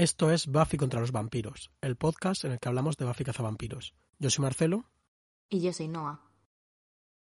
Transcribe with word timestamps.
Esto 0.00 0.30
es 0.30 0.46
Buffy 0.46 0.78
contra 0.78 0.98
los 0.98 1.12
vampiros, 1.12 1.70
el 1.82 1.94
podcast 1.94 2.46
en 2.46 2.52
el 2.52 2.58
que 2.58 2.70
hablamos 2.70 2.96
de 2.96 3.04
Buffy 3.04 3.22
cazavampiros. 3.22 3.94
Yo 4.18 4.30
soy 4.30 4.42
Marcelo. 4.42 4.86
Y 5.50 5.60
yo 5.60 5.74
soy 5.74 5.88
Noah. 5.88 6.22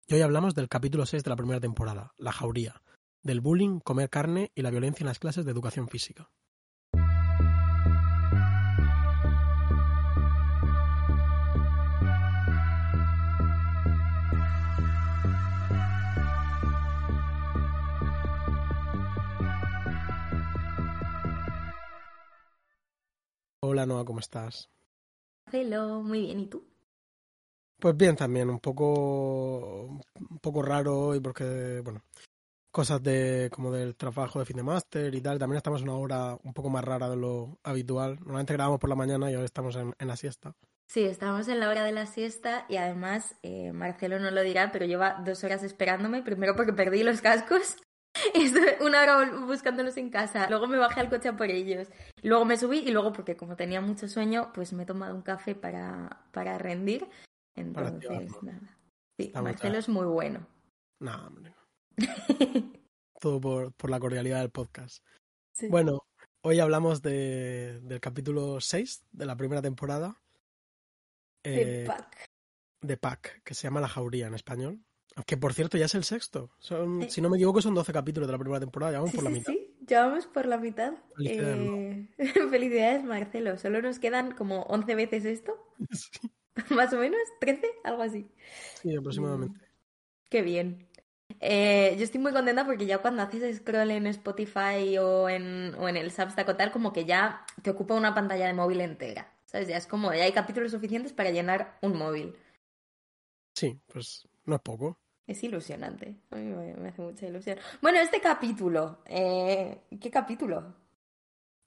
Y 0.06 0.14
hoy 0.14 0.20
hablamos 0.20 0.54
del 0.54 0.68
capítulo 0.68 1.04
6 1.04 1.24
de 1.24 1.30
la 1.30 1.34
primera 1.34 1.58
temporada, 1.58 2.12
La 2.18 2.30
Jauría, 2.30 2.80
del 3.24 3.40
bullying, 3.40 3.80
comer 3.80 4.08
carne 4.10 4.52
y 4.54 4.62
la 4.62 4.70
violencia 4.70 5.02
en 5.02 5.08
las 5.08 5.18
clases 5.18 5.44
de 5.44 5.50
educación 5.50 5.88
física. 5.88 6.30
Hola 23.78 23.86
Noah, 23.86 24.04
¿cómo 24.04 24.18
estás? 24.18 24.68
Hello, 25.52 26.02
muy 26.02 26.22
bien, 26.22 26.40
¿y 26.40 26.46
tú? 26.48 26.66
Pues 27.78 27.96
bien 27.96 28.16
también, 28.16 28.50
un 28.50 28.58
poco 28.58 29.84
un 29.84 30.38
poco 30.42 30.62
raro 30.62 30.98
hoy 30.98 31.20
porque, 31.20 31.80
bueno, 31.84 32.02
cosas 32.72 33.00
de 33.04 33.48
como 33.52 33.70
del 33.70 33.94
trabajo 33.94 34.40
de 34.40 34.46
fin 34.46 34.56
de 34.56 34.64
máster 34.64 35.14
y 35.14 35.20
tal. 35.20 35.38
También 35.38 35.58
estamos 35.58 35.82
en 35.82 35.90
una 35.90 35.98
hora 35.98 36.38
un 36.42 36.52
poco 36.54 36.70
más 36.70 36.84
rara 36.84 37.08
de 37.08 37.14
lo 37.14 37.60
habitual. 37.62 38.16
Normalmente 38.16 38.54
grabamos 38.54 38.80
por 38.80 38.90
la 38.90 38.96
mañana 38.96 39.30
y 39.30 39.34
ahora 39.34 39.44
estamos 39.46 39.76
en, 39.76 39.94
en 39.96 40.08
la 40.08 40.16
siesta. 40.16 40.56
Sí, 40.88 41.04
estamos 41.04 41.46
en 41.46 41.60
la 41.60 41.68
hora 41.68 41.84
de 41.84 41.92
la 41.92 42.06
siesta 42.06 42.66
y 42.68 42.78
además, 42.78 43.36
eh, 43.44 43.70
Marcelo 43.72 44.18
no 44.18 44.32
lo 44.32 44.42
dirá, 44.42 44.72
pero 44.72 44.86
lleva 44.86 45.22
dos 45.24 45.44
horas 45.44 45.62
esperándome, 45.62 46.24
primero 46.24 46.56
porque 46.56 46.72
perdí 46.72 47.04
los 47.04 47.20
cascos 47.20 47.76
Estuve 48.34 48.78
una 48.80 49.02
hora 49.02 49.30
buscándolos 49.46 49.96
en 49.96 50.10
casa. 50.10 50.48
Luego 50.48 50.66
me 50.66 50.78
bajé 50.78 51.00
al 51.00 51.10
coche 51.10 51.28
a 51.28 51.36
por 51.36 51.50
ellos. 51.50 51.88
Luego 52.22 52.44
me 52.44 52.56
subí 52.56 52.78
y 52.78 52.90
luego, 52.90 53.12
porque 53.12 53.36
como 53.36 53.56
tenía 53.56 53.80
mucho 53.80 54.08
sueño, 54.08 54.50
pues 54.54 54.72
me 54.72 54.82
he 54.82 54.86
tomado 54.86 55.14
un 55.14 55.22
café 55.22 55.54
para, 55.54 56.24
para 56.32 56.58
rendir. 56.58 57.06
Entonces, 57.54 58.30
nada. 58.42 58.78
Sí, 59.18 59.32
Marcelo 59.34 59.78
es 59.78 59.88
muy 59.88 60.06
bueno. 60.06 60.46
No, 61.00 61.26
hombre. 61.26 61.54
Todo 63.20 63.40
por, 63.40 63.72
por, 63.72 63.90
la 63.90 63.98
cordialidad 63.98 64.40
del 64.40 64.50
podcast. 64.50 65.04
Sí. 65.52 65.68
Bueno, 65.68 66.06
hoy 66.42 66.60
hablamos 66.60 67.02
de, 67.02 67.80
del 67.82 68.00
capítulo 68.00 68.60
6 68.60 69.06
de 69.10 69.26
la 69.26 69.36
primera 69.36 69.60
temporada. 69.60 70.20
De 71.42 71.82
eh, 71.82 71.86
Pack. 71.86 72.26
De 72.80 72.96
Pack, 72.96 73.42
que 73.42 73.54
se 73.54 73.64
llama 73.64 73.80
La 73.80 73.88
Jauría 73.88 74.28
en 74.28 74.34
español. 74.34 74.84
Que 75.26 75.36
por 75.36 75.52
cierto 75.54 75.76
ya 75.76 75.86
es 75.86 75.94
el 75.94 76.04
sexto. 76.04 76.50
Son, 76.58 77.08
Si 77.10 77.20
no 77.20 77.28
me 77.28 77.36
equivoco 77.36 77.60
son 77.60 77.74
12 77.74 77.92
capítulos 77.92 78.28
de 78.28 78.32
la 78.32 78.38
primera 78.38 78.60
temporada, 78.60 78.92
ya 78.92 78.98
vamos 78.98 79.10
sí, 79.10 79.16
por 79.16 79.24
la 79.24 79.30
sí, 79.30 79.36
mitad. 79.36 79.52
Sí, 79.52 79.76
ya 79.80 80.06
vamos 80.06 80.26
por 80.26 80.46
la 80.46 80.58
mitad. 80.58 80.94
Felicidades, 81.16 81.58
eh... 81.58 82.08
Felicidades, 82.50 83.04
Marcelo. 83.04 83.58
Solo 83.58 83.82
nos 83.82 83.98
quedan 83.98 84.32
como 84.32 84.62
11 84.62 84.94
veces 84.94 85.24
esto. 85.24 85.56
Sí, 85.90 86.30
Más 86.70 86.92
o 86.92 86.98
menos, 86.98 87.20
13, 87.40 87.66
algo 87.84 88.02
así. 88.02 88.30
sí 88.82 88.94
aproximadamente. 88.94 89.60
Qué 90.28 90.42
bien. 90.42 90.88
Eh, 91.40 91.94
yo 91.98 92.04
estoy 92.04 92.20
muy 92.20 92.32
contenta 92.32 92.64
porque 92.64 92.86
ya 92.86 92.98
cuando 92.98 93.22
haces 93.22 93.58
scroll 93.58 93.90
en 93.90 94.06
Spotify 94.08 94.98
o 94.98 95.28
en, 95.28 95.74
o 95.74 95.88
en 95.88 95.96
el 95.96 96.10
Substack 96.10 96.48
o 96.48 96.56
tal, 96.56 96.72
como 96.72 96.92
que 96.92 97.04
ya 97.04 97.44
te 97.62 97.70
ocupa 97.70 97.94
una 97.94 98.14
pantalla 98.14 98.46
de 98.46 98.54
móvil 98.54 98.80
entera. 98.80 99.32
¿Sabes? 99.44 99.68
Ya 99.68 99.76
es 99.78 99.86
como, 99.86 100.12
ya 100.12 100.24
hay 100.24 100.32
capítulos 100.32 100.72
suficientes 100.72 101.12
para 101.12 101.30
llenar 101.30 101.78
un 101.80 101.96
móvil. 101.96 102.36
Sí, 103.54 103.80
pues 103.86 104.28
no 104.44 104.56
es 104.56 104.62
poco. 104.62 104.98
Es 105.28 105.44
ilusionante. 105.44 106.16
A 106.30 106.36
mí 106.36 106.46
me, 106.46 106.88
hace 106.88 107.02
mucha 107.02 107.26
ilusión. 107.26 107.58
Bueno, 107.82 107.98
este 107.98 108.18
capítulo. 108.18 109.02
Eh, 109.04 109.82
¿Qué 110.00 110.10
capítulo? 110.10 110.74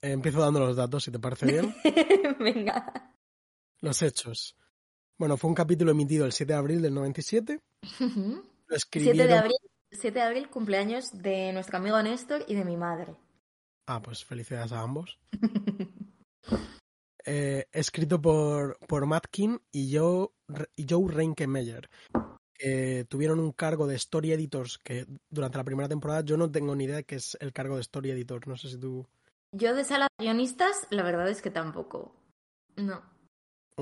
Eh, 0.02 0.14
empiezo 0.14 0.40
dando 0.42 0.62
los 0.62 0.76
datos, 0.76 1.04
si 1.04 1.12
te 1.12 1.20
parece 1.20 1.45
bien. 1.45 1.76
Venga. 2.39 3.14
Los 3.82 4.02
hechos. 4.02 4.58
Bueno, 5.16 5.38
fue 5.38 5.48
un 5.48 5.56
capítulo 5.56 5.92
emitido 5.92 6.26
el 6.26 6.32
7 6.32 6.54
de 6.54 6.58
abril 6.58 6.82
del 6.82 6.95
97. 6.95 7.62
Uh 7.84 8.04
-huh. 8.04 8.44
Lo 8.66 8.76
escribieron... 8.76 9.17
7 9.17 9.27
de 9.32 9.38
abril, 9.38 9.58
7 9.92 10.11
de 10.11 10.26
abril, 10.26 10.49
cumpleaños 10.49 11.11
de 11.14 11.54
nuestro 11.54 11.78
amigo 11.78 12.02
Néstor 12.02 12.43
y 12.48 12.55
de 12.55 12.66
mi 12.66 12.78
madre. 12.78 13.16
Ah, 13.86 14.02
pues 14.02 14.26
felicidades 14.26 14.72
a 14.72 14.82
ambos. 14.82 15.20
eh, 17.26 17.67
escrito 17.72 18.20
por, 18.20 18.80
por 18.88 19.05
Matt 19.05 19.28
King 19.30 19.60
y 19.72 19.95
Joe, 19.95 20.30
y 20.76 20.88
Joe 20.89 21.14
Reinkemeyer. 21.14 21.92
Que 22.61 23.05
tuvieron 23.10 23.39
un 23.39 23.54
cargo 23.54 23.88
de 23.88 23.95
story 23.95 24.33
editors 24.33 24.77
que 24.77 25.08
durante 25.32 25.58
la 25.58 25.64
primera 25.64 25.89
temporada 25.89 26.22
yo 26.22 26.38
no 26.38 26.52
tengo 26.52 26.76
ni 26.76 26.83
idea 26.83 26.98
de 26.98 27.05
qué 27.05 27.16
es 27.16 27.36
el 27.39 27.54
cargo 27.54 27.76
de 27.76 27.82
story 27.82 28.11
editor. 28.11 28.48
No 28.48 28.55
sé 28.55 28.70
si 28.70 28.77
tú. 28.77 29.08
Yo 29.52 29.73
de 29.73 29.83
sala 29.83 30.08
de 30.20 30.26
guionistas, 30.26 30.86
la 30.92 31.02
verdad 31.02 31.27
es 31.27 31.42
que 31.42 31.49
tampoco. 31.49 32.16
No. 32.76 33.02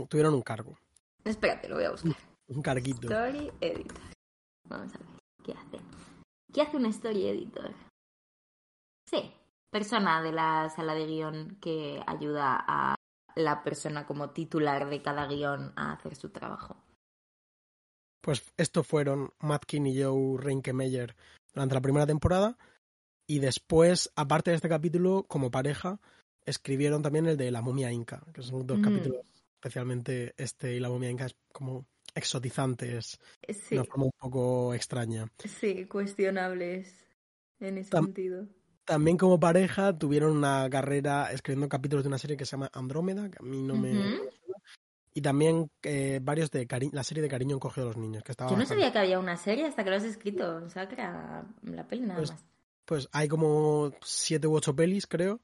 Tuvieron 0.07 0.33
un 0.33 0.41
cargo. 0.41 0.77
Espérate, 1.25 1.67
lo 1.67 1.75
voy 1.75 1.83
a 1.83 1.91
buscar. 1.91 2.15
Un 2.47 2.61
carguito. 2.61 3.07
Story 3.07 3.51
editor. 3.61 4.01
Vamos 4.67 4.95
a 4.95 4.97
ver. 4.97 5.07
¿Qué 5.43 5.51
hace? 5.51 5.83
¿Qué 6.51 6.61
hace 6.61 6.77
un 6.77 6.87
story 6.87 7.27
editor? 7.27 7.71
Sí. 9.05 9.31
Persona 9.69 10.23
de 10.23 10.31
la 10.31 10.67
sala 10.69 10.95
de 10.95 11.05
guion 11.05 11.57
que 11.61 12.01
ayuda 12.07 12.63
a 12.67 12.95
la 13.35 13.63
persona 13.63 14.07
como 14.07 14.31
titular 14.31 14.89
de 14.89 15.03
cada 15.03 15.27
guion 15.27 15.73
a 15.75 15.91
hacer 15.91 16.15
su 16.15 16.29
trabajo. 16.29 16.75
Pues 18.21 18.43
estos 18.57 18.85
fueron 18.85 19.33
Matkin 19.39 19.87
y 19.87 20.01
Joe 20.01 20.37
Reinkemeyer 20.37 21.15
durante 21.53 21.75
la 21.75 21.81
primera 21.81 22.05
temporada. 22.05 22.57
Y 23.27 23.39
después, 23.39 24.11
aparte 24.15 24.49
de 24.51 24.55
este 24.55 24.69
capítulo, 24.69 25.23
como 25.27 25.51
pareja, 25.51 25.99
escribieron 26.45 27.01
también 27.01 27.27
el 27.27 27.37
de 27.37 27.51
La 27.51 27.61
momia 27.61 27.91
inca, 27.91 28.23
que 28.33 28.41
son 28.41 28.65
dos 28.65 28.79
mm. 28.79 28.81
capítulos, 28.81 29.25
especialmente 29.55 30.33
este 30.37 30.75
y 30.75 30.79
La 30.79 30.89
momia 30.89 31.11
inca, 31.11 31.27
es 31.27 31.35
como 31.51 31.85
exotizantes, 32.15 33.19
sí. 33.47 33.75
de 33.75 33.75
una 33.75 33.85
forma 33.85 34.05
un 34.05 34.11
poco 34.17 34.73
extraña. 34.73 35.31
Sí, 35.37 35.85
cuestionables 35.85 36.93
en 37.59 37.77
ese 37.77 37.91
Tam 37.91 38.05
sentido. 38.05 38.47
También 38.83 39.17
como 39.17 39.39
pareja 39.39 39.95
tuvieron 39.95 40.35
una 40.35 40.67
carrera 40.71 41.31
escribiendo 41.31 41.69
capítulos 41.69 42.03
de 42.03 42.07
una 42.07 42.17
serie 42.17 42.35
que 42.35 42.45
se 42.45 42.51
llama 42.51 42.71
Andrómeda, 42.73 43.29
que 43.29 43.37
a 43.39 43.45
mí 43.45 43.61
no 43.61 43.75
me... 43.75 43.91
Uh 43.91 44.01
-huh. 44.01 44.29
Y 45.19 45.21
también 45.21 45.69
eh, 45.83 46.21
varios 46.23 46.49
de 46.49 46.65
la 46.93 47.03
serie 47.03 47.21
de 47.21 47.27
Cariño 47.27 47.57
encogido 47.57 47.87
a 47.87 47.89
los 47.89 47.97
niños. 47.97 48.23
Que 48.23 48.31
estaba 48.31 48.49
Yo 48.49 48.55
no 48.55 48.61
bastante... 48.61 48.83
sabía 48.83 48.93
que 48.93 48.99
había 48.99 49.19
una 49.19 49.35
serie 49.35 49.65
hasta 49.65 49.83
que 49.83 49.89
lo 49.89 49.97
has 49.97 50.05
escrito. 50.05 50.55
O 50.63 50.69
sea, 50.69 50.87
que 50.87 50.93
era 50.93 51.45
la 51.63 51.85
peli 51.85 52.03
nada 52.03 52.19
pues, 52.19 52.31
más. 52.31 52.45
Pues 52.85 53.09
hay 53.11 53.27
como 53.27 53.91
siete 54.01 54.47
u 54.47 54.55
ocho 54.55 54.73
pelis, 54.73 55.07
creo. 55.07 55.41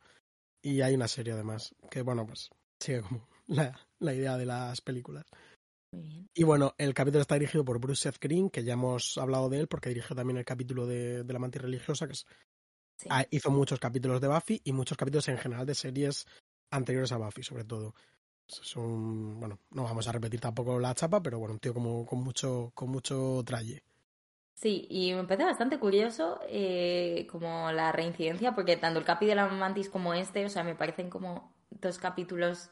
Y 0.62 0.80
hay 0.80 0.96
una 0.96 1.10
serie 1.10 1.34
además. 1.34 1.76
Que 1.92 2.04
bueno, 2.04 2.26
pues 2.26 2.50
sigue 2.80 3.02
como 3.02 3.28
la, 3.48 3.78
la 4.00 4.14
idea 4.14 4.38
de 4.38 4.46
las 4.46 4.80
películas. 4.80 5.26
Muy 5.92 6.04
bien. 6.08 6.30
Y 6.34 6.44
bueno, 6.46 6.74
el 6.78 6.94
capítulo 6.94 7.22
está 7.22 7.36
dirigido 7.36 7.66
por 7.66 7.80
Bruce 7.80 8.04
Seth 8.04 8.22
Green, 8.22 8.50
que 8.50 8.64
ya 8.64 8.74
hemos 8.74 9.18
hablado 9.18 9.50
de 9.50 9.60
él 9.60 9.68
porque 9.68 9.90
dirigió 9.90 10.16
también 10.16 10.38
el 10.38 10.46
capítulo 10.46 10.88
de, 10.88 11.26
de 11.26 11.34
La 11.34 11.40
mantis 11.40 11.62
religiosa, 11.62 12.08
que 12.08 12.14
es, 12.14 12.26
Sí. 12.98 13.10
ah, 13.12 13.26
hizo 13.30 13.52
muchos 13.52 13.78
capítulos 13.78 14.22
de 14.22 14.30
Buffy 14.30 14.62
y 14.64 14.72
muchos 14.72 14.98
capítulos 14.98 15.28
en 15.28 15.38
general 15.38 15.66
de 15.66 15.76
series 15.76 16.26
anteriores 16.72 17.12
a 17.12 17.18
Buffy, 17.18 17.44
sobre 17.44 17.66
todo. 17.66 17.94
Son, 18.48 19.40
bueno, 19.40 19.60
no 19.72 19.84
vamos 19.84 20.08
a 20.08 20.12
repetir 20.12 20.40
tampoco 20.40 20.80
la 20.80 20.94
chapa, 20.94 21.22
pero 21.22 21.40
bueno, 21.40 21.54
un 21.54 21.60
tío 21.60 21.74
como 21.74 22.06
con 22.06 22.24
mucho, 22.24 22.72
con 22.76 22.90
mucho 22.90 23.42
tralle. 23.46 23.84
Sí, 24.54 24.88
y 24.90 25.14
me 25.14 25.26
parece 25.26 25.46
bastante 25.46 25.80
curioso 25.80 26.40
eh, 26.48 27.28
como 27.30 27.72
la 27.72 27.92
reincidencia, 27.92 28.56
porque 28.56 28.78
tanto 28.78 29.00
el 29.00 29.06
capi 29.06 29.26
de 29.26 29.36
la 29.36 29.48
mantis 29.48 29.90
como 29.90 30.14
este, 30.14 30.46
o 30.46 30.50
sea, 30.50 30.64
me 30.64 30.76
parecen 30.76 31.10
como 31.10 31.54
dos 31.70 32.00
capítulos 32.00 32.70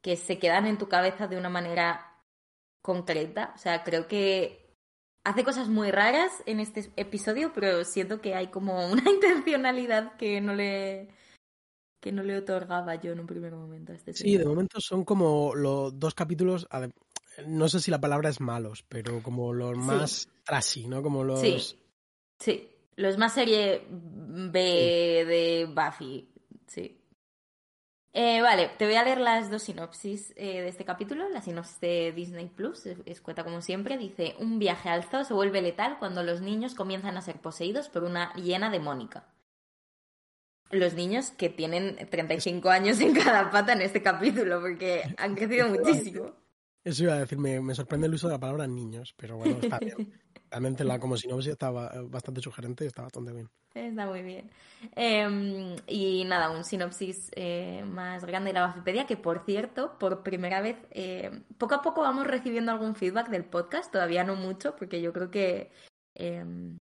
que 0.00 0.16
se 0.16 0.38
quedan 0.38 0.66
en 0.66 0.78
tu 0.78 0.88
cabeza 0.88 1.26
de 1.26 1.36
una 1.36 1.50
manera 1.50 2.18
concreta. 2.80 3.52
O 3.54 3.58
sea, 3.58 3.84
creo 3.84 4.08
que 4.08 4.74
hace 5.24 5.44
cosas 5.44 5.68
muy 5.68 5.90
raras 5.90 6.32
en 6.46 6.60
este 6.60 6.90
episodio, 6.96 7.52
pero 7.52 7.84
siento 7.84 8.20
que 8.20 8.34
hay 8.34 8.48
como 8.48 8.88
una 8.90 9.02
intencionalidad 9.10 10.16
que 10.16 10.40
no 10.40 10.54
le 10.54 11.10
que 12.00 12.12
no 12.12 12.22
le 12.22 12.38
otorgaba 12.38 12.94
yo 12.96 13.12
en 13.12 13.20
un 13.20 13.26
primer 13.26 13.52
momento 13.54 13.92
a 13.92 13.96
este 13.96 14.12
Sí, 14.12 14.36
de 14.36 14.44
momento 14.44 14.80
son 14.80 15.04
como 15.04 15.54
los 15.54 15.98
dos 15.98 16.14
capítulos, 16.14 16.66
no 17.46 17.68
sé 17.68 17.80
si 17.80 17.90
la 17.90 18.00
palabra 18.00 18.28
es 18.28 18.40
malos, 18.40 18.84
pero 18.88 19.22
como 19.22 19.52
los 19.52 19.76
más 19.76 20.10
Sí. 20.10 20.28
trashy, 20.44 20.86
¿no? 20.86 21.02
Como 21.02 21.24
los... 21.24 21.40
Sí, 21.40 21.78
sí. 22.38 22.70
Los 22.96 23.16
más 23.16 23.32
serie 23.34 23.86
B 23.90 24.60
de 25.24 25.66
Buffy, 25.72 26.28
sí. 26.66 26.96
Eh, 28.12 28.40
vale, 28.40 28.70
te 28.78 28.86
voy 28.86 28.96
a 28.96 29.04
leer 29.04 29.20
las 29.20 29.50
dos 29.50 29.62
sinopsis 29.62 30.32
eh, 30.34 30.62
de 30.62 30.68
este 30.68 30.84
capítulo. 30.84 31.28
La 31.28 31.40
sinopsis 31.42 31.78
de 31.80 32.12
Disney 32.12 32.48
Plus, 32.48 32.86
es- 32.86 33.20
como 33.20 33.60
siempre, 33.60 33.98
dice: 33.98 34.34
Un 34.40 34.58
viaje 34.58 34.88
al 34.88 35.04
zoo 35.04 35.22
se 35.24 35.34
vuelve 35.34 35.62
letal 35.62 35.98
cuando 36.00 36.24
los 36.24 36.40
niños 36.40 36.74
comienzan 36.74 37.16
a 37.16 37.20
ser 37.22 37.40
poseídos 37.40 37.88
por 37.88 38.02
una 38.02 38.32
hiena 38.34 38.70
demónica. 38.70 39.28
Los 40.70 40.94
niños 40.94 41.30
que 41.30 41.48
tienen 41.48 41.96
35 42.10 42.68
años 42.68 43.00
en 43.00 43.14
cada 43.14 43.50
pata 43.50 43.72
en 43.72 43.82
este 43.82 44.02
capítulo, 44.02 44.60
porque 44.60 45.02
han 45.16 45.34
crecido 45.34 45.68
muchísimo. 45.68 46.32
Eso 46.84 47.04
iba 47.04 47.14
a 47.14 47.18
decir, 47.18 47.38
me, 47.38 47.60
me, 47.60 47.74
sorprende 47.74 48.06
el 48.06 48.14
uso 48.14 48.28
de 48.28 48.34
la 48.34 48.40
palabra 48.40 48.66
niños, 48.66 49.14
pero 49.16 49.36
bueno, 49.36 49.58
está 49.60 49.78
bien. 49.78 50.12
Realmente 50.50 50.84
la 50.84 50.98
como 50.98 51.16
sinopsis 51.16 51.52
estaba 51.52 51.92
bastante 52.04 52.40
sugerente 52.40 52.84
y 52.84 52.86
está 52.86 53.02
bastante 53.02 53.32
bien. 53.32 53.50
Está 53.74 54.06
muy 54.06 54.22
bien. 54.22 54.50
Eh, 54.96 55.76
y 55.86 56.24
nada, 56.24 56.50
un 56.50 56.64
sinopsis 56.64 57.30
eh, 57.36 57.84
más 57.86 58.24
grande 58.24 58.48
de 58.48 58.54
la 58.54 58.66
Bafipedia, 58.66 59.06
que 59.06 59.16
por 59.16 59.44
cierto, 59.44 59.98
por 59.98 60.22
primera 60.22 60.60
vez, 60.60 60.76
eh, 60.90 61.42
poco 61.58 61.74
a 61.74 61.82
poco 61.82 62.00
vamos 62.00 62.26
recibiendo 62.26 62.72
algún 62.72 62.94
feedback 62.94 63.28
del 63.28 63.44
podcast, 63.44 63.92
todavía 63.92 64.24
no 64.24 64.36
mucho, 64.36 64.74
porque 64.76 65.02
yo 65.02 65.12
creo 65.12 65.30
que... 65.30 65.70
Em, 66.14 66.78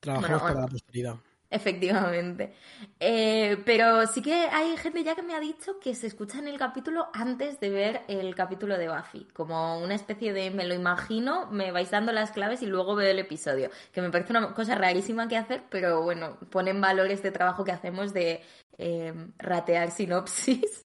Trabajamos 0.00 0.42
para 0.42 0.60
la 0.62 0.68
posteridad. 0.68 1.16
Efectivamente. 1.54 2.52
Eh, 2.98 3.62
pero 3.64 4.08
sí 4.08 4.22
que 4.22 4.34
hay 4.34 4.76
gente 4.76 5.04
ya 5.04 5.14
que 5.14 5.22
me 5.22 5.36
ha 5.36 5.40
dicho 5.40 5.78
que 5.78 5.94
se 5.94 6.08
escucha 6.08 6.40
en 6.40 6.48
el 6.48 6.58
capítulo 6.58 7.06
antes 7.12 7.60
de 7.60 7.70
ver 7.70 8.00
el 8.08 8.34
capítulo 8.34 8.76
de 8.76 8.88
Buffy. 8.88 9.28
Como 9.32 9.78
una 9.78 9.94
especie 9.94 10.32
de 10.32 10.50
me 10.50 10.66
lo 10.66 10.74
imagino, 10.74 11.46
me 11.52 11.70
vais 11.70 11.92
dando 11.92 12.10
las 12.10 12.32
claves 12.32 12.60
y 12.62 12.66
luego 12.66 12.96
veo 12.96 13.08
el 13.08 13.20
episodio. 13.20 13.70
Que 13.92 14.02
me 14.02 14.10
parece 14.10 14.32
una 14.32 14.52
cosa 14.52 14.74
rarísima 14.74 15.28
que 15.28 15.36
hacer, 15.36 15.62
pero 15.70 16.02
bueno, 16.02 16.38
ponen 16.50 16.80
valores 16.80 17.22
de 17.22 17.30
trabajo 17.30 17.62
que 17.62 17.70
hacemos 17.70 18.12
de 18.12 18.42
eh, 18.78 19.14
ratear 19.38 19.92
sinopsis 19.92 20.84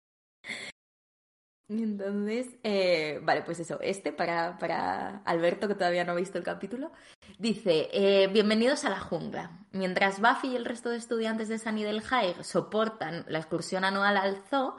entonces, 1.68 2.48
eh, 2.62 3.20
vale, 3.22 3.42
pues 3.42 3.60
eso, 3.60 3.78
este 3.80 4.12
para, 4.12 4.58
para, 4.58 5.18
Alberto, 5.24 5.68
que 5.68 5.74
todavía 5.74 6.04
no 6.04 6.12
ha 6.12 6.16
visto 6.16 6.38
el 6.38 6.44
capítulo, 6.44 6.92
dice, 7.38 7.88
eh, 7.92 8.28
bienvenidos 8.28 8.84
a 8.84 8.90
la 8.90 9.00
jungla. 9.00 9.66
Mientras 9.72 10.20
Buffy 10.20 10.48
y 10.48 10.56
el 10.56 10.64
resto 10.64 10.88
de 10.88 10.96
estudiantes 10.96 11.48
de 11.48 11.58
Sunnydale 11.58 12.00
High 12.00 12.42
soportan 12.42 13.24
la 13.28 13.38
excursión 13.38 13.84
anual 13.84 14.16
al 14.16 14.38
zoo, 14.48 14.76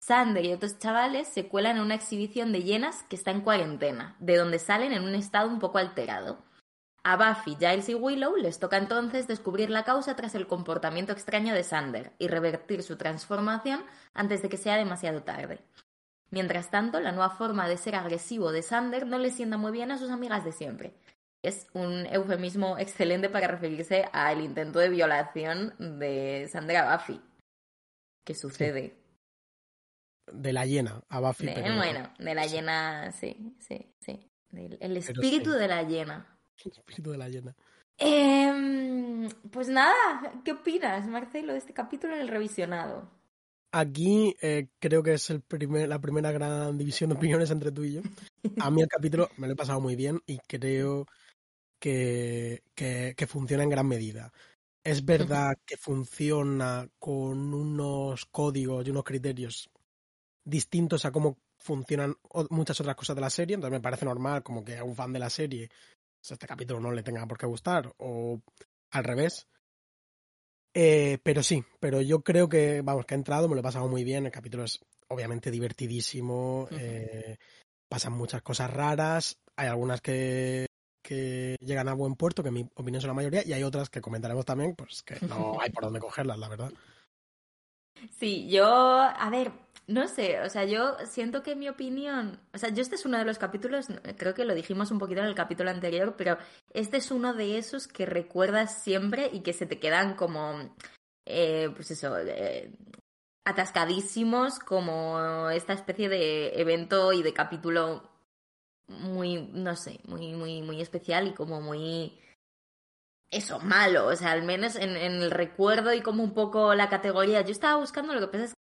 Sander 0.00 0.46
y 0.46 0.52
otros 0.54 0.78
chavales 0.78 1.28
se 1.28 1.46
cuelan 1.46 1.76
en 1.76 1.82
una 1.82 1.94
exhibición 1.94 2.52
de 2.52 2.62
hienas 2.62 3.02
que 3.04 3.16
está 3.16 3.32
en 3.32 3.42
cuarentena, 3.42 4.16
de 4.18 4.36
donde 4.38 4.58
salen 4.58 4.92
en 4.92 5.04
un 5.04 5.14
estado 5.14 5.48
un 5.48 5.58
poco 5.58 5.76
alterado. 5.76 6.42
A 7.04 7.16
Buffy, 7.16 7.56
Giles 7.56 7.88
y 7.90 7.94
Willow 7.94 8.36
les 8.36 8.58
toca 8.58 8.78
entonces 8.78 9.26
descubrir 9.26 9.68
la 9.68 9.84
causa 9.84 10.16
tras 10.16 10.34
el 10.34 10.46
comportamiento 10.46 11.12
extraño 11.12 11.54
de 11.54 11.64
Sander 11.64 12.12
y 12.18 12.28
revertir 12.28 12.82
su 12.82 12.96
transformación 12.96 13.84
antes 14.14 14.40
de 14.40 14.48
que 14.48 14.56
sea 14.56 14.76
demasiado 14.76 15.22
tarde. 15.22 15.60
Mientras 16.30 16.70
tanto, 16.70 17.00
la 17.00 17.12
nueva 17.12 17.30
forma 17.30 17.68
de 17.68 17.76
ser 17.76 17.96
agresivo 17.96 18.52
de 18.52 18.62
Sander 18.62 19.06
no 19.06 19.18
le 19.18 19.30
sienta 19.30 19.56
muy 19.56 19.72
bien 19.72 19.90
a 19.90 19.98
sus 19.98 20.10
amigas 20.10 20.44
de 20.44 20.52
siempre. 20.52 20.94
Es 21.42 21.66
un 21.72 22.06
eufemismo 22.06 22.78
excelente 22.78 23.28
para 23.28 23.48
referirse 23.48 24.04
al 24.12 24.40
intento 24.40 24.78
de 24.78 24.90
violación 24.90 25.74
de 25.78 26.48
Sander 26.52 26.76
a 26.76 26.96
Buffy. 26.96 27.20
Que 28.24 28.34
sucede. 28.34 28.96
De 30.32 30.52
la 30.52 30.66
llena 30.66 31.02
a 31.08 31.18
Buffy. 31.18 31.46
Bueno, 31.46 32.12
de 32.18 32.34
la 32.34 32.46
llena, 32.46 33.10
sí, 33.10 33.56
sí, 33.58 33.92
sí. 34.00 34.30
El, 34.52 34.96
espíritu 34.96 35.50
de 35.50 35.68
la 35.68 35.82
llena. 35.82 36.38
El 36.64 36.72
espíritu 36.72 37.10
de 37.12 37.18
la 37.18 37.28
llena. 37.28 37.56
Em, 37.96 39.28
pues 39.50 39.68
nada, 39.68 39.94
¿qué 40.44 40.52
opinas, 40.52 41.06
Marcelo, 41.06 41.52
de 41.52 41.58
este 41.58 41.74
capítulo 41.74 42.14
en 42.14 42.20
el 42.20 42.28
revisionado? 42.28 43.10
Aquí 43.72 44.36
eh, 44.42 44.68
creo 44.78 45.02
que 45.02 45.14
es 45.14 45.30
el 45.30 45.42
primer, 45.42 45.88
la 45.88 46.00
primera 46.00 46.32
gran 46.32 46.76
división 46.76 47.10
de 47.10 47.16
opiniones 47.16 47.50
entre 47.50 47.70
tú 47.70 47.84
y 47.84 47.94
yo. 47.94 48.00
A 48.58 48.70
mí 48.70 48.82
el 48.82 48.88
capítulo 48.88 49.28
me 49.36 49.46
lo 49.46 49.52
he 49.52 49.56
pasado 49.56 49.80
muy 49.80 49.96
bien 49.96 50.20
y 50.26 50.38
creo 50.38 51.06
que, 51.78 52.62
que, 52.74 53.14
que 53.16 53.26
funciona 53.26 53.62
en 53.62 53.70
gran 53.70 53.86
medida. 53.86 54.32
Es 54.82 55.04
verdad 55.04 55.58
que 55.64 55.76
funciona 55.76 56.88
con 56.98 57.54
unos 57.54 58.26
códigos 58.26 58.86
y 58.86 58.90
unos 58.90 59.04
criterios 59.04 59.70
distintos 60.44 61.04
a 61.04 61.12
cómo 61.12 61.38
funcionan 61.58 62.16
muchas 62.48 62.80
otras 62.80 62.96
cosas 62.96 63.14
de 63.14 63.20
la 63.20 63.30
serie, 63.30 63.54
entonces 63.54 63.78
me 63.78 63.82
parece 63.82 64.06
normal 64.06 64.42
como 64.42 64.64
que 64.64 64.78
a 64.78 64.84
un 64.84 64.96
fan 64.96 65.12
de 65.12 65.18
la 65.18 65.28
serie 65.28 65.70
este 66.28 66.46
capítulo 66.46 66.80
no 66.80 66.92
le 66.92 67.02
tenga 67.02 67.26
por 67.26 67.38
qué 67.38 67.46
gustar 67.46 67.94
o 67.98 68.40
al 68.90 69.04
revés. 69.04 69.46
Eh, 70.72 71.18
pero 71.22 71.42
sí, 71.42 71.64
pero 71.80 72.00
yo 72.00 72.22
creo 72.22 72.48
que, 72.48 72.82
vamos, 72.82 73.06
que 73.06 73.14
ha 73.14 73.18
entrado, 73.18 73.48
me 73.48 73.54
lo 73.54 73.60
he 73.60 73.64
pasado 73.64 73.88
muy 73.88 74.04
bien. 74.04 74.26
El 74.26 74.32
capítulo 74.32 74.64
es 74.64 74.80
obviamente 75.08 75.50
divertidísimo. 75.50 76.68
eh, 76.72 77.36
pasan 77.88 78.12
muchas 78.12 78.42
cosas 78.42 78.72
raras. 78.72 79.38
Hay 79.56 79.68
algunas 79.68 80.00
que, 80.00 80.66
que 81.02 81.56
llegan 81.60 81.88
a 81.88 81.94
buen 81.94 82.14
puerto, 82.14 82.42
que 82.42 82.48
en 82.48 82.54
mi 82.54 82.68
opinión 82.74 83.00
son 83.00 83.08
la 83.08 83.14
mayoría, 83.14 83.42
y 83.44 83.52
hay 83.52 83.62
otras 83.62 83.90
que 83.90 84.00
comentaremos 84.00 84.44
también, 84.44 84.74
pues 84.76 85.02
que 85.02 85.16
no 85.26 85.58
hay 85.60 85.70
por 85.70 85.84
dónde 85.84 86.00
cogerlas, 86.00 86.38
la 86.38 86.48
verdad. 86.48 86.72
Sí, 88.18 88.48
yo, 88.48 88.66
a 88.66 89.28
ver, 89.30 89.52
no 89.90 90.06
sé, 90.06 90.40
o 90.40 90.48
sea, 90.48 90.64
yo 90.64 90.96
siento 91.04 91.42
que 91.42 91.56
mi 91.56 91.68
opinión, 91.68 92.40
o 92.54 92.58
sea, 92.58 92.68
yo 92.70 92.80
este 92.80 92.94
es 92.94 93.04
uno 93.04 93.18
de 93.18 93.24
los 93.24 93.38
capítulos, 93.38 93.86
creo 94.16 94.34
que 94.34 94.44
lo 94.44 94.54
dijimos 94.54 94.90
un 94.92 95.00
poquito 95.00 95.20
en 95.20 95.26
el 95.26 95.34
capítulo 95.34 95.70
anterior, 95.70 96.14
pero 96.16 96.38
este 96.72 96.98
es 96.98 97.10
uno 97.10 97.34
de 97.34 97.58
esos 97.58 97.88
que 97.88 98.06
recuerdas 98.06 98.82
siempre 98.82 99.28
y 99.32 99.40
que 99.40 99.52
se 99.52 99.66
te 99.66 99.80
quedan 99.80 100.14
como, 100.14 100.76
eh, 101.26 101.70
pues 101.74 101.90
eso, 101.90 102.16
eh, 102.18 102.72
atascadísimos 103.44 104.60
como 104.60 105.50
esta 105.50 105.72
especie 105.72 106.08
de 106.08 106.60
evento 106.60 107.12
y 107.12 107.22
de 107.22 107.32
capítulo 107.32 108.08
muy, 108.86 109.48
no 109.52 109.74
sé, 109.74 110.00
muy, 110.04 110.32
muy, 110.34 110.62
muy 110.62 110.80
especial 110.80 111.26
y 111.26 111.34
como 111.34 111.60
muy 111.60 112.16
eso, 113.30 113.58
malo, 113.60 114.06
o 114.06 114.16
sea, 114.16 114.32
al 114.32 114.42
menos 114.42 114.76
en, 114.76 114.96
el 114.96 115.30
recuerdo 115.30 115.92
y 115.94 116.00
como 116.00 116.22
un 116.22 116.34
poco 116.34 116.74
la 116.74 116.88
categoría. 116.88 117.42
Yo 117.42 117.52
estaba 117.52 117.76
buscando, 117.76 118.12
lo 118.12 118.20
que 118.20 118.26
pasa 118.26 118.54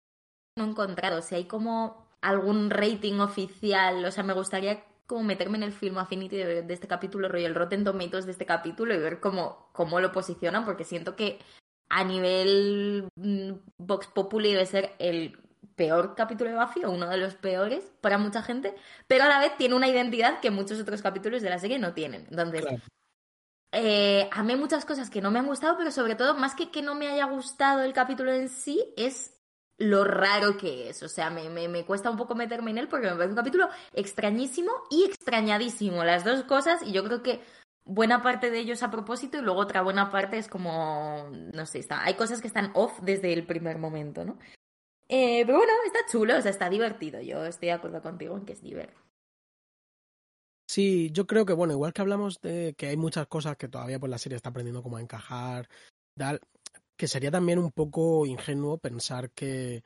no 0.57 0.65
he 0.65 0.69
encontrado, 0.69 1.21
si 1.21 1.35
hay 1.35 1.45
como 1.45 2.05
algún 2.21 2.69
rating 2.69 3.19
oficial, 3.19 4.03
o 4.03 4.11
sea, 4.11 4.23
me 4.23 4.33
gustaría 4.33 4.83
como 5.05 5.23
meterme 5.23 5.57
en 5.57 5.63
el 5.63 5.71
film 5.71 5.97
Affinity 5.97 6.35
de, 6.35 6.61
de 6.63 6.73
este 6.73 6.87
capítulo, 6.87 7.29
rollo 7.29 7.47
el 7.47 7.55
Rotten 7.55 7.83
Tomatoes 7.83 8.25
de 8.25 8.33
este 8.33 8.45
capítulo 8.45 8.93
y 8.93 8.97
ver 8.97 9.19
cómo, 9.19 9.69
cómo 9.71 10.01
lo 10.01 10.11
posicionan, 10.11 10.65
porque 10.65 10.83
siento 10.83 11.15
que 11.15 11.39
a 11.89 12.03
nivel 12.03 13.07
mm, 13.15 13.51
Vox 13.77 14.07
Populi 14.07 14.51
debe 14.51 14.65
ser 14.65 14.93
el 14.99 15.39
peor 15.75 16.15
capítulo 16.15 16.49
de 16.49 16.57
Buffy 16.57 16.83
o 16.83 16.91
uno 16.91 17.07
de 17.07 17.17
los 17.17 17.35
peores 17.35 17.93
para 18.01 18.17
mucha 18.17 18.41
gente, 18.41 18.75
pero 19.07 19.23
a 19.23 19.27
la 19.27 19.39
vez 19.39 19.55
tiene 19.57 19.75
una 19.75 19.87
identidad 19.87 20.41
que 20.41 20.51
muchos 20.51 20.79
otros 20.81 21.01
capítulos 21.01 21.41
de 21.41 21.49
la 21.49 21.59
serie 21.59 21.79
no 21.79 21.93
tienen. 21.93 22.27
Entonces, 22.29 22.61
claro. 22.61 22.81
Eh, 23.73 24.29
amé 24.31 24.55
muchas 24.55 24.85
cosas 24.85 25.09
que 25.09 25.21
no 25.21 25.29
me 25.29 25.39
han 25.39 25.45
gustado, 25.45 25.77
pero 25.77 25.91
sobre 25.91 26.15
todo, 26.15 26.35
más 26.35 26.55
que 26.55 26.71
que 26.71 26.81
no 26.81 26.95
me 26.95 27.09
haya 27.09 27.25
gustado 27.25 27.83
el 27.83 27.93
capítulo 27.93 28.31
en 28.31 28.49
sí, 28.49 28.93
es 28.95 29.36
lo 29.77 30.03
raro 30.03 30.57
que 30.57 30.89
es. 30.89 31.03
O 31.03 31.09
sea, 31.09 31.29
me, 31.29 31.49
me, 31.49 31.67
me, 31.67 31.85
cuesta 31.85 32.09
un 32.09 32.17
poco 32.17 32.35
meterme 32.35 32.71
en 32.71 32.79
él 32.79 32.87
porque 32.87 33.07
me 33.07 33.13
parece 33.13 33.29
un 33.29 33.35
capítulo 33.35 33.69
extrañísimo 33.93 34.71
y 34.89 35.05
extrañadísimo. 35.05 36.03
Las 36.03 36.23
dos 36.23 36.43
cosas, 36.43 36.81
y 36.83 36.91
yo 36.91 37.03
creo 37.03 37.23
que 37.23 37.41
buena 37.85 38.21
parte 38.21 38.51
de 38.51 38.59
ello 38.59 38.73
es 38.73 38.83
a 38.83 38.91
propósito 38.91 39.37
y 39.37 39.41
luego 39.41 39.61
otra 39.61 39.81
buena 39.81 40.11
parte 40.11 40.37
es 40.37 40.47
como, 40.47 41.29
no 41.31 41.65
sé, 41.65 41.79
está, 41.79 42.03
hay 42.03 42.15
cosas 42.15 42.41
que 42.41 42.47
están 42.47 42.71
off 42.75 42.99
desde 43.01 43.31
el 43.33 43.45
primer 43.45 43.77
momento, 43.77 44.25
¿no? 44.25 44.37
Eh, 45.09 45.43
pero 45.45 45.57
bueno, 45.57 45.73
está 45.85 45.99
chulo, 46.11 46.37
o 46.37 46.41
sea, 46.41 46.51
está 46.51 46.69
divertido. 46.69 47.21
Yo 47.21 47.45
estoy 47.45 47.67
de 47.67 47.73
acuerdo 47.73 48.01
contigo 48.01 48.35
en 48.35 48.45
que 48.45 48.53
es 48.53 48.61
divertido. 48.61 49.07
Sí, 50.69 51.09
yo 51.11 51.25
creo 51.27 51.45
que, 51.45 51.53
bueno, 51.53 51.73
igual 51.73 51.93
que 51.93 52.01
hablamos 52.01 52.41
de 52.41 52.75
que 52.77 52.87
hay 52.87 52.97
muchas 52.97 53.25
cosas 53.27 53.55
que 53.55 53.69
todavía 53.69 53.99
pues 53.99 54.09
la 54.09 54.17
serie 54.17 54.35
está 54.35 54.49
aprendiendo 54.49 54.83
cómo 54.83 54.97
a 54.97 55.01
encajar, 55.01 55.69
tal, 56.17 56.41
que 56.97 57.07
sería 57.07 57.31
también 57.31 57.59
un 57.59 57.71
poco 57.71 58.25
ingenuo 58.25 58.79
pensar 58.79 59.31
que, 59.31 59.83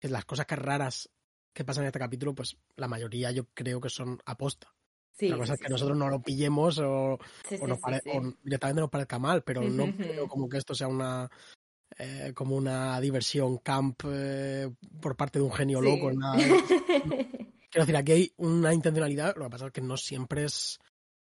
que 0.00 0.08
las 0.08 0.24
cosas 0.24 0.46
que 0.46 0.56
raras 0.56 1.10
que 1.52 1.64
pasan 1.64 1.84
en 1.84 1.88
este 1.88 2.00
capítulo, 2.00 2.34
pues 2.34 2.56
la 2.76 2.88
mayoría 2.88 3.30
yo 3.30 3.46
creo 3.54 3.80
que 3.80 3.90
son 3.90 4.18
aposta. 4.24 4.74
Sí, 5.12 5.28
la 5.28 5.36
cosa 5.36 5.54
sí, 5.54 5.60
es 5.60 5.66
que 5.66 5.72
nosotros 5.72 5.96
no 5.96 6.08
lo 6.08 6.20
pillemos 6.20 6.80
o, 6.80 7.18
sí, 7.48 7.56
o, 7.60 7.68
nos 7.68 7.78
pare, 7.78 8.02
o 8.12 8.34
directamente 8.42 8.80
nos 8.80 8.90
parezca 8.90 9.20
mal, 9.20 9.44
pero 9.44 9.62
no 9.62 9.94
creo 9.96 10.26
como 10.26 10.48
que 10.48 10.58
esto 10.58 10.74
sea 10.74 10.88
una 10.88 11.30
eh, 11.98 12.32
como 12.34 12.56
una 12.56 13.00
diversión 13.00 13.58
camp 13.58 14.02
eh, 14.06 14.68
por 15.00 15.16
parte 15.16 15.38
de 15.38 15.44
un 15.44 15.52
genio 15.52 15.80
loco. 15.80 16.10
Nada. 16.12 16.36
Quiero 17.70 17.86
decir, 17.86 17.96
aquí 17.96 18.12
hay 18.12 18.32
una 18.38 18.74
intencionalidad, 18.74 19.36
lo 19.36 19.44
que 19.44 19.50
pasa 19.50 19.66
es 19.66 19.72
que 19.72 19.80
no 19.80 19.96
siempre 19.96 20.44
es, 20.44 20.80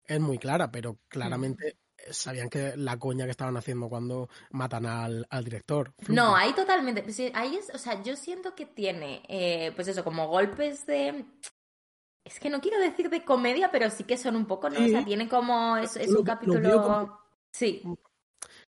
es 0.05 0.21
muy 0.21 0.39
clara, 0.39 0.73
pero 0.73 0.99
claramente 1.09 1.75
mm. 1.75 1.86
Sabían 2.11 2.49
que 2.49 2.75
la 2.77 2.99
coña 2.99 3.25
que 3.25 3.31
estaban 3.31 3.57
haciendo 3.57 3.89
cuando 3.89 4.29
matan 4.51 4.87
al, 4.87 5.27
al 5.31 5.45
director. 5.45 5.93
No, 6.09 6.37
ahí 6.37 6.53
totalmente. 6.53 7.11
Sí, 7.13 7.31
ahí 7.35 7.57
es, 7.57 7.71
o 7.75 7.79
sea, 7.79 8.03
yo 8.03 8.17
siento 8.17 8.55
que 8.55 8.67
tiene, 8.67 9.23
eh, 9.29 9.73
pues 9.75 9.89
eso, 9.89 10.05
como 10.05 10.29
golpes 10.29 10.87
de. 10.87 11.25
Es 12.25 12.41
que 12.41 12.51
no 12.51 12.61
quiero 12.61 12.81
decir 12.81 13.09
de 13.09 13.25
comedia, 13.25 13.71
pero 13.71 13.89
sí 13.91 14.05
que 14.05 14.17
son 14.17 14.35
un 14.35 14.47
poco, 14.47 14.69
¿no? 14.69 14.77
Sí. 14.77 14.87
O 14.87 14.89
sea, 14.89 15.05
tiene 15.05 15.29
como. 15.29 15.77
Es, 15.77 15.97
es 15.97 16.11
lo, 16.11 16.21
un 16.21 16.25
capítulo. 16.25 16.83
Como, 16.83 17.21
sí. 17.53 17.83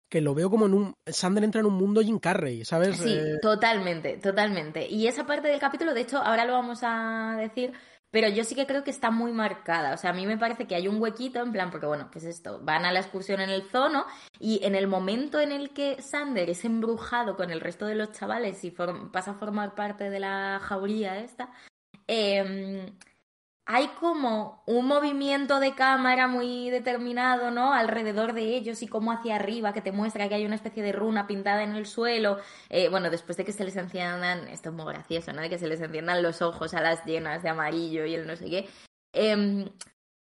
Que 0.08 0.20
lo 0.20 0.34
veo 0.34 0.48
como 0.48 0.66
en 0.66 0.74
un. 0.74 0.94
Sander 1.06 1.44
entra 1.44 1.60
en 1.60 1.66
un 1.66 1.74
mundo 1.74 2.00
Jim 2.00 2.18
Carrey, 2.18 2.64
¿sabes? 2.64 2.96
Sí, 2.98 3.12
eh... 3.12 3.38
totalmente, 3.42 4.16
totalmente. 4.18 4.88
Y 4.88 5.06
esa 5.06 5.26
parte 5.26 5.48
del 5.48 5.60
capítulo, 5.60 5.92
de 5.92 6.00
hecho, 6.02 6.18
ahora 6.18 6.44
lo 6.44 6.52
vamos 6.54 6.80
a 6.82 7.36
decir. 7.38 7.72
Pero 8.10 8.28
yo 8.28 8.44
sí 8.44 8.54
que 8.54 8.66
creo 8.66 8.84
que 8.84 8.90
está 8.90 9.10
muy 9.10 9.32
marcada. 9.32 9.92
O 9.94 9.96
sea, 9.96 10.10
a 10.10 10.14
mí 10.14 10.26
me 10.26 10.38
parece 10.38 10.66
que 10.66 10.74
hay 10.74 10.88
un 10.88 11.00
huequito, 11.00 11.40
en 11.40 11.52
plan, 11.52 11.70
porque 11.70 11.86
bueno, 11.86 12.08
pues 12.10 12.24
esto, 12.24 12.60
van 12.62 12.84
a 12.84 12.92
la 12.92 13.00
excursión 13.00 13.40
en 13.40 13.50
el 13.50 13.62
zoo, 13.70 13.88
¿no? 13.88 14.06
Y 14.38 14.64
en 14.64 14.74
el 14.74 14.86
momento 14.86 15.40
en 15.40 15.52
el 15.52 15.70
que 15.70 16.00
Sander 16.00 16.48
es 16.48 16.64
embrujado 16.64 17.36
con 17.36 17.50
el 17.50 17.60
resto 17.60 17.86
de 17.86 17.94
los 17.94 18.12
chavales 18.12 18.64
y 18.64 18.70
pasa 18.70 19.32
a 19.32 19.34
formar 19.34 19.74
parte 19.74 20.10
de 20.10 20.20
la 20.20 20.58
jauría 20.62 21.18
esta, 21.18 21.50
eh, 22.06 22.92
hay 23.70 23.88
como 24.00 24.62
un 24.64 24.86
movimiento 24.86 25.60
de 25.60 25.74
cámara 25.74 26.26
muy 26.26 26.70
determinado, 26.70 27.50
¿no? 27.50 27.74
Alrededor 27.74 28.32
de 28.32 28.56
ellos 28.56 28.82
y 28.82 28.88
como 28.88 29.12
hacia 29.12 29.36
arriba, 29.36 29.74
que 29.74 29.82
te 29.82 29.92
muestra 29.92 30.26
que 30.26 30.36
hay 30.36 30.46
una 30.46 30.54
especie 30.54 30.82
de 30.82 30.90
runa 30.92 31.26
pintada 31.26 31.62
en 31.62 31.74
el 31.74 31.84
suelo. 31.84 32.38
Eh, 32.70 32.88
bueno, 32.88 33.10
después 33.10 33.36
de 33.36 33.44
que 33.44 33.52
se 33.52 33.64
les 33.64 33.76
enciendan, 33.76 34.48
esto 34.48 34.70
es 34.70 34.74
muy 34.74 34.86
gracioso, 34.86 35.34
¿no? 35.34 35.42
De 35.42 35.50
que 35.50 35.58
se 35.58 35.68
les 35.68 35.82
enciendan 35.82 36.22
los 36.22 36.40
ojos 36.40 36.72
a 36.72 36.80
las 36.80 37.04
llenas 37.04 37.42
de 37.42 37.50
amarillo 37.50 38.06
y 38.06 38.14
el 38.14 38.26
no 38.26 38.36
sé 38.36 38.48
qué. 38.48 38.68
Em, 39.12 39.68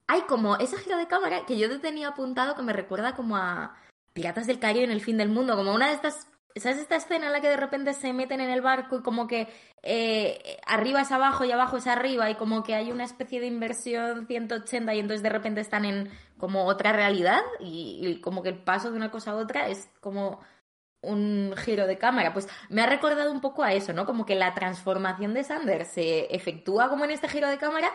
hay 0.09 0.23
como 0.23 0.57
esa 0.57 0.79
gira 0.79 0.97
de 0.99 1.07
cámara 1.07 1.47
que 1.47 1.57
yo 1.57 1.69
te 1.69 1.79
tenía 1.79 2.09
apuntado 2.09 2.57
que 2.57 2.63
me 2.63 2.73
recuerda 2.73 3.15
como 3.15 3.37
a 3.37 3.77
Piratas 4.13 4.49
del 4.49 4.59
Caribe 4.59 4.87
en 4.87 4.91
el 4.91 5.01
fin 5.01 5.19
del 5.19 5.29
mundo, 5.29 5.55
como 5.55 5.73
una 5.73 5.87
de 5.87 5.95
estas 5.95 6.27
¿Sabes 6.59 6.79
esta 6.79 6.97
escena 6.97 7.27
en 7.27 7.33
la 7.33 7.41
que 7.41 7.49
de 7.49 7.57
repente 7.57 7.93
se 7.93 8.13
meten 8.15 8.41
en 8.41 8.49
el 8.49 8.63
barco 8.63 8.99
y 8.99 9.03
como 9.03 9.27
que 9.27 9.49
eh, 9.83 10.59
arriba 10.67 11.03
es 11.03 11.13
abajo 11.13 11.45
y 11.45 11.53
abajo 11.53 11.77
es 11.77 11.87
arriba 11.87 12.31
y 12.31 12.35
como 12.37 12.63
que 12.63 12.75
hay 12.75 12.91
una 12.91 13.05
especie 13.05 13.41
de 13.41 13.47
inversión 13.47 14.27
180 14.27 14.95
y 14.95 14.99
entonces 14.99 15.23
de 15.23 15.29
repente 15.29 15.61
están 15.61 15.85
en 15.85 16.11
como 16.39 16.65
otra 16.65 16.93
realidad 16.93 17.43
y, 17.61 18.21
como 18.23 18.43
que 18.43 18.49
el 18.49 18.63
paso 18.63 18.91
de 18.91 18.97
una 18.97 19.11
cosa 19.11 19.33
a 19.33 19.37
otra 19.37 19.69
es 19.69 19.91
como 20.01 20.41
un 21.03 21.55
giro 21.59 21.87
de 21.87 21.99
cámara. 21.99 22.33
Pues 22.33 22.49
me 22.71 22.83
ha 22.83 22.87
recordado 22.87 23.31
un 23.31 23.43
poco 23.43 23.63
a 23.63 23.75
eso, 23.75 23.93
¿no? 23.93 24.07
Como 24.07 24.25
que 24.25 24.35
la 24.35 24.55
transformación 24.55 25.35
de 25.35 25.45
Sander 25.45 25.85
se 25.85 26.35
efectúa 26.35 26.89
como 26.89 27.05
en 27.05 27.11
este 27.11 27.29
giro 27.29 27.49
de 27.49 27.59
cámara 27.59 27.93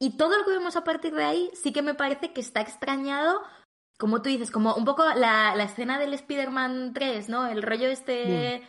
y 0.00 0.16
todo 0.16 0.36
lo 0.36 0.44
que 0.44 0.50
vemos 0.50 0.74
a 0.74 0.82
partir 0.82 1.14
de 1.14 1.24
ahí 1.24 1.50
sí 1.54 1.72
que 1.72 1.82
me 1.82 1.94
parece 1.94 2.32
que 2.32 2.40
está 2.40 2.60
extrañado 2.60 3.42
como 3.98 4.22
tú 4.22 4.28
dices, 4.28 4.50
como 4.50 4.74
un 4.74 4.84
poco 4.84 5.04
la, 5.14 5.54
escena 5.62 5.98
del 5.98 6.14
Spider-Man 6.14 6.92
3, 6.94 7.28
¿no? 7.28 7.46
El 7.46 7.62
rollo 7.62 7.88
este... 7.88 8.68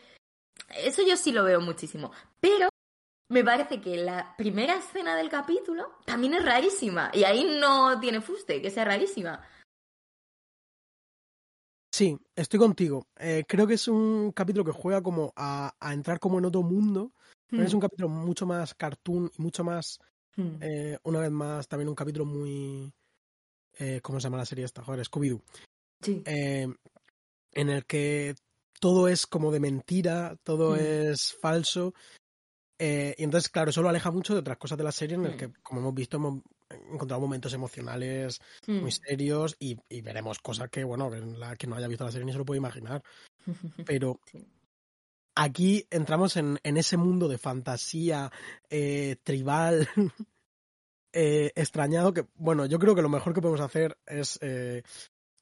Eso 0.78 1.02
yo 1.08 1.18
sí 1.18 1.32
lo 1.32 1.44
veo 1.44 1.62
muchísimo. 1.62 2.12
Pero 2.40 2.70
me 3.30 3.44
parece 3.44 3.82
que 3.82 3.98
la 3.98 4.36
primera 4.38 4.76
escena 4.76 5.16
del 5.16 5.30
capítulo 5.30 5.96
también 6.06 6.36
es 6.36 6.46
rarísima. 6.46 7.10
Y 7.14 7.24
ahí 7.24 7.58
no 7.60 8.00
tiene 8.00 8.22
fuste, 8.22 8.62
que 8.62 8.70
sea 8.70 8.86
rarísima. 8.86 9.42
Sí, 11.94 12.18
estoy 12.36 12.60
contigo. 12.60 13.08
Eh, 13.20 13.44
creo 13.48 13.68
que 13.68 13.76
es 13.76 13.88
un 13.88 14.32
capítulo 14.32 14.66
que 14.66 14.72
juega 14.72 15.02
como 15.02 15.32
a, 15.36 15.74
entrar 15.92 16.20
como 16.20 16.40
en 16.40 16.46
otro 16.46 16.64
mundo. 16.64 17.12
Es 17.52 17.72
hmm. 17.72 17.76
un 17.76 17.82
capítulo 17.82 18.10
mucho 18.10 18.48
más 18.48 18.74
cartoon 18.74 19.32
y 19.38 19.42
mucho 19.42 19.64
más, 19.64 20.00
hmm. 20.36 20.56
eh, 20.62 20.98
una 21.04 21.20
vez 21.20 21.30
más, 21.30 21.68
también 21.68 21.90
un 21.90 21.96
capítulo 21.96 22.26
muy, 22.26 22.92
eh, 23.78 24.00
¿cómo 24.02 24.20
se 24.20 24.26
llama 24.26 24.38
la 24.38 24.46
serie 24.46 24.66
esta? 24.66 24.84
Joder, 24.84 25.06
Scooby-Doo. 25.06 25.42
Sí. 26.02 26.22
Eh, 26.26 26.68
en 27.54 27.70
el 27.70 27.86
que 27.86 28.36
todo 28.80 29.08
es 29.08 29.26
como 29.26 29.52
de 29.52 29.60
mentira, 29.60 30.38
todo 30.44 30.76
mm. 30.76 30.80
es 30.80 31.34
falso. 31.34 31.94
Eh, 32.78 33.16
y 33.18 33.24
entonces, 33.24 33.50
claro, 33.50 33.70
eso 33.70 33.82
lo 33.82 33.90
aleja 33.90 34.12
mucho 34.12 34.34
de 34.34 34.40
otras 34.40 34.58
cosas 34.58 34.78
de 34.78 34.84
la 34.84 34.92
serie 34.92 35.16
en 35.16 35.26
el 35.26 35.36
mm. 35.36 35.38
que, 35.38 35.54
como 35.62 35.80
hemos 35.82 35.94
visto, 35.94 36.18
hemos 36.18 36.42
encontrado 36.70 37.22
momentos 37.22 37.54
emocionales 37.54 38.42
muy 38.68 38.90
mm. 38.90 38.92
serios 38.92 39.56
y, 39.60 39.78
veremos 40.02 40.40
cosas 40.40 40.70
que, 40.70 40.84
bueno, 40.84 41.10
la 41.10 41.56
que 41.56 41.68
no 41.68 41.76
haya 41.76 41.88
visto 41.88 42.04
la 42.04 42.12
serie 42.12 42.26
ni 42.26 42.32
se 42.32 42.40
lo 42.40 42.46
puede 42.46 42.58
imaginar. 42.58 43.04
Pero 43.86 44.20
aquí 45.36 45.86
entramos 45.90 46.36
en, 46.38 46.60
en, 46.64 46.78
ese 46.78 46.98
mundo 46.98 47.28
de 47.28 47.38
fantasía 47.38 48.32
tribal 49.24 49.88
eh, 51.14 51.52
extrañado 51.56 52.12
que, 52.12 52.26
bueno, 52.36 52.66
yo 52.66 52.80
creo 52.80 52.96
que 52.96 53.04
lo 53.04 53.10
mejor 53.10 53.34
que 53.34 53.42
podemos 53.42 53.62
hacer 53.62 53.98
es 54.08 54.40
eh, 54.42 54.82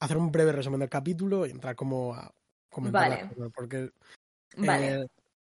hacer 0.01 0.18
un 0.18 0.30
breve 0.30 0.51
resumen 0.51 0.82
del 0.82 0.90
capítulo 0.90 1.46
y 1.46 1.51
entrar 1.51 1.75
como 1.78 2.13
a 2.13 2.30
comentar 2.70 3.10
vale. 3.10 3.50
porque 3.56 3.92
eh, 4.58 5.06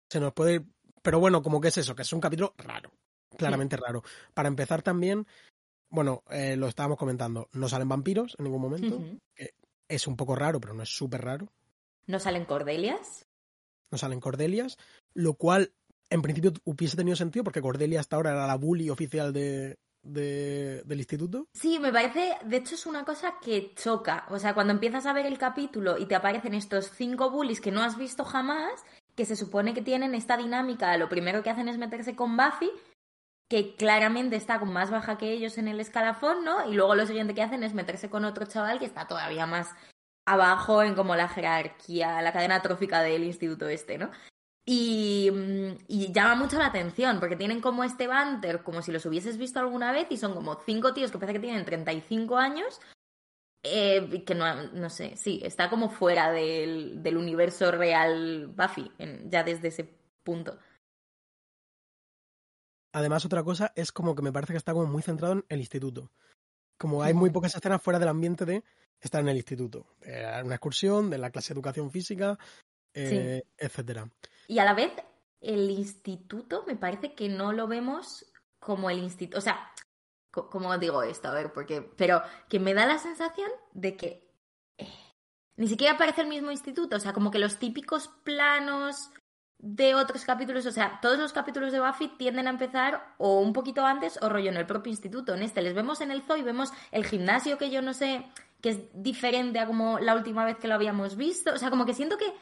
se 0.07 0.19
nos 0.19 0.33
puede 0.33 0.63
Pero 1.01 1.19
bueno, 1.19 1.41
como 1.41 1.59
que 1.59 1.69
es 1.69 1.77
eso, 1.79 1.95
que 1.95 2.03
es 2.03 2.13
un 2.13 2.21
capítulo 2.21 2.53
raro, 2.57 2.91
claramente 3.35 3.77
raro. 3.77 4.03
Para 4.35 4.47
empezar 4.47 4.83
también, 4.83 5.25
bueno, 5.89 6.23
lo 6.29 6.67
estábamos 6.67 6.99
comentando, 6.99 7.49
no 7.53 7.67
salen 7.67 7.89
vampiros 7.89 8.35
en 8.37 8.45
ningún 8.45 8.61
momento, 8.61 9.01
que 9.35 9.55
es 9.89 10.05
un 10.05 10.15
poco 10.15 10.35
raro, 10.35 10.61
pero 10.61 10.75
no 10.75 10.83
es 10.83 10.89
súper 10.89 11.21
raro. 11.21 11.51
¿No 12.05 12.19
salen 12.19 12.45
cordelias? 12.45 13.25
No 13.89 13.97
salen 13.97 14.19
cordelias, 14.19 14.77
lo 15.13 15.33
cual 15.33 15.73
en 16.11 16.21
principio 16.21 16.53
hubiese 16.65 16.97
tenido 16.97 17.15
sentido 17.15 17.43
porque 17.43 17.61
Cordelia 17.61 17.99
hasta 17.99 18.17
ahora 18.17 18.31
era 18.31 18.45
la 18.45 18.55
bully 18.55 18.89
oficial 18.89 19.33
de, 19.33 19.77
del 20.03 20.97
instituto? 20.97 21.47
Sí, 21.53 21.79
me 21.79 21.91
parece, 21.91 22.37
de 22.43 22.57
hecho 22.57 22.75
es 22.75 22.85
una 22.85 23.05
cosa 23.05 23.35
que 23.41 23.73
choca. 23.75 24.25
O 24.29 24.39
sea, 24.39 24.53
cuando 24.53 24.73
empiezas 24.73 25.05
a 25.05 25.13
ver 25.13 25.25
el 25.25 25.37
capítulo 25.37 25.97
y 25.97 26.05
te 26.05 26.15
aparecen 26.15 26.53
estos 26.53 26.91
cinco 26.91 27.29
bullies 27.29 27.61
que 27.61 27.71
no 27.71 27.83
has 27.83 27.97
visto 27.97 28.23
jamás, 28.25 28.83
que 29.15 29.25
se 29.25 29.35
supone 29.35 29.73
que 29.73 29.81
tienen 29.81 30.15
esta 30.15 30.37
dinámica, 30.37 30.95
lo 30.97 31.09
primero 31.09 31.43
que 31.43 31.49
hacen 31.49 31.67
es 31.67 31.77
meterse 31.77 32.15
con 32.15 32.35
Buffy, 32.37 32.71
que 33.49 33.75
claramente 33.75 34.37
está 34.37 34.59
con 34.59 34.71
más 34.71 34.89
baja 34.89 35.17
que 35.17 35.31
ellos 35.31 35.57
en 35.57 35.67
el 35.67 35.79
escalafón, 35.79 36.45
¿no? 36.45 36.69
Y 36.69 36.73
luego 36.73 36.95
lo 36.95 37.05
siguiente 37.05 37.33
que 37.33 37.41
hacen 37.41 37.63
es 37.63 37.73
meterse 37.73 38.09
con 38.09 38.23
otro 38.23 38.45
chaval 38.45 38.79
que 38.79 38.85
está 38.85 39.07
todavía 39.07 39.45
más 39.45 39.75
abajo 40.25 40.83
en 40.83 40.95
como 40.95 41.15
la 41.15 41.27
jerarquía, 41.27 42.21
la 42.21 42.31
cadena 42.31 42.61
trófica 42.61 43.01
del 43.01 43.25
instituto 43.25 43.67
este, 43.67 43.97
¿no? 43.97 44.09
Mm, 44.67 45.71
y, 45.87 46.11
llama 46.13 46.35
mucho 46.35 46.57
la 46.57 46.67
atención, 46.67 47.19
porque 47.19 47.35
tienen 47.35 47.61
como 47.61 47.83
este 47.83 48.07
banter, 48.07 48.63
como 48.63 48.81
si 48.81 48.91
los 48.91 49.05
hubieses 49.05 49.37
visto 49.37 49.59
alguna 49.59 49.91
vez, 49.91 50.07
y 50.09 50.17
son 50.17 50.33
como 50.33 50.59
cinco 50.65 50.93
tíos 50.93 51.11
que 51.11 51.17
parece 51.17 51.39
que 51.39 51.45
tienen 51.45 51.65
35 51.65 52.37
años, 52.37 52.79
eh, 53.63 54.23
que 54.25 54.35
no, 54.35 54.71
no 54.71 54.89
sé, 54.89 55.15
sí, 55.17 55.41
está 55.43 55.69
como 55.69 55.89
fuera 55.89 56.31
del, 56.31 57.01
del 57.01 57.17
universo 57.17 57.71
real 57.71 58.47
Buffy, 58.47 58.91
ya 59.25 59.43
desde 59.43 59.69
ese 59.69 59.89
punto. 60.23 60.57
Además, 62.93 63.25
otra 63.25 63.43
cosa 63.43 63.71
es 63.75 63.91
como 63.91 64.15
que 64.15 64.21
me 64.21 64.33
parece 64.33 64.53
que 64.53 64.57
está 64.57 64.73
como 64.73 64.85
muy 64.85 65.01
centrado 65.01 65.33
en 65.33 65.45
el 65.47 65.59
instituto. 65.59 66.11
Como 66.77 67.03
hay 67.03 67.13
muy 67.13 67.29
pocas 67.29 67.55
escenas 67.55 67.81
fuera 67.81 67.99
del 67.99 68.09
ambiente 68.09 68.45
de 68.45 68.63
estar 68.99 69.21
en 69.21 69.29
el 69.29 69.37
instituto. 69.37 69.85
De 70.01 70.41
una 70.43 70.55
excursión, 70.55 71.09
de 71.09 71.17
la 71.17 71.29
clase 71.29 71.53
de 71.53 71.59
educación 71.59 71.89
física, 71.89 72.37
eh, 72.93 73.43
etcétera. 73.57 74.09
Y 74.51 74.59
a 74.59 74.65
la 74.65 74.73
vez, 74.73 74.91
el 75.39 75.69
instituto 75.69 76.65
me 76.67 76.75
parece 76.75 77.15
que 77.15 77.29
no 77.29 77.53
lo 77.53 77.67
vemos 77.67 78.33
como 78.59 78.89
el 78.89 78.97
instituto. 78.97 79.37
O 79.37 79.41
sea, 79.41 79.71
¿cómo 80.29 80.77
digo 80.77 81.03
esto? 81.03 81.29
A 81.29 81.33
ver, 81.33 81.53
porque. 81.53 81.81
Pero 81.81 82.21
que 82.49 82.59
me 82.59 82.73
da 82.73 82.85
la 82.85 82.97
sensación 82.97 83.49
de 83.71 83.95
que. 83.95 84.29
Eh, 84.77 84.89
ni 85.55 85.69
siquiera 85.69 85.97
parece 85.97 86.19
el 86.19 86.27
mismo 86.27 86.51
instituto. 86.51 86.97
O 86.97 86.99
sea, 86.99 87.13
como 87.13 87.31
que 87.31 87.39
los 87.39 87.59
típicos 87.59 88.09
planos 88.25 89.11
de 89.57 89.95
otros 89.95 90.25
capítulos, 90.25 90.65
o 90.65 90.71
sea, 90.73 90.99
todos 91.01 91.17
los 91.17 91.31
capítulos 91.31 91.71
de 91.71 91.79
Buffy 91.79 92.09
tienden 92.17 92.47
a 92.47 92.49
empezar 92.49 93.15
o 93.19 93.39
un 93.39 93.53
poquito 93.53 93.85
antes 93.85 94.19
o 94.21 94.27
rollo 94.27 94.49
en 94.49 94.57
el 94.57 94.65
propio 94.65 94.91
instituto. 94.91 95.33
En 95.33 95.43
este 95.43 95.61
les 95.61 95.75
vemos 95.75 96.01
en 96.01 96.11
el 96.11 96.23
zoo 96.23 96.35
y 96.35 96.41
vemos 96.41 96.73
el 96.91 97.05
gimnasio 97.05 97.57
que 97.57 97.69
yo 97.69 97.81
no 97.81 97.93
sé, 97.93 98.25
que 98.59 98.71
es 98.71 98.79
diferente 98.91 99.59
a 99.59 99.65
como 99.65 99.97
la 99.99 100.13
última 100.13 100.43
vez 100.43 100.57
que 100.57 100.67
lo 100.67 100.75
habíamos 100.75 101.15
visto. 101.15 101.53
O 101.53 101.57
sea, 101.57 101.69
como 101.69 101.85
que 101.85 101.93
siento 101.93 102.17
que 102.17 102.33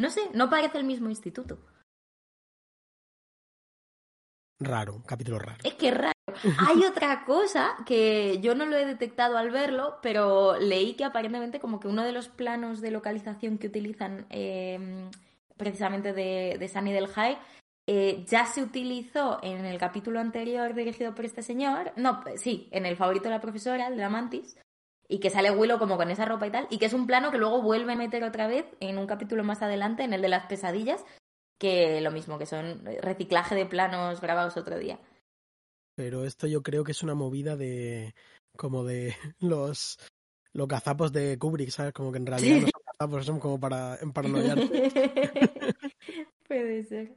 no 0.00 0.10
sé, 0.10 0.22
no 0.34 0.50
parece 0.50 0.78
el 0.78 0.84
mismo 0.84 1.08
instituto. 1.08 1.58
Raro, 4.58 5.02
capítulo 5.06 5.38
raro. 5.38 5.58
Es 5.64 5.74
que 5.74 5.90
raro. 5.90 6.12
Hay 6.68 6.84
otra 6.90 7.24
cosa 7.24 7.76
que 7.86 8.40
yo 8.40 8.54
no 8.54 8.66
lo 8.66 8.76
he 8.76 8.84
detectado 8.84 9.38
al 9.38 9.50
verlo, 9.50 9.98
pero 10.02 10.58
leí 10.58 10.94
que 10.94 11.04
aparentemente 11.04 11.60
como 11.60 11.80
que 11.80 11.88
uno 11.88 12.02
de 12.02 12.12
los 12.12 12.28
planos 12.28 12.80
de 12.80 12.90
localización 12.90 13.58
que 13.58 13.68
utilizan 13.68 14.26
em, 14.28 15.10
precisamente 15.56 16.12
de, 16.12 16.56
de 16.58 16.68
Sunny 16.68 16.92
del 16.92 17.08
High 17.08 17.38
eh, 17.86 18.24
ya 18.26 18.46
se 18.46 18.62
utilizó 18.62 19.40
en 19.42 19.64
el 19.64 19.78
capítulo 19.78 20.20
anterior 20.20 20.74
dirigido 20.74 21.14
por 21.14 21.24
este 21.24 21.42
señor, 21.42 21.92
no, 21.96 22.22
sí, 22.36 22.68
en 22.70 22.86
el 22.86 22.96
favorito 22.96 23.24
de 23.24 23.30
la 23.30 23.40
profesora, 23.40 23.88
el 23.88 23.96
de 23.96 24.02
la 24.02 24.08
Mantis, 24.08 24.56
y 25.10 25.18
que 25.18 25.28
sale 25.28 25.50
Willow 25.50 25.78
como 25.78 25.96
con 25.96 26.10
esa 26.10 26.24
ropa 26.24 26.46
y 26.46 26.52
tal, 26.52 26.68
y 26.70 26.78
que 26.78 26.86
es 26.86 26.92
un 26.92 27.06
plano 27.06 27.32
que 27.32 27.38
luego 27.38 27.60
vuelve 27.60 27.92
a 27.92 27.96
meter 27.96 28.22
otra 28.22 28.46
vez 28.46 28.64
en 28.78 28.96
un 28.96 29.08
capítulo 29.08 29.42
más 29.42 29.60
adelante, 29.60 30.04
en 30.04 30.12
el 30.12 30.22
de 30.22 30.28
las 30.28 30.46
pesadillas, 30.46 31.04
que 31.58 32.00
lo 32.00 32.12
mismo, 32.12 32.38
que 32.38 32.46
son 32.46 32.84
reciclaje 33.02 33.56
de 33.56 33.66
planos 33.66 34.20
grabados 34.20 34.56
otro 34.56 34.78
día. 34.78 35.00
Pero 35.96 36.24
esto 36.24 36.46
yo 36.46 36.62
creo 36.62 36.84
que 36.84 36.92
es 36.92 37.02
una 37.02 37.14
movida 37.14 37.56
de 37.56 38.14
como 38.56 38.84
de 38.84 39.14
los 39.40 39.98
los 40.52 40.68
gazapos 40.68 41.12
de 41.12 41.36
Kubrick, 41.38 41.70
¿sabes? 41.70 41.92
Como 41.92 42.12
que 42.12 42.18
en 42.18 42.26
realidad 42.26 42.60
no 42.60 42.68
son 42.68 42.82
gazapos, 42.86 43.26
son 43.26 43.40
como 43.40 43.58
para 43.58 43.98
paranoiarte. 44.14 44.90
Puede 46.48 46.84
ser. 46.84 47.16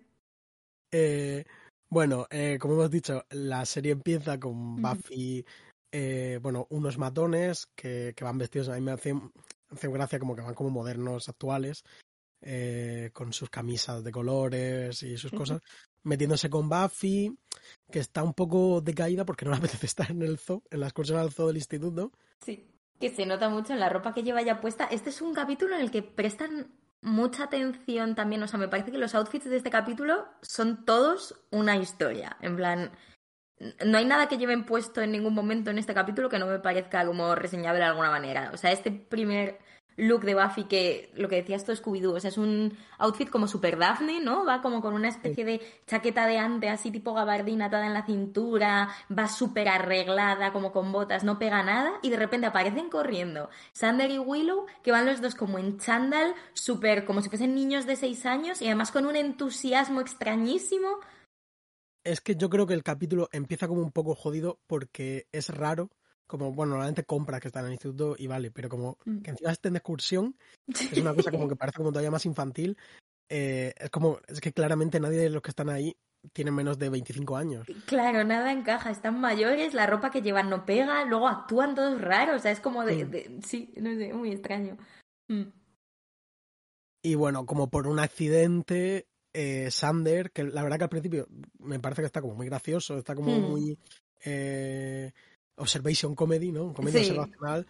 Eh, 0.92 1.46
bueno, 1.90 2.26
eh, 2.32 2.58
como 2.60 2.74
hemos 2.74 2.92
dicho, 2.92 3.24
la 3.30 3.66
serie 3.66 3.92
empieza 3.92 4.40
con 4.40 4.82
Buffy 4.82 5.46
eh, 5.96 6.40
bueno, 6.42 6.66
unos 6.72 6.98
matones 6.98 7.68
que, 7.76 8.16
van 8.20 8.40
vestidos, 8.40 8.70
a 8.70 8.74
mí 8.74 8.82
me 8.82 8.94
hace, 8.94 9.14
gracia 9.84 10.18
como 10.18 10.36
que 10.36 10.42
van 10.42 10.56
como 10.56 10.72
modernos 10.72 11.30
actuales, 11.30 11.84
eh, 12.42 13.12
con 13.14 13.32
sus 13.32 13.52
camisas 13.52 14.04
de 14.04 14.12
colores 14.12 15.04
y 15.04 15.18
sus 15.18 15.32
cosas, 15.32 15.62
metiéndose 16.02 16.50
con 16.50 16.68
Buffy, 16.68 17.38
que 17.92 18.00
está 18.00 18.24
un 18.24 18.34
poco 18.34 18.82
decaída 18.82 19.24
porque 19.24 19.46
no 19.46 19.52
le 19.52 19.58
apetece 19.60 19.86
estar 19.86 20.10
en 20.10 20.24
el 20.24 20.40
zoo, 20.40 20.64
en 20.72 20.80
la 20.80 20.88
excursión 20.88 21.20
al 21.20 21.32
zoo 21.32 21.46
del 21.46 21.58
instituto. 21.58 22.12
Sí, 22.44 22.68
que 23.00 23.12
se 23.12 23.28
nota 23.28 23.50
mucho 23.50 23.74
en 23.74 23.80
la 23.80 23.90
ropa 23.90 24.16
que 24.16 24.24
lleva 24.24 24.42
ya 24.42 24.62
puesta. 24.62 24.86
Este 24.86 25.12
es 25.12 25.22
un 25.22 25.36
capítulo 25.36 25.76
en 25.76 25.82
el 25.82 25.92
que 25.92 26.02
prestan 26.02 26.74
mucha 27.02 27.44
atención 27.44 28.16
también, 28.16 28.42
o 28.42 28.48
sea, 28.48 28.58
me 28.58 28.68
parece 28.68 28.92
que 28.92 28.98
los 28.98 29.14
outfits 29.14 29.46
de 29.46 29.58
este 29.58 29.70
capítulo 29.70 30.26
son 30.42 30.86
todos 30.86 31.40
una 31.52 31.78
historia, 31.78 32.36
en 32.42 32.56
plan 32.56 32.92
no 33.86 33.98
hay 33.98 34.06
nada 34.06 34.28
que 34.28 34.38
lleven 34.38 34.66
puesto 34.66 35.02
en 35.02 35.12
ningún 35.12 35.34
momento 35.34 35.72
en 35.72 35.78
este 35.78 35.94
capítulo 35.94 36.30
que 36.30 36.40
no 36.40 36.48
me 36.48 36.60
parezca 36.60 37.06
como 37.06 37.36
reseñable 37.36 37.80
de 37.80 37.86
alguna 37.86 38.10
manera. 38.10 38.52
O 38.54 38.58
sea, 38.58 38.72
este 38.72 38.92
primer 38.92 39.60
look 39.98 40.24
de 40.24 40.36
Buffy 40.36 40.64
que 40.64 41.12
lo 41.16 41.30
que 41.30 41.38
decías 41.38 41.62
esto 41.62 41.74
Scooby-Doo, 41.74 42.16
o 42.16 42.20
sea, 42.20 42.30
es 42.30 42.38
un 42.38 42.78
outfit 42.98 43.30
como 43.30 43.48
super 43.48 43.78
Daphne, 43.78 44.20
¿no? 44.20 44.46
Va 44.46 44.62
como 44.62 44.82
con 44.82 44.94
una 44.94 45.08
especie 45.08 45.46
de 45.46 45.62
chaqueta 45.88 46.26
de 46.26 46.38
ante 46.38 46.70
así 46.70 46.92
tipo 46.92 47.14
gabardina 47.14 47.66
atada 47.66 47.86
en 47.86 47.94
la 47.94 48.06
cintura, 48.06 48.90
va 49.16 49.28
súper 49.28 49.68
arreglada, 49.70 50.52
como 50.52 50.72
con 50.72 50.92
botas, 50.92 51.24
no 51.24 51.40
pega 51.40 51.64
nada 51.64 51.94
y 52.02 52.10
de 52.10 52.18
repente 52.18 52.48
aparecen 52.48 52.90
corriendo 52.90 53.50
Sander 53.72 54.10
y 54.12 54.20
Willow 54.20 54.66
que 54.84 54.92
van 54.92 55.06
los 55.06 55.22
dos 55.22 55.36
como 55.36 55.60
en 55.60 55.78
chándal, 55.78 56.34
súper 56.54 57.06
como 57.06 57.22
si 57.22 57.30
fuesen 57.30 57.56
niños 57.56 57.86
de 57.86 57.96
seis 57.96 58.26
años 58.26 58.62
y 58.62 58.66
además 58.66 58.92
con 58.92 59.06
un 59.06 59.16
entusiasmo 59.16 60.02
extrañísimo. 60.02 60.88
Es 62.04 62.20
que 62.22 62.36
yo 62.36 62.50
creo 62.50 62.68
que 62.68 62.74
el 62.74 62.84
capítulo 62.84 63.30
empieza 63.32 63.68
como 63.68 63.82
un 63.82 63.92
poco 63.92 64.14
jodido 64.16 64.60
porque 64.68 65.28
es 65.32 65.50
raro 65.50 65.90
como, 66.28 66.52
bueno, 66.54 66.72
normalmente 66.72 67.04
compras 67.04 67.40
que 67.42 67.48
están 67.48 67.62
en 67.64 67.68
el 67.68 67.74
instituto 67.74 68.16
y 68.18 68.28
vale, 68.28 68.52
pero 68.52 68.70
como 68.70 68.98
Mm. 69.06 69.20
que 69.22 69.32
encima 69.32 69.52
estén 69.52 69.74
de 69.74 69.80
excursión, 69.80 70.36
es 70.68 70.98
una 70.98 71.14
cosa 71.14 71.32
como 71.32 71.48
que 71.50 71.56
parece 71.56 71.78
como 71.78 71.92
todavía 71.92 72.12
más 72.12 72.26
infantil. 72.26 72.78
eh, 73.30 73.74
es 73.78 73.90
como, 73.90 74.20
es 74.28 74.42
que 74.42 74.52
claramente 74.52 75.00
nadie 75.00 75.18
de 75.18 75.30
los 75.30 75.42
que 75.42 75.50
están 75.50 75.70
ahí 75.70 75.96
tiene 76.34 76.52
menos 76.52 76.78
de 76.78 76.90
25 76.90 77.36
años. 77.38 77.68
Claro, 77.88 78.24
nada 78.24 78.52
encaja, 78.52 78.92
están 78.92 79.20
mayores, 79.20 79.74
la 79.74 79.88
ropa 79.88 80.12
que 80.12 80.22
llevan 80.22 80.50
no 80.50 80.66
pega, 80.66 81.04
luego 81.06 81.28
actúan 81.28 81.74
todos 81.74 82.00
raros, 82.02 82.36
o 82.36 82.40
sea, 82.40 82.52
es 82.52 82.60
como 82.60 82.86
de, 82.86 83.06
Mm. 83.06 83.10
de- 83.12 83.40
sí, 83.46 83.74
no 83.78 83.94
sé, 83.96 84.14
muy 84.14 84.32
extraño. 84.32 84.78
Mm. 85.30 85.44
Y 87.02 87.16
bueno, 87.16 87.46
como 87.46 87.70
por 87.70 87.88
un 87.88 88.00
accidente, 88.00 89.08
eh, 89.34 89.70
Sander, 89.72 90.32
que 90.32 90.44
la 90.44 90.64
verdad 90.64 90.78
que 90.78 90.84
al 90.86 90.90
principio 90.90 91.28
me 91.60 91.80
parece 91.80 92.02
que 92.02 92.06
está 92.08 92.22
como 92.22 92.36
muy 92.36 92.46
gracioso, 92.48 92.98
está 92.98 93.16
como 93.16 93.38
Hmm. 93.38 93.52
muy 93.52 93.78
eh, 94.26 95.12
observation 95.56 96.16
comedy, 96.16 96.52
¿no? 96.52 96.74
Comedia 96.74 97.04
Sí. 97.04 97.12
observacional. 97.12 97.68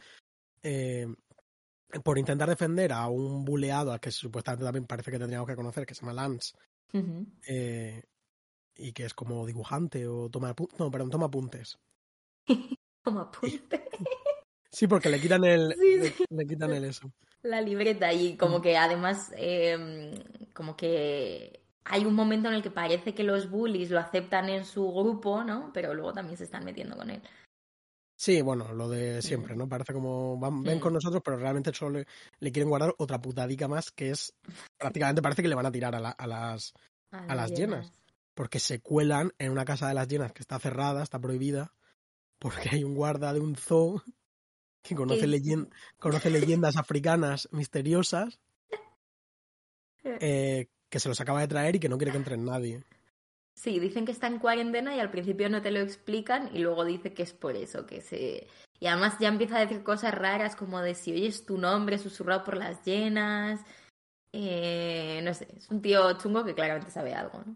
eh, 0.62 1.08
por 2.03 2.17
intentar 2.17 2.50
defender 2.50 2.91
a 2.91 3.08
un 3.08 3.46
buleado 3.46 3.91
al 3.91 4.00
que 4.00 4.10
supuestamente 4.12 4.65
también 4.65 4.86
parece 4.88 5.12
que 5.12 5.20
tendríamos 5.20 5.48
que 5.48 5.55
conocer, 5.55 5.86
que 5.86 5.93
se 5.93 6.01
llama 6.01 6.13
Lance, 6.13 6.53
eh, 7.48 8.03
y 8.75 8.93
que 8.93 9.05
es 9.05 9.13
como 9.13 9.46
dibujante 9.46 10.08
o 10.08 10.29
toma 10.29 10.55
no, 10.79 10.89
perdón, 10.91 11.12
toma 11.12 11.27
apuntes. 11.27 11.77
Como 13.03 13.20
apunte. 13.20 13.82
Sí, 14.73 14.87
porque 14.87 15.07
le 15.09 15.19
quitan 15.21 15.43
el, 15.45 15.73
Sí, 15.79 15.97
le, 15.97 16.09
sí. 16.09 16.25
le 16.29 16.45
quitan 16.47 16.73
el 16.73 16.83
eso. 16.85 17.11
La 17.43 17.61
libreta 17.61 18.11
y 18.11 18.35
como 18.37 18.57
Mm. 18.59 18.61
que 18.63 18.77
además 18.77 19.31
eh, 19.37 20.11
como 20.53 20.75
que 20.75 21.61
hay 21.85 22.05
un 22.05 22.15
momento 22.15 22.47
en 22.49 22.55
el 22.55 22.63
que 22.63 22.71
parece 22.71 23.13
que 23.13 23.23
los 23.23 23.49
bullies 23.51 23.91
lo 23.91 23.99
aceptan 23.99 24.49
en 24.49 24.65
su 24.65 24.91
grupo, 24.91 25.43
¿no? 25.43 25.71
Pero 25.73 25.93
luego 25.93 26.11
también 26.13 26.37
se 26.37 26.45
están 26.45 26.65
metiendo 26.65 26.97
con 26.97 27.09
él. 27.09 27.21
Sí, 28.15 28.41
bueno, 28.41 28.73
lo 28.73 28.89
de 28.89 29.21
siempre, 29.21 29.55
¿no? 29.55 29.67
Parece 29.67 29.91
como 29.93 30.39
van, 30.39 30.63
ven 30.63 30.77
Mm. 30.77 30.81
con 30.81 30.93
nosotros, 30.93 31.21
pero 31.23 31.37
realmente 31.37 31.73
solo 31.73 31.99
le, 31.99 32.07
le 32.39 32.51
quieren 32.51 32.69
guardar 32.69 32.95
otra 32.97 33.19
putadica 33.19 33.67
más, 33.67 33.91
que 33.91 34.11
es 34.11 34.33
prácticamente 34.77 35.21
parece 35.21 35.41
que 35.41 35.49
le 35.49 35.55
van 35.55 35.65
a 35.65 35.71
tirar 35.71 35.93
a, 35.95 35.99
la- 35.99 36.11
a 36.11 36.25
las 36.27 36.73
a 37.11 37.35
las 37.35 37.51
llenas. 37.51 37.91
porque 38.33 38.59
se 38.59 38.79
cuelan 38.79 39.31
en 39.37 39.51
una 39.51 39.65
casa 39.65 39.87
de 39.87 39.93
las 39.93 40.07
llenas 40.07 40.31
que 40.33 40.41
está 40.41 40.57
cerrada, 40.57 41.03
está 41.03 41.19
prohibida, 41.19 41.73
porque 42.39 42.69
hay 42.71 42.83
un 42.83 42.95
guarda 42.95 43.31
de 43.33 43.39
un 43.41 43.55
zoo 43.55 44.01
que 44.83 44.95
conoce, 44.95 45.25
leyendas 45.27 46.77
africanas 46.77 47.47
misteriosas 47.51 48.39
eh, 50.03 50.67
que 50.89 50.99
se 50.99 51.09
los 51.09 51.19
acaba 51.21 51.41
de 51.41 51.47
traer 51.47 51.75
y 51.75 51.79
que 51.79 51.89
no 51.89 51.97
quiere 51.97 52.11
que 52.11 52.17
entre 52.17 52.37
nadie. 52.37 52.83
Sí, 53.55 53.79
dicen 53.79 54.05
que 54.05 54.11
está 54.11 54.27
en 54.27 54.39
cuarentena 54.39 54.95
y 54.95 54.99
al 54.99 55.11
principio 55.11 55.49
no 55.49 55.61
te 55.61 55.71
lo 55.71 55.79
explican 55.79 56.49
y 56.53 56.59
luego 56.59 56.85
dice 56.85 57.13
que 57.13 57.23
es 57.23 57.33
por 57.33 57.55
eso, 57.55 57.85
que 57.85 58.01
se... 58.01 58.47
Y 58.79 58.87
además 58.87 59.15
ya 59.19 59.29
empieza 59.29 59.57
a 59.57 59.61
decir 59.61 59.83
cosas 59.83 60.13
raras 60.13 60.55
como 60.55 60.81
de 60.81 60.95
si 60.95 61.13
oyes 61.13 61.45
tu 61.45 61.57
nombre 61.57 61.97
susurrado 61.97 62.43
por 62.43 62.57
las 62.57 62.83
llenas. 62.83 63.61
Eh, 64.33 65.21
no 65.23 65.33
sé, 65.33 65.47
es 65.55 65.69
un 65.69 65.81
tío 65.81 66.17
chungo 66.17 66.43
que 66.43 66.55
claramente 66.55 66.91
sabe 66.91 67.13
algo, 67.13 67.43
¿no? 67.45 67.55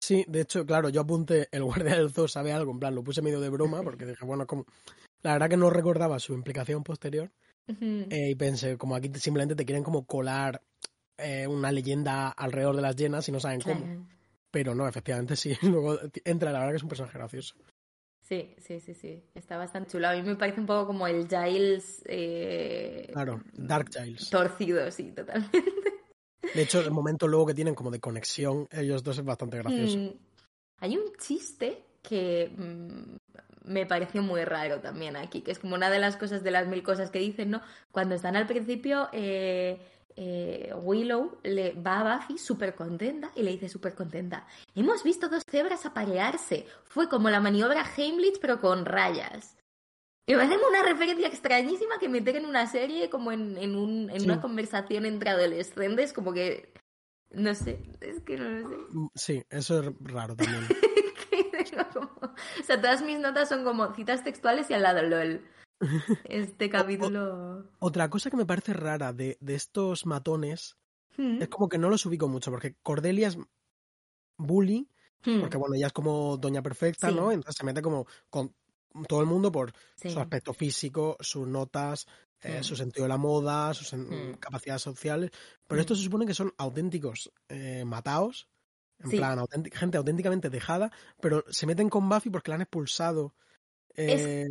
Sí, 0.00 0.24
de 0.28 0.40
hecho, 0.40 0.66
claro, 0.66 0.88
yo 0.88 1.02
apunté 1.02 1.48
el 1.50 1.64
guardia 1.64 1.96
del 1.96 2.10
zoo 2.10 2.28
sabe 2.28 2.52
algo, 2.52 2.72
en 2.72 2.78
plan, 2.78 2.94
lo 2.94 3.04
puse 3.04 3.22
medio 3.22 3.40
de 3.40 3.48
broma 3.48 3.82
porque 3.82 4.04
dije, 4.04 4.24
bueno, 4.24 4.46
como 4.46 4.66
la 5.24 5.32
verdad 5.32 5.50
que 5.50 5.56
no 5.56 5.70
recordaba 5.70 6.18
su 6.20 6.34
implicación 6.34 6.84
posterior 6.84 7.32
eh, 7.66 8.30
y 8.30 8.34
pensé, 8.34 8.76
como 8.78 8.94
aquí 8.94 9.10
simplemente 9.14 9.56
te 9.56 9.64
quieren 9.64 9.82
como 9.82 10.04
colar 10.06 10.62
eh, 11.18 11.46
una 11.46 11.72
leyenda 11.72 12.28
alrededor 12.28 12.76
de 12.76 12.82
las 12.82 12.94
llenas 12.94 13.28
y 13.28 13.32
no 13.32 13.40
saben 13.40 13.60
cómo. 13.62 14.06
Pero 14.50 14.74
no, 14.74 14.86
efectivamente 14.86 15.34
sí. 15.34 15.56
Luego 15.62 15.98
entra, 16.24 16.52
la 16.52 16.58
verdad 16.60 16.72
que 16.72 16.76
es 16.76 16.82
un 16.82 16.88
personaje 16.88 17.18
gracioso. 17.18 17.56
Sí, 18.22 18.54
sí, 18.58 18.80
sí, 18.80 18.94
sí. 18.94 19.24
Está 19.34 19.56
bastante 19.56 19.90
chulo. 19.90 20.08
A 20.08 20.12
mí 20.14 20.22
me 20.22 20.36
parece 20.36 20.60
un 20.60 20.66
poco 20.66 20.86
como 20.86 21.06
el 21.06 21.26
Giles 21.28 22.02
eh, 22.06 23.08
Claro, 23.12 23.42
Dark 23.54 23.90
Giles. 23.92 24.30
torcido, 24.30 24.90
sí, 24.90 25.10
totalmente. 25.12 25.62
De 26.54 26.62
hecho, 26.62 26.80
el 26.80 26.90
momento 26.90 27.26
luego 27.26 27.46
que 27.46 27.54
tienen 27.54 27.74
como 27.74 27.90
de 27.90 27.98
conexión, 28.00 28.68
ellos 28.70 29.02
dos 29.02 29.18
es 29.18 29.24
bastante 29.24 29.56
gracioso. 29.58 29.98
Mm, 29.98 30.10
Hay 30.78 30.96
un 30.96 31.12
chiste 31.18 31.84
que 32.02 32.50
mm, 32.56 33.16
me 33.64 33.86
pareció 33.86 34.22
muy 34.22 34.44
raro 34.44 34.80
también 34.80 35.16
aquí, 35.16 35.40
que 35.42 35.50
es 35.50 35.58
como 35.58 35.74
una 35.74 35.90
de 35.90 35.98
las 35.98 36.16
cosas 36.16 36.42
de 36.42 36.50
las 36.50 36.66
mil 36.66 36.82
cosas 36.82 37.10
que 37.10 37.18
dicen, 37.18 37.50
¿no? 37.50 37.62
Cuando 37.90 38.14
están 38.14 38.36
al 38.36 38.46
principio, 38.46 39.08
eh, 39.12 39.80
eh, 40.16 40.72
Willow 40.76 41.38
le 41.42 41.72
va 41.72 42.00
a 42.00 42.16
Buffy 42.18 42.38
súper 42.38 42.74
contenta 42.74 43.30
y 43.34 43.42
le 43.42 43.50
dice 43.50 43.68
súper 43.68 43.94
contenta. 43.94 44.46
Hemos 44.74 45.02
visto 45.02 45.28
dos 45.28 45.42
cebras 45.50 45.86
aparearse. 45.86 46.66
Fue 46.84 47.08
como 47.08 47.30
la 47.30 47.40
maniobra 47.40 47.84
Heimlich, 47.96 48.38
pero 48.40 48.60
con 48.60 48.84
rayas. 48.84 49.56
Y 50.26 50.34
me 50.34 50.44
una 50.44 50.82
referencia 50.82 51.28
extrañísima 51.28 51.98
que 51.98 52.08
meter 52.08 52.36
en 52.36 52.46
una 52.46 52.66
serie, 52.66 53.10
como 53.10 53.30
en, 53.30 53.58
en, 53.58 53.76
un, 53.76 54.08
en 54.08 54.20
Sí. 54.20 54.26
una 54.26 54.40
conversación 54.40 55.04
entre 55.04 55.30
adolescentes, 55.30 56.12
como 56.12 56.32
que. 56.32 56.72
No 57.30 57.54
sé, 57.54 57.82
es 58.00 58.20
que 58.20 58.36
no 58.38 58.48
lo 58.48 58.68
sé. 58.68 58.76
Sí, 59.16 59.42
eso 59.50 59.80
es 59.80 59.90
raro 60.00 60.36
también. 60.36 60.66
que 61.78 61.84
tengo 61.84 62.14
como- 62.14 62.34
O 62.34 62.62
sea, 62.64 62.80
todas 62.80 63.02
mis 63.02 63.18
notas 63.18 63.48
son 63.48 63.64
como 63.64 63.94
citas 63.94 64.22
textuales 64.24 64.70
y 64.70 64.74
al 64.74 64.82
lado 64.82 65.02
LOL. 65.02 65.42
Este 66.24 66.70
capítulo. 66.70 67.68
Otra 67.80 68.08
cosa 68.08 68.30
que 68.30 68.36
me 68.36 68.46
parece 68.46 68.72
rara 68.72 69.12
de, 69.12 69.36
de 69.40 69.54
estos 69.54 70.06
matones 70.06 70.76
Hmm. 71.16 71.40
es 71.40 71.48
como 71.48 71.68
que 71.68 71.78
no 71.78 71.90
los 71.90 72.04
ubico 72.06 72.26
mucho, 72.26 72.50
porque 72.50 72.74
Cordelia 72.82 73.28
es 73.28 73.38
bully, 74.36 74.88
Hmm. 75.24 75.40
porque 75.40 75.56
bueno, 75.56 75.74
ella 75.76 75.86
es 75.86 75.92
como 75.92 76.36
doña 76.36 76.60
perfecta, 76.60 77.08
Sí. 77.08 77.14
¿no? 77.14 77.30
Entonces 77.32 77.54
se 77.56 77.64
mete 77.64 77.80
como 77.80 78.06
con 78.28 78.52
todo 79.08 79.20
el 79.20 79.26
mundo 79.26 79.50
por 79.52 79.72
Sí. 79.96 80.10
su 80.10 80.18
aspecto 80.20 80.52
físico, 80.52 81.16
sus 81.20 81.46
notas, 81.46 82.06
eh, 82.42 82.58
Mm. 82.60 82.64
su 82.64 82.76
sentido 82.76 83.04
de 83.04 83.08
la 83.08 83.16
moda, 83.16 83.72
sus 83.74 83.92
Mm. 83.94 84.34
capacidades 84.40 84.82
sociales. 84.82 85.30
Pero 85.66 85.78
Mm. 85.78 85.80
estos 85.82 85.98
se 85.98 86.04
supone 86.04 86.26
que 86.26 86.34
son 86.34 86.52
auténticos 86.58 87.32
eh, 87.48 87.84
mataos, 87.86 88.48
en 89.04 89.10
Sí. 89.10 89.16
plan, 89.18 89.38
gente 89.72 89.96
auténticamente 89.98 90.50
dejada, 90.50 90.90
pero 91.20 91.44
se 91.48 91.66
meten 91.66 91.88
con 91.88 92.08
Buffy 92.08 92.30
porque 92.30 92.50
la 92.50 92.56
han 92.56 92.62
expulsado. 92.62 93.34
Eh, 93.96 94.48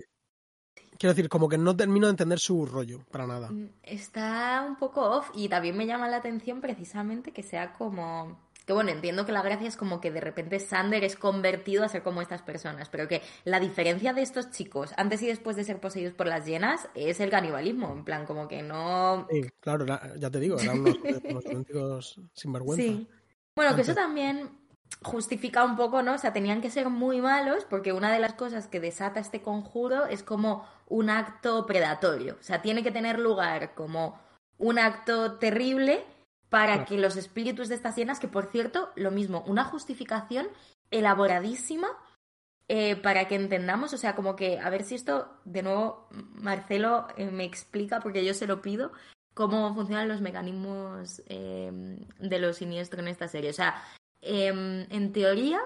Quiero 0.97 1.13
decir, 1.15 1.27
como 1.27 1.49
que 1.49 1.57
no 1.57 1.75
termino 1.75 2.05
de 2.07 2.11
entender 2.11 2.39
su 2.39 2.65
rollo, 2.65 2.99
para 3.11 3.25
nada. 3.25 3.49
Mm, 3.49 3.69
Está 3.83 4.63
un 4.67 4.75
poco 4.77 5.01
off 5.01 5.29
y 5.33 5.49
también 5.49 5.75
me 5.75 5.87
llama 5.87 6.07
la 6.07 6.17
atención 6.17 6.61
precisamente 6.61 7.31
que 7.31 7.43
sea 7.43 7.73
como... 7.73 8.39
Que 8.65 8.71
bueno, 8.73 8.91
entiendo 8.91 9.25
que 9.25 9.33
la 9.33 9.41
gracia 9.41 9.67
es 9.67 9.75
como 9.75 9.99
que 9.99 10.09
de 10.11 10.21
repente 10.21 10.59
Sander 10.59 11.03
es 11.03 11.17
convertido 11.17 11.83
a 11.83 11.89
ser 11.89 12.01
como 12.03 12.21
estas 12.21 12.41
personas, 12.43 12.87
pero 12.89 13.07
que 13.09 13.21
la 13.43 13.59
diferencia 13.59 14.13
de 14.13 14.21
estos 14.21 14.51
chicos 14.51 14.93
antes 14.95 15.21
y 15.23 15.27
después 15.27 15.57
de 15.57 15.65
ser 15.65 15.81
poseídos 15.81 16.13
por 16.13 16.27
las 16.27 16.45
llenas 16.45 16.87
es 16.95 17.19
el 17.19 17.29
canibalismo, 17.29 17.91
en 17.91 18.05
plan 18.05 18.25
como 18.25 18.47
que 18.47 18.61
no... 18.63 19.27
Sí, 19.29 19.41
claro, 19.59 19.85
ya 19.85 20.29
te 20.29 20.39
digo, 20.39 20.57
eran 20.59 20.79
unos, 20.79 20.95
unos 21.25 21.45
auténticos 21.45 22.21
sinvergüenza. 22.33 22.83
Sí. 22.83 23.07
Bueno, 23.55 23.75
que 23.75 23.81
eso 23.81 23.93
también 23.93 24.57
justifica 25.01 25.63
un 25.63 25.75
poco, 25.75 26.01
¿no? 26.01 26.13
O 26.13 26.17
sea, 26.17 26.33
tenían 26.33 26.61
que 26.61 26.69
ser 26.69 26.89
muy 26.89 27.21
malos 27.21 27.65
porque 27.69 27.93
una 27.93 28.11
de 28.11 28.19
las 28.19 28.33
cosas 28.33 28.67
que 28.67 28.79
desata 28.79 29.19
este 29.19 29.41
conjuro 29.41 30.05
es 30.05 30.23
como 30.23 30.65
un 30.87 31.09
acto 31.09 31.65
predatorio. 31.65 32.37
O 32.39 32.43
sea, 32.43 32.61
tiene 32.61 32.83
que 32.83 32.91
tener 32.91 33.19
lugar 33.19 33.73
como 33.75 34.19
un 34.57 34.79
acto 34.79 35.33
terrible 35.39 36.05
para 36.49 36.73
Claro. 36.73 36.85
que 36.87 36.97
los 36.97 37.15
espíritus 37.15 37.67
de 37.67 37.75
estas 37.75 37.95
llenas, 37.95 38.19
que 38.19 38.27
por 38.27 38.45
cierto, 38.45 38.91
lo 38.95 39.11
mismo, 39.11 39.43
una 39.47 39.63
justificación 39.63 40.47
elaboradísima 40.91 41.87
eh, 42.69 42.95
para 42.95 43.27
que 43.27 43.35
entendamos, 43.35 43.93
o 43.93 43.97
sea, 43.97 44.15
como 44.15 44.35
que, 44.35 44.59
a 44.59 44.69
ver 44.69 44.83
si 44.83 44.95
esto, 44.95 45.35
de 45.43 45.63
nuevo, 45.63 46.07
Marcelo 46.11 47.07
eh, 47.17 47.29
me 47.29 47.43
explica, 47.43 47.99
porque 47.99 48.23
yo 48.23 48.33
se 48.33 48.47
lo 48.47 48.61
pido, 48.61 48.91
cómo 49.34 49.74
funcionan 49.74 50.08
los 50.08 50.22
mecanismos 50.22 51.22
eh, 51.28 51.72
de 52.19 52.39
lo 52.39 52.54
siniestro 52.54 53.02
en 53.02 53.08
esta 53.08 53.28
serie. 53.28 53.50
O 53.50 53.54
sea, 53.54 53.84
em, 54.22 54.86
en 54.89 55.12
teoría, 55.12 55.60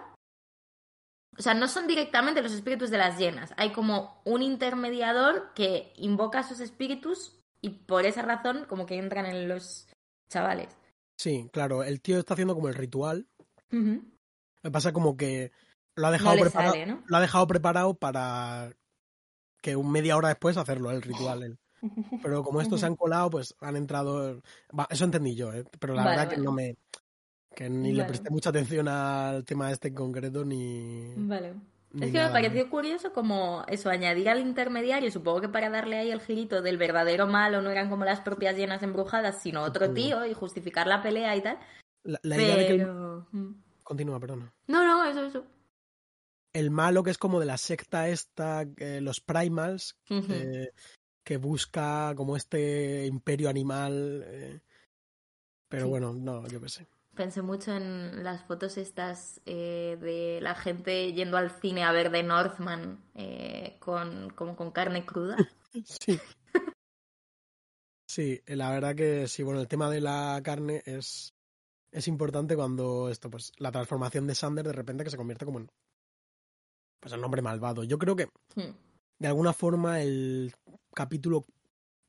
o 1.38 1.42
sea, 1.42 1.54
no 1.54 1.68
son 1.68 1.88
directamente 1.88 2.42
los 2.42 2.54
espíritus 2.54 2.90
de 2.90 2.98
las 2.98 3.18
llenas. 3.18 3.54
Hay 3.58 3.72
como 3.72 4.22
un 4.26 4.42
intermediador 4.42 5.54
que 5.54 5.94
invoca 5.98 6.40
a 6.40 6.42
esos 6.42 6.60
espíritus 6.60 7.40
y 7.62 7.70
por 7.70 8.06
esa 8.06 8.22
razón 8.22 8.66
como 8.68 8.86
que 8.86 8.98
entran 8.98 9.26
en 9.26 9.48
los 9.48 9.88
chavales. 10.30 10.76
Sí, 11.18 11.50
claro, 11.52 11.84
el 11.84 12.02
tío 12.02 12.20
está 12.20 12.34
haciendo 12.34 12.56
como 12.56 12.70
el 12.70 12.76
ritual. 12.76 13.28
Me 13.70 14.72
pasa 14.72 14.94
como 14.94 15.18
que 15.18 15.52
lo 15.96 16.08
ha 16.08 16.12
dejado 16.12 16.36
le 16.36 16.42
preparado. 16.42 16.74
sale, 16.74 16.86
¿no? 16.86 17.04
Lo 17.06 17.18
ha 17.18 17.22
dejado 17.22 17.48
preparado 17.48 17.94
para 17.96 18.72
que 19.62 19.76
un 19.76 19.92
media 19.92 20.16
hora 20.16 20.30
después 20.30 20.58
hacerlo 20.58 20.92
el 20.92 21.02
ritual. 21.02 21.44
él. 21.44 21.60
Pero 22.24 22.44
como 22.44 22.62
estos 22.62 22.80
se 22.80 22.86
han 22.86 22.96
colado, 22.96 23.30
pues 23.30 23.56
han 23.62 23.76
entrado. 23.76 24.42
Eso 24.90 25.04
entendí 25.06 25.36
yo, 25.36 25.54
¿eh? 25.54 25.63
pero 25.80 25.94
la 25.94 26.04
Vale, 26.04 26.18
verdad 26.18 26.34
que 26.34 26.42
no 26.42 26.52
me. 26.52 26.76
Que 27.56 27.70
ni 27.70 27.92
le 27.92 28.00
Vale. 28.04 28.08
presté 28.10 28.30
mucha 28.30 28.50
atención 28.52 28.88
al 28.88 29.44
tema 29.46 29.72
este 29.72 29.88
en 29.88 29.96
concreto, 29.96 30.46
ni. 30.46 31.13
Vale. 31.18 31.54
ni 31.92 32.06
Es 32.06 32.12
que 32.12 32.18
me 32.18 32.24
nada, 32.24 32.34
pareció 32.34 32.70
curioso 32.70 33.13
como 33.13 33.63
eso, 33.68 33.90
añadir 33.90 34.30
al 34.30 34.40
intermediario, 34.40 35.10
supongo 35.12 35.42
que 35.42 35.50
para 35.50 35.70
darle 35.70 35.98
ahí 35.98 36.12
el 36.12 36.22
girito 36.22 36.62
del 36.62 36.78
verdadero 36.78 37.26
malo 37.26 37.62
no 37.62 37.70
eran 37.72 37.90
como 37.90 38.06
las 38.06 38.22
propias 38.22 38.56
llenas 38.56 38.84
embrujadas, 38.84 39.42
sino 39.42 39.63
otro 39.63 39.92
tío 39.94 40.26
y 40.26 40.34
justificar 40.34 40.86
la 40.88 41.02
pelea 41.02 41.36
y 41.36 41.42
tal. 41.42 41.58
La, 42.04 42.20
la 42.24 42.36
idea 42.38 42.56
de 42.58 42.68
que. 42.68 42.74
el- 42.74 42.88
mm. 43.32 43.63
Continúa, 43.84 44.20
perdona. 44.20 44.54
No, 44.68 44.84
no, 44.86 45.04
eso, 45.10 45.24
eso. 45.26 45.44
El 46.54 46.72
malo 46.72 47.04
que 47.04 47.12
es 47.12 47.18
como 47.18 47.40
de 47.40 47.46
la 47.46 47.58
secta 47.58 48.08
esta, 48.10 48.63
eh, 48.78 49.00
los 49.02 49.20
primals, 49.22 49.96
eh, 50.10 50.70
que 51.28 51.36
busca 51.36 52.13
como 52.16 52.38
este 52.38 53.06
imperio 53.06 53.50
animal. 53.50 54.24
eh, 54.26 54.62
Pero 55.68 55.84
Sí. 55.84 55.90
bueno, 55.90 56.13
no, 56.13 56.48
yo 56.48 56.62
qué 56.62 56.70
sé. 56.70 56.88
Pensé 57.16 57.42
mucho 57.42 57.76
en 57.76 58.24
las 58.24 58.46
fotos 58.46 58.78
estas 58.78 59.42
eh, 59.46 59.98
de 60.00 60.40
la 60.42 60.56
gente 60.56 61.12
yendo 61.12 61.36
al 61.36 61.52
cine 61.52 61.84
a 61.84 61.92
ver 61.92 62.12
The 62.12 62.24
Northman 62.24 63.04
eh, 63.16 63.76
con, 63.80 64.30
como 64.30 64.56
con 64.56 64.72
carne 64.72 65.06
cruda. 65.06 65.36
Sí. 65.84 66.18
Sí, 68.10 68.42
la 68.48 68.72
verdad 68.72 68.96
que 68.96 69.28
sí, 69.28 69.44
bueno, 69.44 69.60
el 69.60 69.68
tema 69.68 69.90
de 69.90 70.00
la 70.02 70.40
carne 70.44 70.82
es, 70.86 71.34
es 71.92 72.08
importante 72.08 72.56
cuando 72.56 73.10
esto, 73.10 73.30
pues, 73.30 73.52
la 73.58 73.72
transformación 73.72 74.26
de 74.26 74.34
Sander 74.34 74.66
de 74.66 74.72
repente 74.74 75.04
que 75.04 75.10
se 75.10 75.18
convierte 75.18 75.46
como 75.46 75.60
en 75.60 75.68
pues 77.02 77.13
el 77.13 77.24
hombre 77.24 77.42
malvado. 77.42 77.84
Yo 77.84 77.98
creo 78.00 78.16
que 78.16 78.28
Hmm. 78.56 78.74
de 79.20 79.28
alguna 79.28 79.52
forma 79.54 80.02
el 80.02 80.54
capítulo 80.98 81.46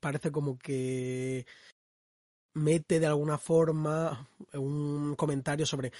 parece 0.01 0.31
como 0.31 0.57
que 0.57 1.45
mete 2.55 2.99
de 2.99 3.05
alguna 3.05 3.37
forma 3.37 4.27
un 4.53 5.15
comentario 5.15 5.65
sobre 5.65 5.91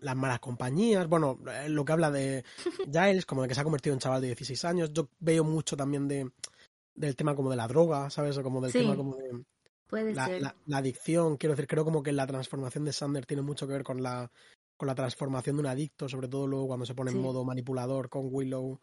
las 0.00 0.16
malas 0.16 0.40
compañías, 0.40 1.06
bueno, 1.06 1.38
eh, 1.52 1.68
lo 1.68 1.84
que 1.84 1.92
habla 1.92 2.10
de 2.10 2.44
Giles, 2.90 3.26
como 3.26 3.42
de 3.42 3.48
que 3.48 3.54
se 3.54 3.60
ha 3.60 3.64
convertido 3.64 3.92
en 3.94 4.00
chaval 4.00 4.20
de 4.22 4.28
16 4.28 4.64
años, 4.64 4.92
yo 4.92 5.08
veo 5.20 5.44
mucho 5.44 5.76
también 5.76 6.08
de 6.08 6.30
del 6.94 7.14
tema 7.14 7.36
como 7.36 7.50
de 7.50 7.56
la 7.56 7.68
droga, 7.68 8.10
¿sabes? 8.10 8.36
O 8.38 8.42
como 8.42 8.60
del 8.60 8.72
Sí. 8.72 8.78
tema 8.78 8.96
como 8.96 9.14
de 9.16 9.44
Puede 9.86 10.14
la, 10.14 10.24
ser. 10.26 10.42
la- 10.42 10.56
la 10.66 10.78
adicción, 10.78 11.36
quiero 11.36 11.54
decir, 11.54 11.68
creo 11.68 11.84
como 11.84 12.02
que 12.02 12.10
la 12.12 12.26
transformación 12.26 12.84
de 12.84 12.92
Sander 12.92 13.24
tiene 13.24 13.42
mucho 13.42 13.66
que 13.66 13.74
ver 13.74 13.84
con 13.84 14.02
la 14.02 14.30
con 14.76 14.86
la 14.86 14.94
transformación 14.94 15.56
de 15.56 15.60
un 15.60 15.66
adicto, 15.66 16.08
sobre 16.08 16.28
todo 16.28 16.46
luego 16.46 16.68
cuando 16.68 16.86
se 16.86 16.94
pone 16.94 17.10
Sí. 17.10 17.16
en 17.16 17.22
modo 17.22 17.44
manipulador 17.44 18.08
con 18.08 18.28
Willow 18.32 18.80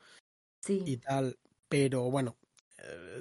Sí. 0.62 0.84
y 0.86 0.98
tal. 0.98 1.38
Pero 1.70 2.10
bueno, 2.12 2.36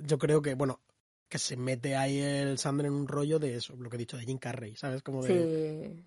yo 0.02 0.18
creo 0.18 0.42
que, 0.42 0.54
bueno, 0.54 0.80
que 1.28 1.38
se 1.38 1.56
mete 1.56 1.96
ahí 1.96 2.20
el 2.20 2.58
Sander 2.58 2.86
en 2.86 2.92
un 2.92 3.08
rollo 3.08 3.38
de 3.38 3.56
eso, 3.56 3.74
lo 3.76 3.90
que 3.90 3.96
he 3.96 3.98
dicho, 3.98 4.16
de 4.16 4.24
Jim 4.24 4.38
Carrey, 4.38 4.76
¿sabes? 4.76 5.02
Como 5.02 5.22
de... 5.22 5.94
Sí. 5.96 6.04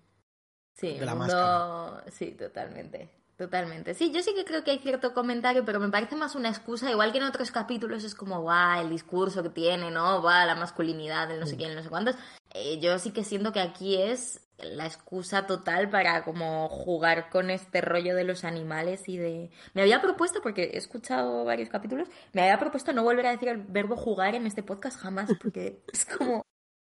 Sí, 0.74 0.98
de 0.98 1.06
la 1.06 1.14
mundo... 1.14 2.02
Sí, 2.12 2.32
totalmente. 2.32 3.08
Totalmente. 3.38 3.94
Sí, 3.94 4.10
yo 4.10 4.20
sí 4.20 4.34
que 4.34 4.44
creo 4.44 4.64
que 4.64 4.72
hay 4.72 4.80
cierto 4.80 5.14
comentario, 5.14 5.64
pero 5.64 5.78
me 5.78 5.90
parece 5.90 6.16
más 6.16 6.34
una 6.34 6.48
excusa, 6.48 6.90
igual 6.90 7.12
que 7.12 7.18
en 7.18 7.24
otros 7.24 7.52
capítulos 7.52 8.02
es 8.02 8.16
como, 8.16 8.42
va, 8.42 8.80
el 8.80 8.90
discurso 8.90 9.44
que 9.44 9.48
tiene, 9.48 9.92
¿no? 9.92 10.20
Va, 10.20 10.44
la 10.44 10.56
masculinidad, 10.56 11.30
el 11.30 11.38
no 11.38 11.46
sé 11.46 11.56
quién, 11.56 11.70
el 11.70 11.76
no 11.76 11.84
sé 11.84 11.88
cuántos. 11.88 12.16
Eh, 12.52 12.80
yo 12.80 12.98
sí 12.98 13.12
que 13.12 13.22
siento 13.22 13.52
que 13.52 13.60
aquí 13.60 13.96
es 13.96 14.40
la 14.58 14.86
excusa 14.86 15.46
total 15.46 15.88
para 15.88 16.24
como 16.24 16.68
jugar 16.68 17.30
con 17.30 17.50
este 17.50 17.80
rollo 17.80 18.16
de 18.16 18.24
los 18.24 18.42
animales 18.42 19.08
y 19.08 19.18
de... 19.18 19.52
Me 19.72 19.82
había 19.82 20.02
propuesto, 20.02 20.42
porque 20.42 20.64
he 20.64 20.76
escuchado 20.76 21.44
varios 21.44 21.68
capítulos, 21.68 22.08
me 22.32 22.42
había 22.42 22.58
propuesto 22.58 22.92
no 22.92 23.04
volver 23.04 23.26
a 23.26 23.30
decir 23.30 23.50
el 23.50 23.58
verbo 23.58 23.96
jugar 23.96 24.34
en 24.34 24.48
este 24.48 24.64
podcast 24.64 24.98
jamás, 24.98 25.30
porque 25.40 25.84
es 25.92 26.04
como 26.04 26.44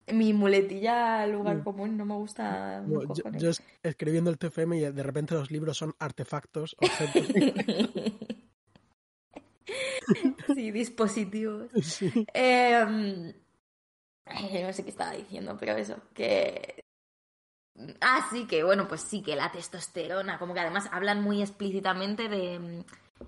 mi 0.08 0.34
muletilla 0.34 1.22
al 1.22 1.32
lugar 1.32 1.58
Mm. 1.58 1.64
común, 1.64 1.98
no 1.98 2.06
me 2.06 2.14
gusta 2.16 2.84
Yo, 3.38 3.52
escribiendo 3.84 4.30
el 4.30 4.38
TFM 4.38 4.78
y 4.78 4.82
de 4.82 5.04
repente 5.04 5.34
los 5.36 5.52
libros 5.52 5.78
son 5.78 5.94
artefactos, 6.00 6.76
objetos. 6.80 7.28
sí, 10.56 10.72
dispositivos. 10.72 11.72
Sí. 11.82 12.26
Eh, 12.34 13.34
ay, 14.26 14.64
no 14.64 14.74
sé 14.74 14.84
qué 14.84 14.90
estaba 14.90 15.12
diciendo, 15.12 15.58
pero 15.60 15.74
eso, 15.74 15.98
que... 16.14 16.84
Ah, 18.00 18.26
sí, 18.32 18.48
que 18.48 18.64
bueno, 18.64 18.88
pues 18.88 19.02
sí, 19.02 19.22
que 19.22 19.36
la 19.36 19.52
testosterona, 19.52 20.40
como 20.40 20.54
que 20.54 20.62
además 20.62 20.88
hablan 20.92 21.22
muy 21.22 21.42
explícitamente 21.42 22.30
de... 22.30 22.60
mm, 22.60 22.84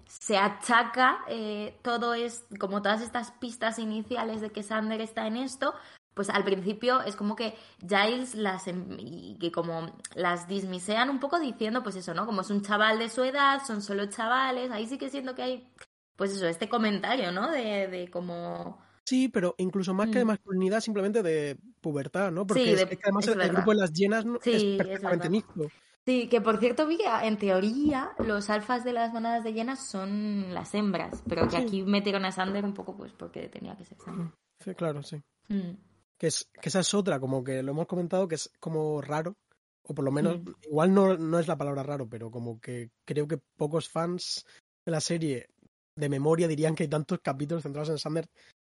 Se 0.07 0.37
achaca 0.37 1.19
eh, 1.27 1.77
todo 1.81 2.13
es, 2.13 2.45
como 2.59 2.81
todas 2.81 3.01
estas 3.01 3.31
pistas 3.31 3.77
iniciales 3.79 4.41
de 4.41 4.51
que 4.51 4.63
Sander 4.63 5.01
está 5.01 5.27
en 5.27 5.37
esto, 5.37 5.73
pues 6.17 6.30
al 6.30 6.43
principio 6.43 7.01
es 7.03 7.15
como 7.15 7.38
que 7.38 7.53
Giles 7.80 8.36
las 8.36 8.67
em- 8.67 8.97
y 8.99 9.38
que 9.39 9.51
como 9.53 9.95
las 10.15 10.49
dismisean 10.49 11.10
un 11.10 11.19
poco 11.21 11.39
diciendo 11.39 11.82
pues 11.84 11.95
eso, 11.95 12.13
¿no? 12.13 12.25
Como 12.25 12.41
es 12.41 12.49
un 12.49 12.62
chaval 12.63 12.99
de 12.99 13.08
su 13.08 13.23
edad, 13.23 13.62
son 13.65 13.82
solo 13.82 14.08
chavales, 14.08 14.71
ahí 14.71 14.86
sí 14.88 14.97
que 14.97 15.10
siento 15.10 15.34
que 15.36 15.43
hay 15.43 15.69
pues 16.17 16.32
eso, 16.34 16.47
este 16.47 16.67
comentario, 16.67 17.32
¿no? 17.32 17.49
De, 17.51 17.88
de 17.88 18.10
como 18.12 18.80
Sí, 19.06 19.30
pero 19.30 19.56
incluso 19.60 19.93
más 19.93 20.10
que 20.10 20.17
de 20.17 20.25
Mm. 20.25 20.27
masculinidad, 20.27 20.82
simplemente 20.82 21.23
de 21.23 21.56
pubertad, 21.80 22.30
¿no? 22.32 22.45
Porque 22.45 22.63
Sí, 22.63 22.69
es, 22.71 22.77
de- 22.77 22.84
es 22.84 22.89
que 22.89 23.03
además 23.06 23.27
es 23.27 23.36
el, 23.38 23.49
grupo 23.53 23.71
de 23.71 23.77
las 23.77 23.93
llenas 23.93 24.25
no- 24.25 24.39
Sí, 24.41 24.51
es 24.53 24.63
perfectamente 24.77 25.30
mixto. 25.30 25.69
Sí, 26.06 26.27
que 26.30 26.41
por 26.41 26.58
cierto 26.58 26.88
vi 26.88 26.97
que 26.97 27.06
en 27.06 27.38
teoría 27.38 28.12
los 28.19 28.49
alfas 28.49 28.84
de 28.84 28.93
las 28.93 29.13
manadas 29.13 29.43
de 29.43 29.51
llenas 29.53 29.86
son 29.86 30.53
las 30.53 30.73
hembras, 30.73 31.21
pero 31.30 31.43
que 31.47 31.58
Sí. 31.58 31.62
aquí 31.63 31.84
metieron 31.84 32.25
a 32.25 32.32
Sander 32.32 32.63
un 32.65 32.73
poco 32.73 32.95
pues 32.97 33.12
porque 33.13 33.47
tenía 33.49 33.75
que 33.77 33.86
ser 33.86 33.97
Sander. 33.99 34.27
Sí, 34.63 34.73
claro, 34.73 35.03
sí. 35.03 35.21
Mm. 35.49 35.75
Que, 36.17 36.27
es, 36.27 36.49
que 36.62 36.69
esa 36.69 36.80
es 36.80 36.93
otra, 36.93 37.19
como 37.19 37.43
que 37.43 37.62
lo 37.62 37.71
hemos 37.71 37.88
comentado, 37.88 38.27
que 38.27 38.36
es 38.36 38.51
como 38.60 39.01
raro, 39.01 39.36
o 39.84 39.93
por 39.93 40.03
lo 40.03 40.12
menos, 40.12 40.39
Mm. 40.39 40.49
igual 40.63 40.93
no, 40.93 41.17
no 41.17 41.39
es 41.39 41.47
la 41.47 41.58
palabra 41.58 41.84
raro, 41.84 42.08
pero 42.10 42.32
como 42.32 42.60
que 42.60 42.89
creo 43.06 43.27
que 43.27 43.39
pocos 43.56 43.88
fans 43.89 44.45
de 44.86 44.91
la 44.91 44.99
serie 44.99 45.49
de 45.95 46.10
memoria 46.10 46.47
dirían 46.47 46.75
que 46.75 46.84
hay 46.84 46.89
tantos 46.89 47.19
capítulos 47.21 47.63
centrados 47.63 47.89
en 47.89 47.99
Sander 47.99 48.27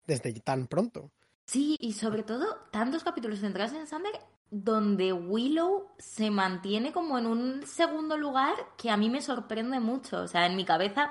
desde 0.07 0.33
tan 0.41 0.67
pronto. 0.67 1.11
Sí, 1.47 1.77
y 1.81 1.93
sobre 1.93 2.23
todo 2.23 2.47
tantos 2.71 3.05
capítulos 3.05 3.41
centrados 3.41 3.73
en 3.75 3.87
Sander 3.87 4.13
donde 4.51 5.13
Willow 5.13 5.89
se 5.99 6.31
mantiene 6.31 6.93
como 6.93 7.19
en 7.19 7.27
un 7.27 7.67
segundo 7.67 8.17
lugar 8.19 8.55
que 8.77 8.91
a 8.91 8.97
mí 8.97 9.09
me 9.09 9.23
sorprende 9.23 9.81
mucho. 9.81 10.23
O 10.23 10.29
sea, 10.29 10.47
en 10.47 10.57
mi 10.57 10.65
cabeza, 10.65 11.11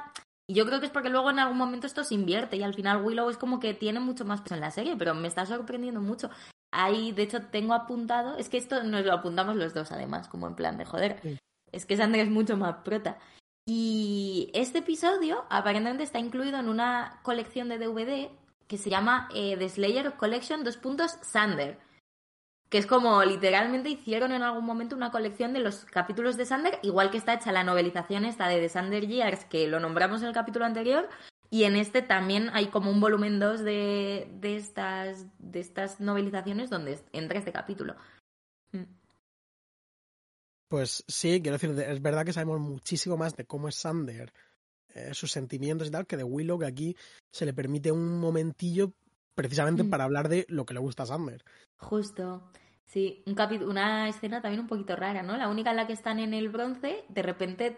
y 0.52 0.54
yo 0.54 0.66
creo 0.66 0.82
que 0.82 0.88
es 0.88 0.92
porque 0.92 1.08
luego 1.08 1.30
en 1.30 1.40
algún 1.40 1.58
momento 1.58 1.88
esto 1.88 2.04
se 2.04 2.14
invierte 2.14 2.58
y 2.58 2.64
al 2.64 2.74
final 2.74 3.06
Willow 3.06 3.30
es 3.30 3.38
como 3.38 3.62
que 3.62 3.74
tiene 3.74 4.02
mucho 4.02 4.26
más 4.26 4.42
peso 4.42 4.56
en 4.56 4.60
la 4.60 4.70
serie, 4.70 4.98
pero 4.98 5.16
me 5.16 5.30
está 5.30 5.46
sorprendiendo 5.46 6.02
mucho. 6.02 6.30
Ahí, 6.74 7.14
de 7.14 7.24
hecho, 7.24 7.44
tengo 7.44 7.74
apuntado, 7.74 8.36
es 8.36 8.50
que 8.50 8.58
esto 8.58 8.84
nos 8.84 9.06
lo 9.06 9.14
apuntamos 9.14 9.56
los 9.56 9.74
dos 9.74 9.94
además, 9.94 10.28
como 10.28 10.48
en 10.48 10.56
plan 10.56 10.78
de 10.78 10.84
joder. 10.84 11.20
Sí. 11.22 11.38
Es 11.72 11.86
que 11.86 11.96
Sander 11.96 12.20
es 12.20 12.30
mucho 12.30 12.58
más 12.58 12.84
prota. 12.84 13.18
Y 13.66 14.52
este 14.54 14.80
episodio 14.80 15.46
aparentemente 15.50 16.04
está 16.04 16.20
incluido 16.20 16.60
en 16.60 16.68
una 16.68 17.22
colección 17.24 17.70
de 17.70 17.78
DVD 17.78 18.30
que 18.68 18.78
se 18.78 18.90
llama 18.90 19.30
eh, 19.34 19.56
The 19.58 19.70
Slayer 19.70 20.16
Collection 20.18 20.66
2. 20.66 20.80
Sander. 21.22 21.80
Que 22.72 22.80
es 22.80 22.88
como 22.88 23.24
literalmente 23.24 23.90
hicieron 23.90 24.32
en 24.32 24.42
algún 24.42 24.66
momento 24.66 24.96
una 24.96 25.12
colección 25.12 25.54
de 25.54 25.60
los 25.60 25.86
capítulos 25.86 26.38
de 26.38 26.46
Sander, 26.46 26.80
igual 26.82 27.12
que 27.12 27.18
está 27.18 27.36
hecha 27.36 27.52
la 27.52 27.64
novelización 27.64 28.26
esta 28.26 28.48
de 28.48 28.60
The 28.60 28.70
Sander 28.70 29.06
Years, 29.06 29.46
que 29.46 29.68
lo 29.68 29.80
nombramos 29.80 30.22
en 30.22 30.30
el 30.30 30.34
capítulo 30.34 30.66
anterior, 30.66 31.08
y 31.52 31.66
en 31.66 31.76
este 31.76 32.02
también 32.02 32.50
hay 32.54 32.68
como 32.68 32.90
un 32.90 33.02
volumen 33.02 33.40
2 33.40 33.60
de, 33.60 34.32
de, 34.40 34.56
estas, 34.56 35.28
de 35.38 35.60
estas 35.60 36.00
novelizaciones 36.00 36.70
donde 36.70 36.98
entra 37.12 37.38
este 37.38 37.52
capítulo. 37.52 37.98
Mm. 38.72 38.86
Pues 40.70 41.04
sí, 41.10 41.42
quiero 41.42 41.58
decir, 41.58 41.78
es 41.78 42.02
verdad 42.02 42.26
que 42.26 42.32
sabemos 42.32 42.62
muchísimo 42.62 43.18
más 43.18 43.36
de 43.36 43.46
cómo 43.46 43.68
es 43.68 43.76
Sander, 43.76 44.32
eh, 44.94 45.14
sus 45.14 45.32
sentimientos 45.32 45.90
y 45.90 45.92
tal, 45.92 46.08
que 46.08 46.16
de 46.16 46.24
Willow, 46.24 46.58
que 46.58 46.66
aquí 46.66 46.96
se 47.32 47.46
le 47.46 47.54
permite 47.54 47.92
un 47.92 48.18
momentillo 48.18 48.94
precisamente 49.36 49.84
Mm. 49.84 49.90
para 49.90 50.04
hablar 50.04 50.30
de 50.30 50.46
lo 50.50 50.66
que 50.66 50.74
le 50.74 50.80
gusta 50.80 51.04
a 51.04 51.08
Sander. 51.08 51.44
Justo. 51.78 52.42
Sí, 52.86 53.24
un 53.26 53.36
una 53.68 54.10
escena 54.10 54.42
también 54.42 54.62
un 54.62 54.68
poquito 54.68 54.96
rara, 54.96 55.24
¿no? 55.24 55.38
La 55.38 55.48
única 55.48 55.70
en 55.72 55.78
la 55.78 55.88
que 55.88 55.94
están 55.94 56.20
en 56.20 56.34
el 56.34 56.50
bronce, 56.50 57.06
de 57.08 57.22
repente 57.22 57.78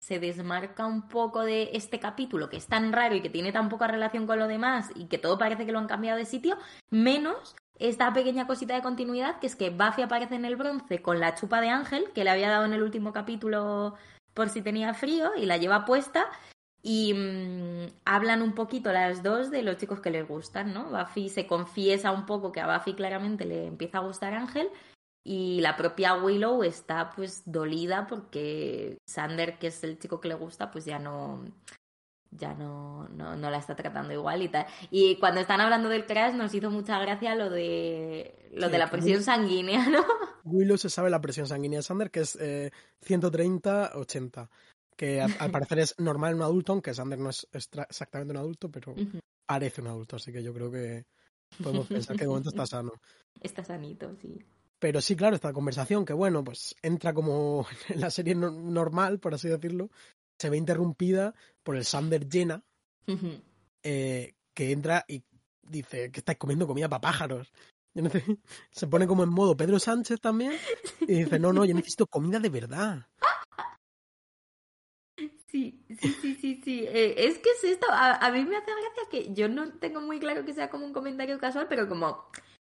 se 0.00 0.18
desmarca 0.18 0.86
un 0.86 1.08
poco 1.08 1.42
de 1.42 1.70
este 1.72 1.98
capítulo 1.98 2.50
que 2.50 2.58
es 2.58 2.66
tan 2.66 2.92
raro 2.92 3.14
y 3.14 3.22
que 3.22 3.30
tiene 3.30 3.52
tan 3.52 3.68
poca 3.68 3.86
relación 3.86 4.26
con 4.26 4.38
lo 4.38 4.48
demás 4.48 4.90
y 4.94 5.06
que 5.06 5.18
todo 5.18 5.38
parece 5.38 5.64
que 5.64 5.72
lo 5.72 5.78
han 5.78 5.86
cambiado 5.86 6.18
de 6.18 6.26
sitio, 6.26 6.58
menos 6.90 7.56
esta 7.78 8.12
pequeña 8.12 8.46
cosita 8.46 8.74
de 8.74 8.82
continuidad 8.82 9.38
que 9.38 9.46
es 9.46 9.56
que 9.56 9.70
Buffy 9.70 10.02
aparece 10.02 10.34
en 10.34 10.44
el 10.44 10.56
bronce 10.56 11.00
con 11.00 11.20
la 11.20 11.34
chupa 11.34 11.60
de 11.60 11.70
Ángel 11.70 12.10
que 12.14 12.22
le 12.22 12.30
había 12.30 12.50
dado 12.50 12.66
en 12.66 12.74
el 12.74 12.82
último 12.82 13.12
capítulo 13.12 13.94
por 14.34 14.48
si 14.50 14.62
tenía 14.62 14.94
frío 14.94 15.32
y 15.36 15.46
la 15.46 15.56
lleva 15.56 15.84
puesta 15.84 16.26
y 16.86 17.14
mm, 17.14 17.86
hablan 18.04 18.42
un 18.42 18.54
poquito 18.54 18.92
las 18.92 19.22
dos 19.22 19.50
de 19.50 19.62
los 19.62 19.78
chicos 19.78 20.00
que 20.00 20.10
les 20.10 20.28
gustan, 20.28 20.74
¿no? 20.74 20.90
Buffy 20.90 21.30
se 21.30 21.46
confiesa 21.46 22.12
un 22.12 22.26
poco 22.26 22.52
que 22.52 22.60
a 22.60 22.76
Buffy 22.76 22.92
claramente 22.92 23.46
le 23.46 23.66
empieza 23.66 23.98
a 23.98 24.02
gustar 24.02 24.34
Ángel 24.34 24.68
Y 25.24 25.62
la 25.62 25.76
propia 25.76 26.14
Willow 26.14 26.62
está 26.62 27.10
pues 27.16 27.42
dolida 27.46 28.06
porque 28.06 28.98
Sander, 29.06 29.58
que 29.58 29.68
es 29.68 29.82
el 29.82 29.98
chico 29.98 30.20
que 30.20 30.28
le 30.28 30.34
gusta, 30.34 30.70
pues 30.70 30.84
ya 30.84 30.98
no 30.98 31.42
ya 32.30 32.52
no, 32.52 33.08
no, 33.08 33.34
no 33.36 33.50
la 33.50 33.58
está 33.58 33.74
tratando 33.76 34.12
igual 34.12 34.42
y 34.42 34.48
tal. 34.48 34.66
Y 34.90 35.16
cuando 35.16 35.40
están 35.40 35.62
hablando 35.62 35.88
del 35.88 36.04
crash 36.04 36.34
nos 36.34 36.52
hizo 36.52 36.70
mucha 36.70 36.98
gracia 36.98 37.34
lo 37.34 37.48
de 37.48 38.50
lo 38.52 38.66
Sí, 38.66 38.72
de 38.72 38.78
la 38.78 38.90
presión 38.90 39.22
sanguínea, 39.22 39.88
¿no? 39.88 40.04
Willow 40.44 40.76
se 40.76 40.90
sabe 40.90 41.08
la 41.08 41.20
presión 41.20 41.46
sanguínea 41.46 41.78
de 41.78 41.82
Sander, 41.82 42.10
que 42.10 42.20
es 42.20 42.36
eh, 42.36 42.70
130-80, 43.06 44.50
que 44.96 45.20
a- 45.20 45.26
al 45.38 45.50
parecer 45.50 45.78
es 45.80 45.94
normal 45.98 46.30
en 46.32 46.36
un 46.36 46.42
adulto, 46.42 46.72
aunque 46.72 46.94
Sander 46.94 47.18
no 47.18 47.30
es 47.30 47.46
exactamente 47.52 48.32
un 48.32 48.36
adulto, 48.38 48.70
pero 48.70 48.94
parece 49.46 49.80
un 49.80 49.88
adulto, 49.88 50.16
así 50.16 50.32
que 50.32 50.42
yo 50.42 50.52
creo 50.54 50.70
que 50.70 51.04
podemos 51.62 51.86
pensar 51.88 52.16
que 52.16 52.24
de 52.24 52.28
momento 52.28 52.48
está 52.50 52.66
sano. 52.66 52.92
Está 53.40 53.64
sanito, 53.64 54.14
sí. 54.20 54.38
Pero 54.78 55.00
sí, 55.00 55.16
claro, 55.16 55.34
esta 55.36 55.52
conversación 55.52 56.04
que, 56.04 56.12
bueno, 56.12 56.42
pues 56.44 56.74
entra 56.82 57.12
como 57.14 57.66
en 57.88 58.00
la 58.00 58.10
serie 58.10 58.34
no- 58.34 58.50
normal, 58.50 59.18
por 59.20 59.34
así 59.34 59.48
decirlo, 59.48 59.90
se 60.38 60.50
ve 60.50 60.56
interrumpida 60.56 61.34
por 61.62 61.76
el 61.76 61.84
Sander 61.84 62.28
llena, 62.28 62.64
eh, 63.82 64.34
que 64.54 64.72
entra 64.72 65.04
y 65.08 65.22
dice 65.62 66.10
que 66.10 66.20
estáis 66.20 66.38
comiendo 66.38 66.66
comida 66.66 66.88
para 66.88 67.00
pájaros. 67.00 67.52
Se 68.72 68.86
pone 68.88 69.06
como 69.06 69.22
en 69.22 69.30
modo 69.30 69.56
Pedro 69.56 69.78
Sánchez 69.78 70.20
también 70.20 70.52
y 71.02 71.14
dice, 71.22 71.38
no, 71.38 71.52
no, 71.52 71.64
yo 71.64 71.74
necesito 71.74 72.06
comida 72.08 72.40
de 72.40 72.48
verdad. 72.48 73.06
Sí, 75.54 75.78
sí, 76.00 76.12
sí, 76.20 76.34
sí, 76.34 76.60
sí. 76.64 76.84
Eh, 76.88 77.14
es 77.16 77.38
que 77.38 77.48
es 77.50 77.62
esto, 77.62 77.86
a, 77.88 78.16
a 78.16 78.30
mí 78.32 78.44
me 78.44 78.56
hace 78.56 78.72
gracia 78.72 79.08
que 79.08 79.32
yo 79.34 79.48
no 79.48 79.70
tengo 79.74 80.00
muy 80.00 80.18
claro 80.18 80.44
que 80.44 80.52
sea 80.52 80.68
como 80.68 80.84
un 80.84 80.92
comentario 80.92 81.38
casual, 81.38 81.68
pero 81.68 81.88
como 81.88 82.28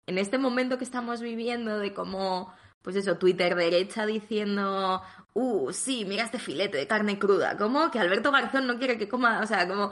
en 0.08 0.18
este 0.18 0.38
momento 0.38 0.78
que 0.78 0.84
estamos 0.84 1.22
viviendo 1.22 1.80
de 1.80 1.94
como, 1.94 2.54
pues 2.82 2.98
eso, 2.98 3.18
Twitter 3.18 3.56
derecha 3.56 4.06
diciendo, 4.06 5.02
uh, 5.34 5.72
sí, 5.72 6.04
mira 6.04 6.26
este 6.26 6.38
filete 6.38 6.78
de 6.78 6.86
carne 6.86 7.18
cruda, 7.18 7.56
como 7.58 7.90
que 7.92 8.00
Alberto 8.00 8.30
Garzón 8.34 8.68
no 8.68 8.78
quiere 8.78 8.98
que 8.98 9.08
coma, 9.08 9.40
o 9.42 9.48
sea, 9.48 9.70
como 9.70 9.92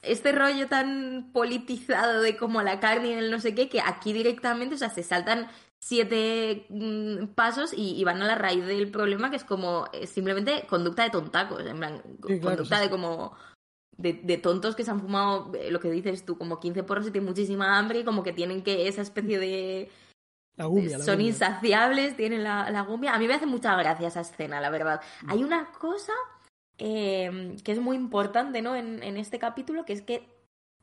este 0.00 0.30
rollo 0.30 0.68
tan 0.68 1.32
politizado 1.32 2.22
de 2.22 2.36
como 2.36 2.62
la 2.62 2.78
carne 2.78 3.08
y 3.08 3.12
el 3.14 3.32
no 3.32 3.40
sé 3.40 3.56
qué, 3.56 3.68
que 3.68 3.80
aquí 3.80 4.12
directamente, 4.12 4.76
o 4.76 4.78
sea, 4.78 4.90
se 4.90 5.02
saltan 5.02 5.48
siete 5.82 6.66
mm, 6.68 7.28
pasos 7.34 7.72
y, 7.72 7.98
y 7.98 8.04
van 8.04 8.20
a 8.22 8.26
la 8.26 8.34
raíz 8.34 8.66
del 8.66 8.90
problema, 8.90 9.30
que 9.30 9.36
es 9.36 9.44
como 9.44 9.88
eh, 9.92 10.06
simplemente 10.06 10.66
conducta 10.68 11.02
de 11.04 11.10
tontacos, 11.10 11.64
en 11.66 11.78
plan, 11.78 12.02
Sí, 12.26 12.38
claro, 12.38 12.56
conducta 12.56 12.76
sí, 12.76 12.82
de 12.84 12.90
como... 12.90 13.34
De, 13.96 14.14
de 14.14 14.38
tontos 14.38 14.76
que 14.76 14.82
se 14.82 14.90
han 14.90 15.00
fumado, 15.00 15.52
eh, 15.54 15.70
lo 15.70 15.78
que 15.78 15.90
dices 15.90 16.24
tú, 16.24 16.38
como 16.38 16.58
15 16.58 16.84
porros 16.84 17.06
y 17.06 17.10
tienen 17.10 17.28
muchísima 17.28 17.78
hambre 17.78 17.98
y 17.98 18.04
como 18.04 18.22
que 18.22 18.32
tienen 18.32 18.62
que 18.62 18.88
esa 18.88 19.02
especie 19.02 19.38
de... 19.38 19.90
La 20.56 20.64
gumia, 20.64 20.96
la 20.96 21.04
son 21.04 21.16
gumia. 21.16 21.28
insaciables, 21.28 22.16
tienen 22.16 22.42
la, 22.42 22.70
la 22.70 22.80
gumia. 22.80 23.14
A 23.14 23.18
mí 23.18 23.26
me 23.28 23.34
hace 23.34 23.44
mucha 23.44 23.76
gracia 23.76 24.08
esa 24.08 24.20
escena, 24.22 24.58
la 24.60 24.70
verdad. 24.70 25.02
Mm. 25.22 25.30
Hay 25.30 25.44
una 25.44 25.70
cosa 25.72 26.14
eh, 26.78 27.56
que 27.62 27.72
es 27.72 27.78
muy 27.78 27.96
importante, 27.96 28.62
¿no? 28.62 28.74
En, 28.74 29.02
en 29.02 29.18
este 29.18 29.38
capítulo, 29.38 29.84
que 29.84 29.92
es 29.92 30.00
que 30.00 30.39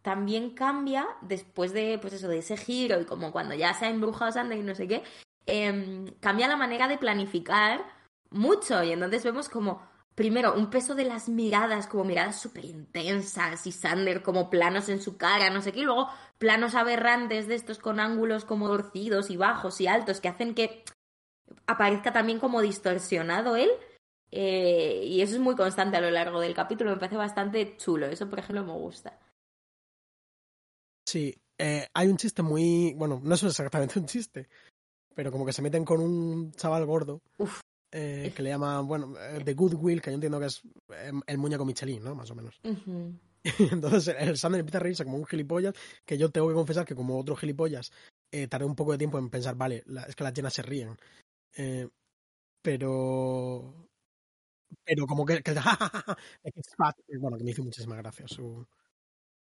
también 0.08 0.52
cambia 0.52 1.06
después 1.20 1.74
de, 1.74 2.00
pues 2.00 2.14
eso, 2.14 2.30
de 2.30 2.38
ese 2.38 2.56
giro 2.56 3.02
y 3.02 3.04
como 3.04 3.34
cuando 3.34 3.56
ya 3.56 3.74
se 3.74 3.84
ha 3.84 3.90
embrujado 3.90 4.32
Sander 4.32 4.58
y 4.58 4.64
no 4.64 4.74
sé 4.74 4.88
qué, 4.88 5.04
em, 5.46 6.08
cambia 6.22 6.48
la 6.48 6.56
manera 6.56 6.88
de 6.88 6.98
planificar 6.98 7.84
mucho 8.30 8.82
y 8.84 8.94
entonces 8.94 9.26
vemos 9.26 9.50
como, 9.50 9.82
primero, 10.16 10.54
un 10.54 10.70
peso 10.70 10.96
de 10.96 11.04
las 11.04 11.28
miradas, 11.28 11.88
como 11.88 12.06
miradas 12.06 12.40
súper 12.40 12.64
intensas 12.64 13.68
y 13.68 13.74
Sander 13.74 14.24
como 14.24 14.50
planos 14.50 14.88
en 14.88 15.02
su 15.02 15.18
cara, 15.18 15.50
no 15.50 15.62
sé 15.62 15.74
qué, 15.74 15.82
y 15.82 15.84
luego 15.84 16.08
planos 16.38 16.74
aberrantes 16.76 17.50
de 17.50 17.56
estos 17.56 17.78
con 17.78 18.00
ángulos 18.00 18.46
como 18.46 18.70
torcidos 18.70 19.30
y 19.30 19.36
bajos 19.36 19.82
y 19.82 19.88
altos 19.88 20.22
que 20.22 20.30
hacen 20.30 20.56
que 20.56 20.86
aparezca 21.66 22.14
también 22.14 22.40
como 22.40 22.62
distorsionado 22.62 23.58
él. 23.58 23.72
Eh, 24.32 25.04
y 25.04 25.22
eso 25.22 25.36
es 25.36 25.42
muy 25.42 25.58
constante 25.58 25.98
a 25.98 26.02
lo 26.02 26.12
largo 26.12 26.40
del 26.40 26.54
capítulo, 26.54 26.92
me 26.92 26.98
parece 26.98 27.18
bastante 27.18 27.76
chulo, 27.76 28.06
eso 28.06 28.30
por 28.30 28.40
ejemplo 28.40 28.64
me 28.64 28.72
gusta. 28.72 29.20
Sí, 31.08 31.34
eh, 31.58 31.88
hay 31.94 32.08
un 32.10 32.18
chiste 32.18 32.42
muy. 32.44 32.94
Bueno, 32.96 33.22
no 33.24 33.34
es 33.36 33.42
exactamente 33.44 33.98
un 33.98 34.06
chiste, 34.06 34.50
pero 35.16 35.32
como 35.32 35.46
que 35.46 35.54
se 35.54 35.62
meten 35.62 35.86
con 35.86 36.02
un 36.02 36.52
chaval 36.52 36.86
gordo 36.86 37.22
Uf. 37.38 37.62
eh, 37.94 38.34
que 38.36 38.44
le 38.44 38.50
llaman, 38.50 38.86
bueno, 38.88 39.16
eh, 39.18 39.42
The 39.44 39.54
Goodwill, 39.54 40.02
que 40.02 40.12
yo 40.12 40.16
entiendo 40.16 40.38
que 40.38 40.48
es 40.48 40.62
eh, 40.90 41.12
el 41.28 41.38
muñeco 41.38 41.64
Michelin, 41.64 42.04
¿no? 42.04 42.14
Más 42.14 42.30
o 42.32 42.36
menos. 42.36 42.60
Entonces 43.72 44.16
el 44.20 44.38
Sander 44.38 44.60
empieza 44.60 44.80
a 44.80 44.82
reírse 44.82 45.06
como 45.06 45.16
un 45.18 45.26
gilipollas, 45.26 45.74
que 46.06 46.18
yo 46.18 46.30
tengo 46.30 46.50
que 46.50 46.56
confesar 46.56 46.86
que 46.86 46.96
como 46.96 47.18
otro 47.18 47.38
gilipollas 47.38 47.94
eh, 48.30 48.48
tardé 48.50 48.66
un 48.66 48.76
poco 48.76 48.92
de 48.92 48.98
tiempo 48.98 49.18
en 49.18 49.30
pensar, 49.30 49.56
vale, 49.56 49.84
la- 49.86 50.04
es 50.04 50.16
que 50.16 50.26
las 50.26 50.34
llenas 50.34 50.54
se 50.54 50.62
ríen. 50.62 50.98
Eh, 51.56 51.88
pero... 52.62 53.88
Pero 54.84 55.08
como 55.08 55.26
que... 55.26 55.42
que 55.42 55.54
bueno, 57.22 57.38
que 57.38 57.44
me 57.46 57.52
hizo 57.52 57.64
muchísima 57.64 57.96
gracia 57.96 58.28
su... 58.28 58.68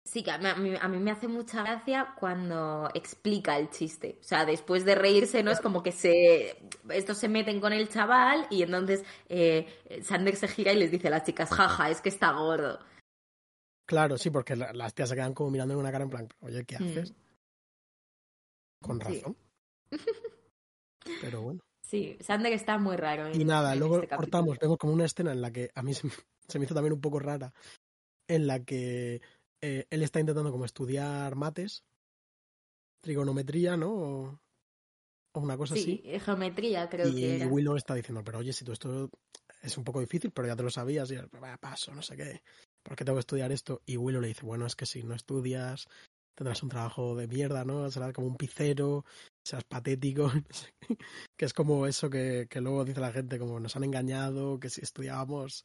Sí, 0.06 0.22
que 0.22 0.32
a 0.32 0.38
mí, 0.38 0.76
a 0.80 0.88
mí- 0.90 1.00
me 1.00 1.12
hace 1.12 1.28
mucha 1.30 1.64
gracia 1.64 2.14
cuando 2.20 2.90
explica 2.94 3.58
el 3.58 3.70
chiste. 3.70 4.18
O 4.20 4.24
sea, 4.24 4.46
después 4.46 4.84
de 4.84 4.96
reírse, 4.96 5.44
¿no? 5.44 5.52
Es 5.52 5.62
como 5.62 5.82
que 5.82 5.94
se. 5.94 6.58
Estos 6.90 7.18
se 7.18 7.30
meten 7.30 7.62
con 7.62 7.72
el 7.72 7.88
chaval 7.88 8.46
y 8.50 8.64
entonces 8.64 9.06
eh, 9.30 9.66
Sander 10.04 10.36
se 10.36 10.50
gira 10.50 10.74
y 10.74 10.78
les 10.78 10.92
dice 10.92 11.08
a 11.08 11.12
las 11.12 11.24
chicas, 11.24 11.50
jaja, 11.50 11.90
es 11.90 12.02
que 12.02 12.10
está 12.10 12.32
gordo. 12.34 12.80
Claro, 13.88 14.18
sí, 14.18 14.30
porque 14.30 14.56
la- 14.58 14.74
las 14.74 14.94
tías 14.94 15.08
se 15.10 15.16
quedan 15.16 15.34
como 15.34 15.52
mirando 15.52 15.74
en 15.74 15.80
una 15.80 15.92
cara 15.92 16.04
en 16.04 16.10
plan, 16.10 16.28
oye, 16.42 16.66
¿qué 16.66 16.78
Mm. 16.80 16.84
haces? 16.84 17.14
Con 18.82 19.00
Sí. 19.00 19.04
razón. 19.22 19.38
Pero 21.22 21.42
bueno. 21.42 21.60
Sí, 21.82 22.18
Sander 22.20 22.52
está 22.54 22.78
muy 22.78 22.96
raro. 22.98 23.28
En, 23.28 23.40
Y 23.40 23.46
nada, 23.46 23.74
en 23.74 23.80
luego 23.80 23.96
este 23.96 24.08
capítulo. 24.08 24.26
cortamos, 24.32 24.60
vemos 24.60 24.78
como 24.78 24.94
una 24.94 25.06
escena 25.06 25.32
en 25.32 25.42
la 25.42 25.52
que 25.52 25.70
a 25.76 25.82
mí 25.82 25.94
se 25.94 26.08
me 26.08 26.14
hizo 26.72 26.74
también 26.74 26.94
un 26.94 27.02
poco 27.02 27.20
rara, 27.20 27.54
en 28.28 28.48
la 28.48 28.60
que 28.64 29.22
eh, 29.64 29.88
él 29.90 30.04
está 30.04 30.20
intentando 30.20 30.52
como 30.52 30.66
estudiar 30.66 31.36
mates, 31.36 31.84
trigonometría, 33.02 33.78
¿no? 33.78 33.92
O, 33.94 34.40
o 35.36 35.40
una 35.40 35.58
cosa 35.58 35.74
Sí, 35.74 36.02
así. 36.04 36.04
geometría 36.20 36.90
creo 36.90 37.08
Y 37.08 37.16
que 37.16 37.36
era. 37.36 37.46
Willow 37.52 37.76
está 37.76 37.96
diciendo, 37.96 38.24
pero 38.24 38.40
oye, 38.40 38.54
si 38.54 38.64
tú 38.66 38.72
esto 38.72 39.10
es 39.62 39.78
un 39.78 39.84
poco 39.84 40.00
difícil, 40.00 40.32
pero 40.32 40.48
ya 40.48 40.56
te 40.56 40.64
lo 40.64 40.70
sabías, 40.70 41.12
y 41.12 41.16
él, 41.16 41.30
"Va, 41.44 41.58
paso, 41.58 41.94
no 41.94 42.02
sé 42.02 42.16
qué, 42.16 42.44
¿por 42.84 42.96
qué 42.96 43.04
tengo 43.06 43.18
que 43.18 43.22
estudiar 43.22 43.52
esto? 43.52 43.82
Y 43.86 43.98
Willow 43.98 44.22
le 44.22 44.30
dice, 44.30 44.46
bueno, 44.46 44.66
es 44.66 44.76
que 44.76 44.86
si 44.86 45.04
no 45.04 45.16
estudias, 45.16 45.88
tendrás 46.36 46.64
un 46.64 46.70
trabajo 46.70 47.16
de 47.16 47.28
mierda, 47.28 47.66
¿no? 47.66 47.90
Serás 47.92 48.14
como 48.14 48.28
un 48.28 48.38
picero, 48.38 49.06
serás 49.46 49.66
patético, 49.66 50.32
que 51.38 51.46
es 51.46 51.54
como 51.54 51.88
eso 51.88 52.10
que, 52.10 52.48
que 52.50 52.62
luego 52.62 52.86
dice 52.86 53.02
la 53.02 53.12
gente, 53.12 53.40
como 53.40 53.60
nos 53.60 53.76
han 53.76 53.84
engañado, 53.84 54.60
que 54.60 54.70
si 54.70 54.82
estudiábamos 54.82 55.64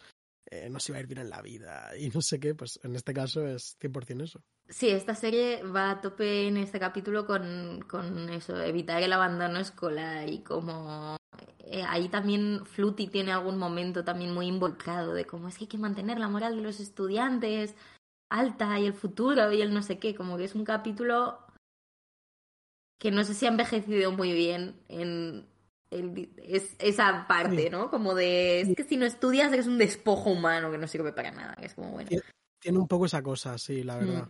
eh, 0.51 0.69
nos 0.71 0.89
iba 0.89 0.99
a 0.99 1.01
ir 1.01 1.07
bien 1.07 1.21
en 1.21 1.31
la 1.31 1.43
vida, 1.43 1.91
y 1.99 2.09
no 2.09 2.21
sé 2.21 2.41
qué, 2.41 2.55
pues 2.55 2.81
en 2.83 2.97
este 2.97 3.13
caso 3.13 3.47
es 3.47 3.77
100% 3.81 4.25
eso. 4.25 4.41
Sí, 4.69 4.89
esta 4.89 5.15
serie 5.15 5.63
va 5.63 5.91
a 5.91 6.01
tope 6.01 6.47
en 6.47 6.57
este 6.59 6.79
capítulo 6.79 7.27
con, 7.27 7.85
con 7.89 8.29
eso, 8.31 8.61
evitar 8.61 9.03
el 9.03 9.13
abandono 9.13 9.59
escolar 9.61 10.29
y 10.29 10.41
como 10.41 11.17
eh, 11.61 11.83
ahí 11.87 12.09
también 12.09 12.65
Fluty 12.65 13.09
tiene 13.09 13.33
algún 13.33 13.59
momento 13.59 14.05
también 14.05 14.33
muy 14.33 14.47
involucrado 14.47 15.13
de 15.13 15.27
cómo 15.27 15.49
es 15.49 15.59
que 15.59 15.65
hay 15.65 15.69
que 15.69 15.79
mantener 15.79 16.19
la 16.19 16.29
moral 16.29 16.57
de 16.57 16.63
los 16.63 16.81
estudiantes 16.81 17.75
alta 18.31 18.79
y 18.79 18.87
el 18.87 18.95
futuro 18.95 19.53
y 19.53 19.61
el 19.61 19.75
no 19.75 19.83
sé 19.83 19.99
qué, 19.99 20.15
como 20.15 20.37
que 20.37 20.45
es 20.45 20.55
un 20.55 20.65
capítulo 20.65 21.39
que 22.99 23.11
no 23.11 23.25
sé 23.25 23.35
si 23.35 23.47
ha 23.47 23.51
envejecido 23.51 24.13
muy 24.13 24.33
bien 24.33 24.81
en 24.89 25.47
el- 25.91 26.31
es, 26.43 26.75
esa 26.79 27.27
parte, 27.27 27.65
Sí. 27.65 27.71
¿no? 27.71 27.91
Como 27.91 28.15
de, 28.15 28.61
es 28.63 28.77
que 28.77 28.85
si 28.85 28.97
no 28.97 29.07
estudias 29.07 29.53
eres 29.53 29.67
un 29.67 29.79
despojo 29.79 30.31
humano 30.31 30.71
que 30.71 30.79
no 30.79 30.87
sirve 30.87 31.13
para 31.13 31.31
nada, 31.31 31.55
que 31.57 31.67
es 31.67 31.75
como 31.75 31.91
bueno. 31.93 32.11
Tiene 32.61 32.79
un 32.79 32.89
poco 32.89 33.07
esa 33.07 33.23
cosa, 33.23 33.57
sí, 33.59 33.83
la 33.85 33.97
verdad. 33.97 34.29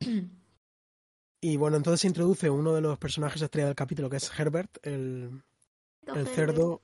Mm. 0.00 0.18
Y 1.38 1.58
bueno, 1.58 1.76
entonces 1.76 2.00
se 2.00 2.06
introduce 2.08 2.48
uno 2.50 2.74
de 2.74 2.80
los 2.80 2.98
personajes 2.98 3.40
estrella 3.40 3.66
del 3.66 3.76
capítulo, 3.76 4.08
que 4.10 4.16
es 4.16 4.36
Herbert, 4.36 4.78
el, 4.84 5.42
el 6.06 6.26
cerdo 6.28 6.82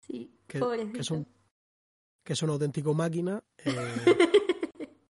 Sí, 0.00 0.38
que, 0.46 0.58
es 0.98 1.10
un 1.10 1.26
que 2.22 2.32
es 2.34 2.42
auténtico 2.42 2.94
máquina 2.94 3.42
eh, 3.64 4.18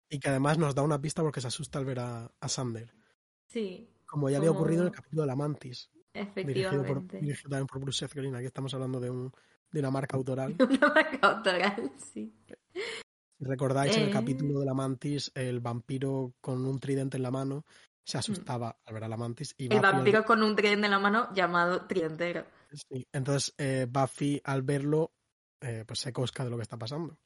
y 0.10 0.19
que 0.19 0.30
además 0.30 0.58
nos 0.58 0.76
da 0.76 0.84
una 0.84 1.02
pista 1.02 1.21
porque 1.24 1.41
se 1.41 1.48
asusta 1.48 1.80
al 1.80 1.86
ver 1.86 2.00
a, 2.00 2.32
a 2.39 2.50
Sander. 2.50 2.93
sí, 3.48 3.89
Como 4.06 4.30
ya 4.30 4.38
había 4.38 4.52
ocurrido 4.52 4.82
en 4.82 4.88
el 4.88 4.93
capítulo 4.93 5.24
de 5.24 5.28
la 5.28 5.36
Mantis, 5.36 5.89
dirigido, 6.36 6.69
por, 6.71 6.97
efectivamente. 6.97 7.19
dirigido 7.19 7.49
también 7.49 7.67
por 7.67 7.82
Bruce 7.82 8.08
Green. 8.13 8.36
Aquí 8.36 8.45
estamos 8.45 8.73
hablando 8.73 8.99
de, 8.99 9.10
un, 9.10 9.32
de 9.71 9.80
una 9.80 9.91
marca 9.91 10.17
autoral. 10.17 10.56
Una 10.60 10.88
marca 10.93 11.28
autoral, 11.28 11.91
sí. 11.97 12.34
Si 13.38 13.43
recordáis 13.43 13.95
en 13.97 14.04
el 14.04 14.10
Eh. 14.10 14.12
capítulo 14.13 14.60
de 14.60 14.65
la 14.65 14.73
Mantis, 14.73 15.32
el 15.36 15.60
vampiro 15.60 16.34
con 16.41 16.65
un 16.65 16.80
tridente 16.80 17.17
en 17.17 17.23
la 17.23 17.32
mano 17.32 17.65
se 18.04 18.17
asustaba 18.17 18.78
al 18.86 18.93
ver 18.93 19.04
a 19.04 19.08
la 19.10 19.17
Mantis. 19.17 19.54
Y 19.58 19.63
El 19.65 19.69
Buffy 19.80 19.86
al- 19.88 19.93
vampiro 19.93 20.23
con 20.25 20.43
un 20.43 20.56
tren 20.56 20.84
en 20.86 20.91
la 20.91 20.99
mano 20.99 21.34
llamado 21.34 21.86
Trientero. 21.88 22.45
sí, 22.71 23.06
entonces 23.12 23.54
eh, 23.58 23.88
Buffy 23.89 24.39
al 24.43 24.62
verlo 24.62 25.12
eh, 25.62 25.84
pues 25.88 25.99
se 25.99 26.13
cosca 26.13 26.43
de 26.43 26.49
lo 26.51 26.56
que 26.58 26.63
está 26.63 26.78
pasando. 26.78 27.17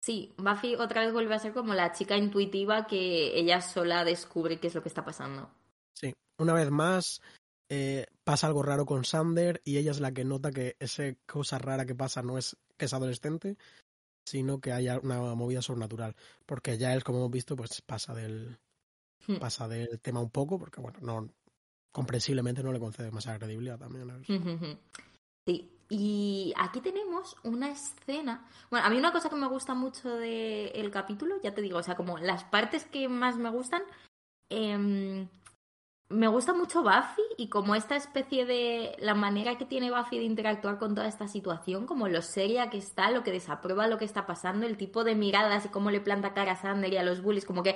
Sí, 0.00 0.34
Buffy 0.36 0.74
otra 0.74 1.00
vez 1.02 1.12
vuelve 1.12 1.34
a 1.34 1.38
ser 1.38 1.52
como 1.52 1.74
la 1.74 1.92
chica 1.92 2.16
intuitiva 2.16 2.86
que 2.86 3.38
ella 3.38 3.60
sola 3.60 4.04
descubre 4.04 4.58
qué 4.60 4.66
es 4.66 4.74
lo 4.74 4.82
que 4.82 4.88
está 4.88 5.04
pasando. 5.04 5.50
Sí, 5.94 6.12
una 6.38 6.52
vez 6.54 6.70
más, 6.70 7.20
eh, 7.74 8.06
pasa 8.24 8.48
algo 8.48 8.62
raro 8.62 8.84
con 8.84 9.04
Sander 9.04 9.62
y 9.64 9.78
ella 9.78 9.92
es 9.92 10.00
la 10.00 10.12
que 10.12 10.24
nota 10.24 10.50
que 10.50 10.76
esa 10.78 11.04
cosa 11.26 11.58
rara 11.58 11.86
que 11.86 11.94
pasa 11.94 12.20
no 12.22 12.36
es 12.36 12.56
que 12.76 12.84
es 12.84 12.92
adolescente, 12.92 13.56
sino 14.26 14.60
que 14.60 14.72
hay 14.72 14.88
una 14.88 15.34
movida 15.34 15.62
sobrenatural. 15.62 16.14
Porque 16.44 16.76
ya 16.76 16.92
él, 16.92 17.02
como 17.02 17.18
hemos 17.18 17.30
visto, 17.30 17.56
pues 17.56 17.80
pasa 17.80 18.14
del, 18.14 18.58
Hmm. 19.26 19.38
pasa 19.38 19.68
del 19.68 20.00
tema 20.00 20.20
un 20.20 20.30
poco, 20.30 20.58
porque 20.58 20.80
bueno, 20.80 20.98
no 21.00 21.28
comprensiblemente 21.92 22.62
no 22.62 22.72
le 22.72 22.80
concede 22.80 23.06
demasiada 23.06 23.38
credibilidad 23.38 23.78
también. 23.78 24.10
a. 24.10 24.20
Sí, 25.46 25.70
y 25.88 26.52
aquí 26.56 26.80
tenemos 26.80 27.36
una 27.44 27.70
escena. 27.70 28.46
Bueno, 28.70 28.86
a 28.86 28.90
mí 28.90 28.96
una 28.96 29.12
cosa 29.12 29.28
que 29.28 29.36
me 29.36 29.48
gusta 29.48 29.74
mucho 29.74 30.16
del 30.16 30.90
capítulo, 30.90 31.40
ya 31.42 31.54
te 31.54 31.60
digo, 31.62 31.78
o 31.78 31.82
sea, 31.82 31.96
como 31.96 32.18
las 32.18 32.44
partes 32.44 32.84
que 32.86 33.08
más 33.08 33.36
me 33.36 33.50
gustan, 33.50 33.82
em, 34.48 35.28
me 36.08 36.28
gusta 36.28 36.54
mucho 36.54 36.82
Buffy 36.82 37.22
y 37.42 37.48
como 37.48 37.74
esta 37.74 37.96
especie 37.96 38.46
de 38.46 38.94
la 39.00 39.14
manera 39.14 39.58
que 39.58 39.64
tiene 39.64 39.90
Buffy 39.90 40.16
de 40.16 40.22
interactuar 40.22 40.78
con 40.78 40.94
toda 40.94 41.08
esta 41.08 41.26
situación, 41.26 41.86
como 41.86 42.06
lo 42.06 42.22
seria 42.22 42.70
que 42.70 42.78
está, 42.78 43.10
lo 43.10 43.24
que 43.24 43.32
desaprueba 43.32 43.88
lo 43.88 43.98
que 43.98 44.04
está 44.04 44.26
pasando, 44.26 44.64
el 44.64 44.76
tipo 44.76 45.02
de 45.02 45.16
miradas 45.16 45.66
y 45.66 45.68
cómo 45.68 45.90
le 45.90 46.00
planta 46.00 46.34
cara 46.34 46.52
a 46.52 46.56
Sander 46.56 46.92
y 46.92 46.98
a 46.98 47.02
los 47.02 47.20
bullies, 47.20 47.44
como 47.44 47.64
que 47.64 47.74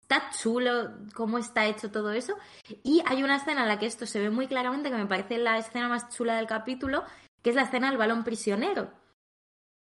está 0.00 0.30
chulo 0.30 0.92
cómo 1.14 1.36
está 1.36 1.66
hecho 1.66 1.90
todo 1.90 2.12
eso. 2.12 2.36
Y 2.82 3.02
hay 3.04 3.22
una 3.22 3.36
escena 3.36 3.64
en 3.64 3.68
la 3.68 3.78
que 3.78 3.84
esto 3.84 4.06
se 4.06 4.18
ve 4.18 4.30
muy 4.30 4.46
claramente, 4.46 4.88
que 4.88 4.96
me 4.96 5.04
parece 5.04 5.36
la 5.36 5.58
escena 5.58 5.90
más 5.90 6.08
chula 6.08 6.36
del 6.36 6.46
capítulo, 6.46 7.04
que 7.42 7.50
es 7.50 7.56
la 7.56 7.64
escena 7.64 7.90
del 7.90 7.98
balón 7.98 8.24
prisionero, 8.24 8.90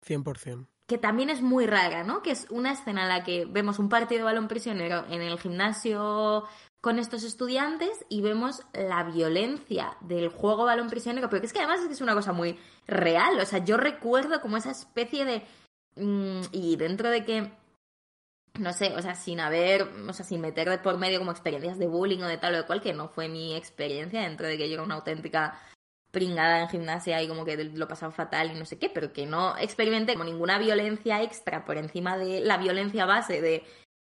100%. 0.08 0.66
que 0.88 0.98
también 0.98 1.30
es 1.30 1.44
muy 1.44 1.68
rara, 1.68 2.04
¿no? 2.04 2.24
Que 2.24 2.32
es 2.32 2.48
una 2.50 2.72
escena 2.72 3.04
en 3.04 3.10
la 3.10 3.24
que 3.24 3.46
vemos 3.46 3.78
un 3.78 3.90
partido 3.90 4.22
de 4.22 4.24
balón 4.24 4.48
prisionero 4.48 5.06
en 5.08 5.22
el 5.22 5.38
gimnasio 5.38 6.48
con 6.82 6.98
estos 6.98 7.24
estudiantes 7.24 8.06
y 8.10 8.22
vemos 8.22 8.64
la 8.74 9.04
violencia 9.04 9.96
del 10.02 10.30
juego 10.30 10.66
balón 10.66 10.90
prisionero, 10.90 11.30
pero 11.30 11.42
que 11.42 11.46
es 11.48 11.54
que 11.54 11.60
además 11.60 11.80
es 11.82 12.02
una 12.02 12.16
cosa 12.16 12.34
muy 12.34 12.60
real, 12.88 13.40
o 13.40 13.46
sea, 13.46 13.64
yo 13.64 13.78
recuerdo 13.78 14.42
como 14.42 14.58
esa 14.58 14.72
especie 14.72 15.24
de... 15.24 15.44
mm, 15.96 16.42
y 16.52 16.76
dentro 16.76 17.10
de 17.10 17.24
que 17.24 17.52
no 18.60 18.74
sé, 18.74 18.94
o 18.98 19.02
sea, 19.02 19.16
sin 19.16 19.40
haber, 19.40 19.84
o 19.84 20.14
sea, 20.14 20.26
sin 20.26 20.42
meter 20.42 20.82
por 20.82 20.98
medio 20.98 21.20
como 21.20 21.32
experiencias 21.32 21.78
de 21.78 21.88
bullying 21.88 22.22
o 22.22 22.28
de 22.28 22.38
tal 22.38 22.54
o 22.54 22.58
de 22.58 22.66
cual, 22.66 22.82
que 22.82 22.94
no 22.94 23.08
fue 23.08 23.30
mi 23.30 23.56
experiencia 23.56 24.22
dentro 24.22 24.48
de 24.48 24.58
que 24.58 24.68
yo 24.68 24.74
era 24.74 24.84
una 24.84 24.96
auténtica 24.96 25.60
pringada 26.12 26.62
en 26.62 26.70
gimnasia 26.70 27.22
y 27.22 27.28
como 27.28 27.46
que 27.46 27.64
lo 27.64 27.88
pasaba 27.88 28.12
fatal 28.12 28.52
y 28.52 28.60
no 28.60 28.66
sé 28.66 28.78
qué, 28.78 28.90
pero 28.90 29.14
que 29.14 29.26
no 29.26 29.58
experimenté 29.58 30.14
como 30.14 30.26
ninguna 30.26 30.60
violencia 30.60 31.22
extra 31.24 31.64
por 31.64 31.78
encima 31.78 32.18
de 32.18 32.42
la 32.42 32.58
violencia 32.58 33.06
base 33.06 33.42
de 33.42 33.64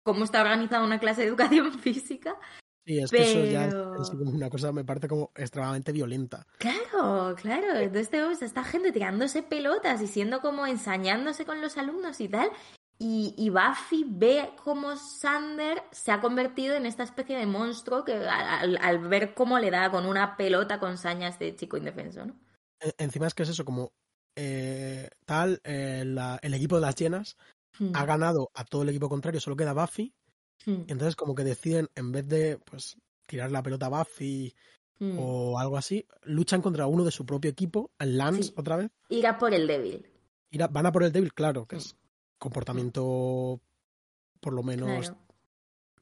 cómo 0.06 0.24
está 0.24 0.41
organizada 0.41 0.86
una 0.86 1.00
clase 1.00 1.22
de 1.22 1.28
educación 1.28 1.74
física. 1.80 2.38
Sí, 2.86 3.00
es 3.00 3.10
que 3.10 3.24
eso 3.24 3.44
ya 3.46 3.65
es, 3.65 3.74
es 3.74 4.10
como 4.12 4.30
una 4.30 4.50
cosa, 4.52 4.72
me 4.72 4.86
parece 4.86 5.08
como 5.08 5.32
extremadamente 5.36 5.91
violenta. 5.91 6.46
Claro, 6.60 7.36
claro. 7.36 7.74
Entonces 7.78 8.12
tenemos 8.12 8.39
a 8.44 8.46
esta 8.46 8.63
gente 8.63 8.91
tirándose 8.91 9.41
pelotas 9.41 10.02
y 10.02 10.08
siendo 10.08 10.39
como 10.41 10.68
ensañándose 10.68 11.46
con 11.46 11.62
los 11.62 11.78
alumnos 11.78 12.22
y 12.22 12.30
tal. 12.30 12.52
Y, 13.00 13.34
y 13.38 13.50
Buffy 13.50 14.06
ve 14.08 14.52
cómo 14.63 14.96
Sander 14.96 15.82
se 15.91 16.12
ha 16.12 16.22
convertido 16.22 16.76
en 16.76 16.86
esta 16.86 17.02
especie 17.04 17.38
de 17.38 17.48
monstruo 17.48 18.06
que 18.06 18.13
al, 18.13 18.78
al 18.78 19.00
ver 19.00 19.34
cómo 19.34 19.58
le 19.58 19.72
da 19.72 19.89
con 19.89 20.06
una 20.06 20.38
pelota 20.38 20.80
con 20.80 20.98
saña 21.00 21.26
a 21.28 21.32
este 21.32 21.56
chico 21.56 21.78
indefenso, 21.78 22.26
¿no? 22.26 22.36
E- 22.80 22.94
Encima 23.00 23.26
es 23.26 23.34
que 23.34 23.44
es 23.44 23.50
eso, 23.50 23.65
como 23.65 23.91
eh, 24.38 25.10
tal, 25.26 25.60
eh, 25.63 26.04
la- 26.06 26.39
el 26.41 26.54
equipo 26.54 26.76
de 26.76 26.82
las 26.82 26.96
llenas 26.96 27.36
Hmm. 27.80 27.92
ha 27.94 28.06
ganado 28.06 28.50
a 28.54 28.64
todo 28.64 28.84
el 28.84 28.90
equipo 28.90 29.10
contrario, 29.10 29.40
solo 29.42 29.56
queda 29.56 29.74
Buffy. 29.74 30.14
Hmm. 30.66 30.84
Y 30.88 30.92
entonces 30.92 31.16
como 31.16 31.36
que 31.36 31.44
deciden, 31.44 31.90
en 31.96 32.12
vez 32.12 32.28
de 32.28 32.58
pues 32.58 32.98
tirar 33.28 33.52
la 33.52 33.62
pelota 33.64 33.88
a 33.88 33.90
Buffy 33.90 34.54
Hmm. 34.98 35.18
o 35.20 35.60
algo 35.60 35.76
así, 35.78 36.08
luchan 36.24 36.62
contra 36.62 36.88
uno 36.88 37.04
de 37.04 37.12
su 37.12 37.26
propio 37.26 37.52
equipo, 37.52 37.92
el 38.00 38.18
Lance, 38.18 38.44
Sí. 38.44 38.54
otra 38.56 38.78
vez. 38.78 38.92
Ir 39.10 39.28
a 39.28 39.38
por 39.38 39.54
el 39.54 39.68
débil. 39.68 40.06
Ir 40.52 40.64
a- 40.64 40.68
van 40.68 40.86
a 40.86 40.92
por 40.94 41.04
el 41.04 41.12
débil, 41.12 41.34
claro, 41.34 41.66
que 41.66 41.76
es 41.76 41.98
comportamiento 42.38 43.60
por 44.40 44.54
lo 44.54 44.64
menos 44.64 45.10
Claro. 45.10 45.18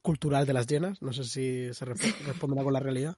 cultural 0.02 0.46
de 0.46 0.52
las 0.52 0.66
llenas. 0.68 1.02
No 1.02 1.12
sé 1.12 1.24
si 1.24 1.72
se 1.74 1.84
resp- 1.84 1.94
responderá 2.52 2.62
con 2.62 2.72
la 2.72 2.80
realidad. 2.80 3.16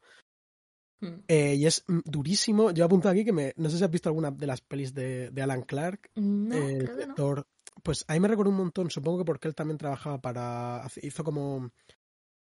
Hmm. 1.00 1.20
Eh, 1.28 1.56
y 1.56 1.66
es 1.66 1.84
mm, 1.86 1.98
durísimo. 2.06 2.70
Yo 2.70 2.84
apunto 2.86 3.08
aquí 3.10 3.24
que 3.24 3.32
me, 3.32 3.52
no 3.56 3.68
sé 3.68 3.76
si 3.78 3.84
has 3.84 3.90
visto 3.90 4.08
alguna 4.08 4.30
de 4.30 4.46
las 4.46 4.62
pelis 4.62 4.94
de, 4.94 5.30
de 5.30 5.42
Alan 5.42 5.62
Clark, 5.62 6.10
No, 6.14 6.54
el 6.56 6.88
que 6.96 7.06
no. 7.06 7.44
Pues 7.82 8.04
ahí 8.08 8.18
me 8.20 8.28
recuerdo 8.28 8.50
un 8.50 8.58
montón, 8.58 8.90
supongo 8.90 9.18
que 9.18 9.24
porque 9.24 9.48
él 9.48 9.54
también 9.54 9.78
trabajaba 9.78 10.20
para. 10.20 10.86
hizo 11.02 11.24
como 11.24 11.70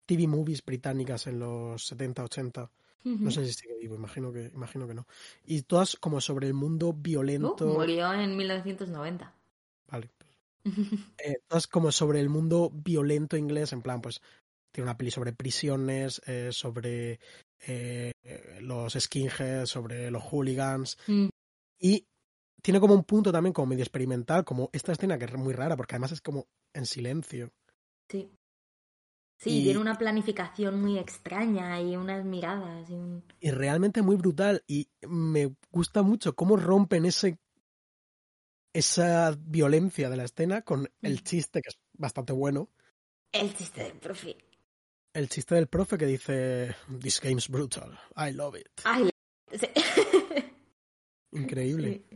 TV 0.06 0.28
movies 0.28 0.64
británicas 0.64 1.28
en 1.28 1.40
los 1.40 1.86
70, 1.88 2.24
80. 2.26 2.72
No 3.04 3.32
sé 3.32 3.46
si 3.46 3.54
sigue 3.54 3.78
vivo, 3.80 3.96
imagino 3.96 4.32
que, 4.32 4.52
imagino 4.54 4.88
que 4.88 4.94
no. 4.94 5.08
Y 5.44 5.64
todas 5.64 5.96
como 5.96 6.22
sobre 6.22 6.48
el 6.48 6.54
mundo 6.54 6.90
Uh, 6.90 6.94
violento. 6.94 7.66
murió 7.66 8.14
en 8.14 8.38
1990. 8.38 9.34
Vale. 9.90 10.10
Eh, 11.18 11.38
todas 11.48 11.68
como 11.68 11.92
sobre 11.92 12.20
el 12.20 12.30
mundo 12.30 12.70
violento 12.72 13.38
inglés, 13.38 13.74
en 13.74 13.82
plan, 13.82 14.02
pues 14.02 14.22
tiene 14.72 14.86
una 14.90 14.98
peli 14.98 15.10
sobre 15.12 15.34
prisiones, 15.34 16.22
eh, 16.28 16.50
sobre 16.52 17.20
eh, 17.68 18.12
los 18.62 18.94
skinheads, 18.94 19.70
sobre 19.70 20.12
los 20.12 20.24
hooligans. 20.24 20.98
Mm. 21.08 21.30
Y 21.80 22.06
tiene 22.62 22.80
como 22.80 22.94
un 22.94 23.04
punto 23.04 23.32
también 23.32 23.54
como 23.54 23.68
medio 23.68 23.84
experimental, 23.84 24.44
como 24.46 24.70
esta 24.74 24.92
escena 24.92 25.18
que 25.18 25.26
es 25.26 25.34
muy 25.36 25.54
rara, 25.54 25.76
porque 25.76 25.96
además 25.96 26.12
es 26.12 26.22
como 26.22 26.48
en 26.74 26.86
silencio. 26.86 27.52
Sí. 28.10 28.30
Sí, 29.40 29.60
Y- 29.60 29.64
tiene 29.64 29.80
una 29.80 29.98
planificación 29.98 30.80
muy 30.80 31.00
extraña 31.00 31.82
y 31.82 31.96
unas 31.96 32.24
miradas 32.24 32.88
y 32.90 32.94
un... 32.94 33.24
Y 33.40 33.50
realmente 33.50 34.04
muy 34.04 34.16
brutal. 34.16 34.64
Y 34.68 34.90
me 35.08 35.56
gusta 35.72 36.04
mucho 36.04 36.36
cómo 36.36 36.58
rompen 36.58 37.06
ese 37.06 37.40
esa 38.74 39.36
violencia 39.38 40.10
de 40.10 40.16
la 40.18 40.24
escena 40.24 40.62
con 40.62 40.90
el 41.02 41.16
Mm. 41.16 41.24
chiste, 41.24 41.62
que 41.62 41.70
es 41.70 41.78
bastante 41.94 42.32
bueno. 42.34 42.70
El 43.34 43.54
chiste 43.56 43.84
del 43.84 43.98
profe. 43.98 44.38
El 45.14 45.28
chiste 45.28 45.56
del 45.56 45.68
profe 45.68 45.98
que 45.98 46.06
dice 46.06 46.76
This 47.02 47.20
game's 47.20 47.50
brutal. 47.50 48.00
I 48.16 48.32
love 48.32 48.56
it. 48.56 48.68
Ay, 48.86 49.06
la- 49.06 49.12
sí. 49.60 49.68
Increíble. 51.32 52.04
Sí, 52.10 52.11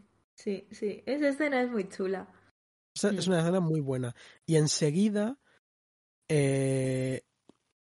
sí, 0.46 0.68
sí. 0.72 1.04
Esa 1.06 1.28
escena 1.30 1.62
es 1.62 1.70
muy 1.70 1.90
chula. 1.90 2.28
Esa 2.96 3.10
Es 3.10 3.28
Mm. 3.28 3.32
una 3.32 3.40
escena 3.42 3.60
muy 3.60 3.82
buena. 3.82 4.16
Y 4.46 4.56
enseguida, 4.56 5.38
eh, 6.30 7.22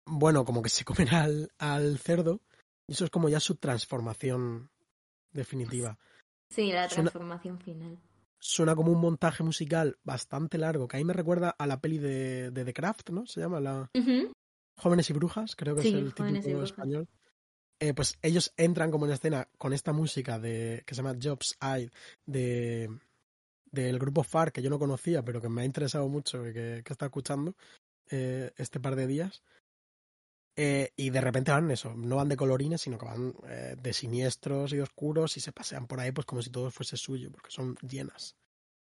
bueno, 0.07 0.45
como 0.45 0.63
que 0.63 0.69
se 0.69 0.85
comen 0.85 1.09
al, 1.15 1.51
al 1.59 1.99
cerdo. 1.99 2.41
Y 2.89 2.93
eso 2.93 3.05
es 3.05 3.11
como 3.11 3.29
ya 3.29 3.41
su 3.41 3.57
transformación 3.57 4.71
definitiva. 5.33 5.99
Sí, 6.51 6.71
la 6.73 6.89
Suena- 6.89 7.11
transformación 7.11 7.59
final. 7.61 7.99
Suena 8.45 8.75
como 8.75 8.91
un 8.91 9.01
montaje 9.01 9.45
musical 9.45 9.97
bastante 10.03 10.59
largo, 10.59 10.89
que 10.89 10.97
ahí 10.97 11.05
me 11.05 11.13
recuerda 11.13 11.51
a 11.51 11.67
la 11.67 11.81
peli 11.81 11.99
de, 11.99 12.51
de 12.51 12.65
The 12.65 12.73
Craft, 12.75 13.11
¿no? 13.11 13.25
Se 13.27 13.41
llama 13.41 13.61
la. 13.61 13.89
Jóvenes 14.77 15.09
y 15.11 15.13
Brujas, 15.13 15.55
creo 15.55 15.77
que 15.77 15.83
Sí, 15.83 15.89
es 15.89 15.95
el 15.95 16.13
título 16.13 16.41
Brujas. 16.41 16.71
español. 16.71 17.09
Eh, 17.83 17.95
pues 17.95 18.17
ellos 18.23 18.53
entran 18.57 18.93
como 18.93 19.07
en 19.07 19.13
escena 19.13 19.49
con 19.59 19.73
esta 19.73 19.93
música 19.93 20.39
de 20.39 20.85
que 20.87 20.95
se 20.95 21.03
llama 21.03 21.19
Jobs 21.21 21.59
Eye 21.61 21.91
de 22.27 22.89
del 23.73 23.99
grupo 23.99 24.23
FAR 24.23 24.53
que 24.53 24.63
yo 24.63 24.71
no 24.71 24.79
conocía 24.79 25.25
pero 25.25 25.41
que 25.41 25.49
me 25.49 25.63
ha 25.63 25.65
interesado 25.65 26.09
mucho 26.09 26.47
y 26.47 26.53
que, 26.53 26.83
que 26.85 26.93
está 26.93 27.07
escuchando 27.07 27.57
eh, 28.09 28.53
este 28.57 28.79
par 28.79 28.95
de 28.95 29.09
días. 29.09 29.43
Eh, 30.55 30.93
y 30.95 31.11
de 31.11 31.21
repente 31.21 31.51
van 31.51 31.73
eso 31.73 31.93
no 31.97 32.15
van 32.17 32.29
de 32.29 32.37
colorines 32.37 32.83
sino 32.83 32.99
que 32.99 33.07
van 33.07 33.35
de 33.83 33.93
siniestros 33.93 34.73
y 34.75 34.79
oscuros 34.79 35.37
y 35.37 35.41
se 35.41 35.51
pasean 35.51 35.89
por 35.89 35.99
ahí 35.99 36.13
pues 36.13 36.25
como 36.25 36.41
si 36.41 36.51
todo 36.51 36.71
fuese 36.71 36.97
suyo 36.97 37.33
porque 37.33 37.51
son 37.51 37.75
llenas 37.79 38.37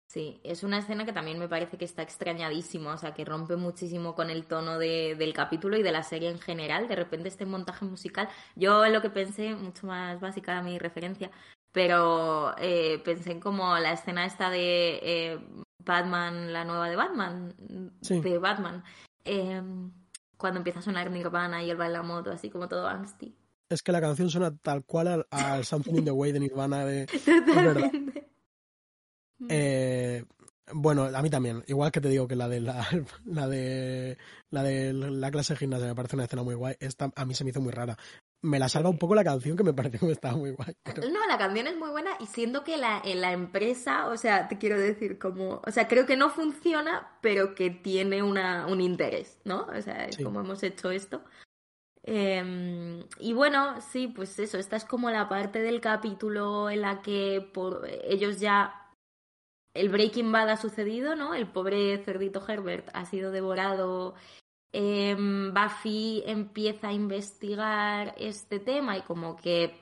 Sí, 0.07 0.39
es 0.43 0.63
una 0.63 0.77
escena 0.77 1.03
que 1.05 1.11
también 1.13 1.39
me 1.39 1.49
parece 1.49 1.77
que 1.77 1.85
está 1.85 2.01
extrañadísimo, 2.03 2.91
o 2.91 2.97
sea, 2.97 3.13
que 3.13 3.25
rompe 3.25 3.55
muchísimo 3.55 4.13
con 4.15 4.29
el 4.29 4.45
tono 4.45 4.77
de- 4.77 5.15
del 5.17 5.33
capítulo 5.33 5.77
y 5.77 5.83
de 5.83 5.91
la 5.91 6.03
serie 6.03 6.29
en 6.29 6.39
general. 6.39 6.87
De 6.87 6.95
repente 6.95 7.27
este 7.27 7.45
montaje 7.45 7.85
musical, 7.85 8.29
yo 8.55 8.85
lo 8.87 9.01
que 9.01 9.09
pensé, 9.09 9.55
mucho 9.55 9.87
más 9.87 10.19
básica 10.21 10.61
mi 10.61 10.77
referencia, 10.77 11.31
pero 11.71 12.55
eh, 12.59 13.01
pensé 13.03 13.31
en 13.31 13.39
como 13.41 13.77
la 13.79 13.91
escena 13.93 14.25
esta 14.25 14.49
de 14.49 14.99
eh, 15.01 15.39
Batman, 15.83 16.53
la 16.53 16.63
nueva 16.65 16.87
de 16.89 16.95
Batman, 16.95 17.53
Sí. 18.01 18.19
de 18.21 18.37
Batman, 18.37 18.83
eh, 19.25 19.61
cuando 20.37 20.59
empieza 20.59 20.79
a 20.79 20.83
sonar 20.83 21.09
Nirvana 21.11 21.63
y 21.63 21.69
él 21.71 21.79
va 21.79 21.87
en 21.87 21.93
la 21.93 22.03
moto, 22.03 22.31
así 22.31 22.49
como 22.49 22.67
todo 22.69 22.87
angsty. 22.87 23.35
es 23.69 23.81
que 23.81 23.91
la 23.91 23.99
canción 24.01 24.29
suena 24.29 24.55
tal 24.55 24.85
cual 24.85 25.07
al, 25.07 25.27
al 25.31 25.65
Something 25.65 25.95
in 25.95 26.05
the 26.05 26.11
Way 26.11 26.31
de 26.31 26.39
Nirvana 26.39 26.85
de. 26.85 27.07
Totalmente. 29.39 30.17
Eh, 30.19 30.25
bueno, 30.73 31.03
a 31.03 31.21
mí 31.21 31.29
también. 31.29 31.63
Igual 31.67 31.91
que 31.91 32.01
te 32.01 32.09
digo 32.09 32.27
que 32.27 32.35
la 32.35 32.47
de 32.49 32.59
la, 32.59 32.87
la 33.25 33.47
de 33.47 34.17
la 34.49 34.63
de 34.63 34.93
la 34.93 35.29
clase 35.31 35.53
de 35.53 35.59
gimnasia 35.59 35.85
me 35.87 35.95
parece 35.95 36.15
una 36.15 36.25
escena 36.25 36.41
muy 36.43 36.55
guay. 36.55 36.75
Esta 36.79 37.11
a 37.15 37.25
mí 37.25 37.35
se 37.35 37.43
me 37.43 37.51
hizo 37.51 37.61
muy 37.61 37.71
rara. 37.71 37.97
Me 38.41 38.59
la 38.59 38.69
salva 38.69 38.89
un 38.89 38.97
poco 38.99 39.15
la 39.15 39.23
canción 39.23 39.57
que 39.57 39.63
me 39.63 39.73
parece 39.73 39.97
que 39.99 40.11
estaba 40.11 40.35
muy 40.37 40.51
guay. 40.51 40.75
pero- 40.83 41.07
No, 41.09 41.25
la 41.27 41.37
canción 41.37 41.67
es 41.67 41.77
muy 41.77 41.89
buena 41.89 42.11
y 42.19 42.25
siento 42.27 42.63
que 42.63 42.77
la, 42.77 43.01
en 43.03 43.21
la 43.21 43.31
empresa, 43.31 44.07
o 44.07 44.17
sea, 44.17 44.47
te 44.47 44.57
quiero 44.57 44.79
decir 44.79 45.17
como, 45.19 45.61
o 45.65 45.71
sea, 45.71 45.87
creo 45.87 46.05
que 46.05 46.15
no 46.17 46.29
funciona, 46.29 47.17
pero 47.21 47.55
que 47.55 47.69
tiene 47.71 48.21
una, 48.23 48.65
un 48.67 48.81
interés, 48.81 49.39
¿no? 49.45 49.67
O 49.67 49.81
sea, 49.81 50.05
es 50.05 50.15
Sí. 50.15 50.23
como 50.23 50.39
hemos 50.41 50.61
hecho 50.63 50.91
esto. 50.91 51.23
Em, 52.03 53.03
y 53.19 53.33
bueno, 53.33 53.81
sí, 53.81 54.07
pues 54.07 54.37
eso, 54.37 54.59
esta 54.59 54.75
es 54.75 54.85
como 54.85 55.09
la 55.09 55.27
parte 55.27 55.61
del 55.61 55.81
capítulo 55.81 56.69
en 56.69 56.81
la 56.81 57.01
que 57.01 57.41
por, 57.53 57.87
ellos 58.03 58.39
ya 58.39 58.84
el 59.75 59.89
Breaking 59.89 60.31
Bad 60.31 60.49
ha 60.49 60.57
sucedido, 60.57 61.15
¿no? 61.15 61.35
El 61.35 61.47
pobre 61.47 61.97
cerdito 62.03 62.43
Herbert 62.47 62.89
ha 62.93 63.05
sido 63.05 63.31
devorado. 63.31 64.15
Em, 64.71 65.53
Buffy 65.53 66.23
empieza 66.25 66.87
a 66.89 66.93
investigar 66.93 68.15
este 68.17 68.59
tema 68.59 68.97
y 68.97 69.01
como 69.01 69.35
que 69.35 69.77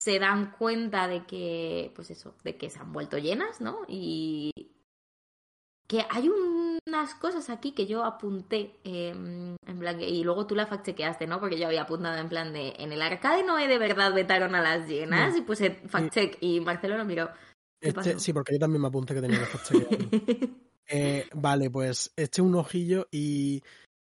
se 0.00 0.18
dan 0.18 0.52
cuenta 0.52 1.08
de 1.08 1.26
que, 1.26 1.92
pues 1.96 2.10
eso, 2.10 2.36
de 2.44 2.56
que 2.56 2.70
se 2.70 2.78
han 2.78 2.92
vuelto 2.92 3.18
llenas, 3.18 3.60
¿no? 3.60 3.80
Y 3.88 4.52
que 5.88 6.04
hay 6.08 6.28
unas 6.28 7.14
cosas 7.14 7.50
aquí 7.50 7.72
que 7.72 7.86
yo 7.86 8.04
apunté, 8.04 8.78
em, 8.84 9.56
en 9.66 9.78
plan, 9.78 10.00
y 10.00 10.22
luego 10.22 10.46
tú 10.46 10.54
la 10.54 10.68
fact-chequeaste, 10.68 11.26
¿no? 11.26 11.40
Porque 11.40 11.58
yo 11.58 11.66
había 11.66 11.82
apuntado 11.82 12.16
en 12.18 12.28
plan 12.28 12.52
de, 12.52 12.74
en 12.78 12.92
el 12.92 13.02
arcade 13.02 13.44
no 13.44 13.56
de 13.56 13.78
verdad 13.78 14.12
vetaron 14.14 14.54
a 14.54 14.62
las 14.62 14.88
llenas, 14.88 15.36
y 15.36 15.42
pues 15.42 15.60
fact-check, 15.60 16.38
y 16.40 16.60
Marcelo 16.60 16.96
lo 16.96 17.04
miró, 17.04 17.30
este, 17.80 18.18
sí, 18.18 18.32
porque 18.32 18.54
yo 18.54 18.58
también 18.58 18.82
me 18.82 18.88
apunté 18.88 19.14
que 19.14 19.20
tenía 19.20 19.40
que 19.40 20.48
eh, 20.88 21.28
Vale, 21.34 21.70
pues 21.70 22.12
eché 22.16 22.42
un 22.42 22.54
ojillo 22.54 23.08
y 23.10 23.62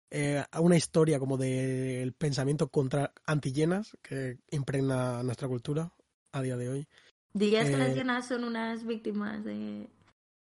eh, 0.09 0.43
una 0.59 0.77
historia 0.77 1.19
como 1.19 1.37
del 1.37 2.13
pensamiento 2.13 2.67
contra 2.67 3.13
anti-llenas 3.25 3.97
que 4.01 4.39
impregna 4.51 5.23
nuestra 5.23 5.47
cultura 5.47 5.93
a 6.31 6.41
día 6.41 6.57
de 6.57 6.69
hoy. 6.69 6.87
¿Dirías 7.33 7.69
que 7.69 7.77
las 7.77 7.95
llenas 7.95 8.27
son 8.27 8.43
unas 8.43 8.85
víctimas 8.85 9.43
de...? 9.45 9.87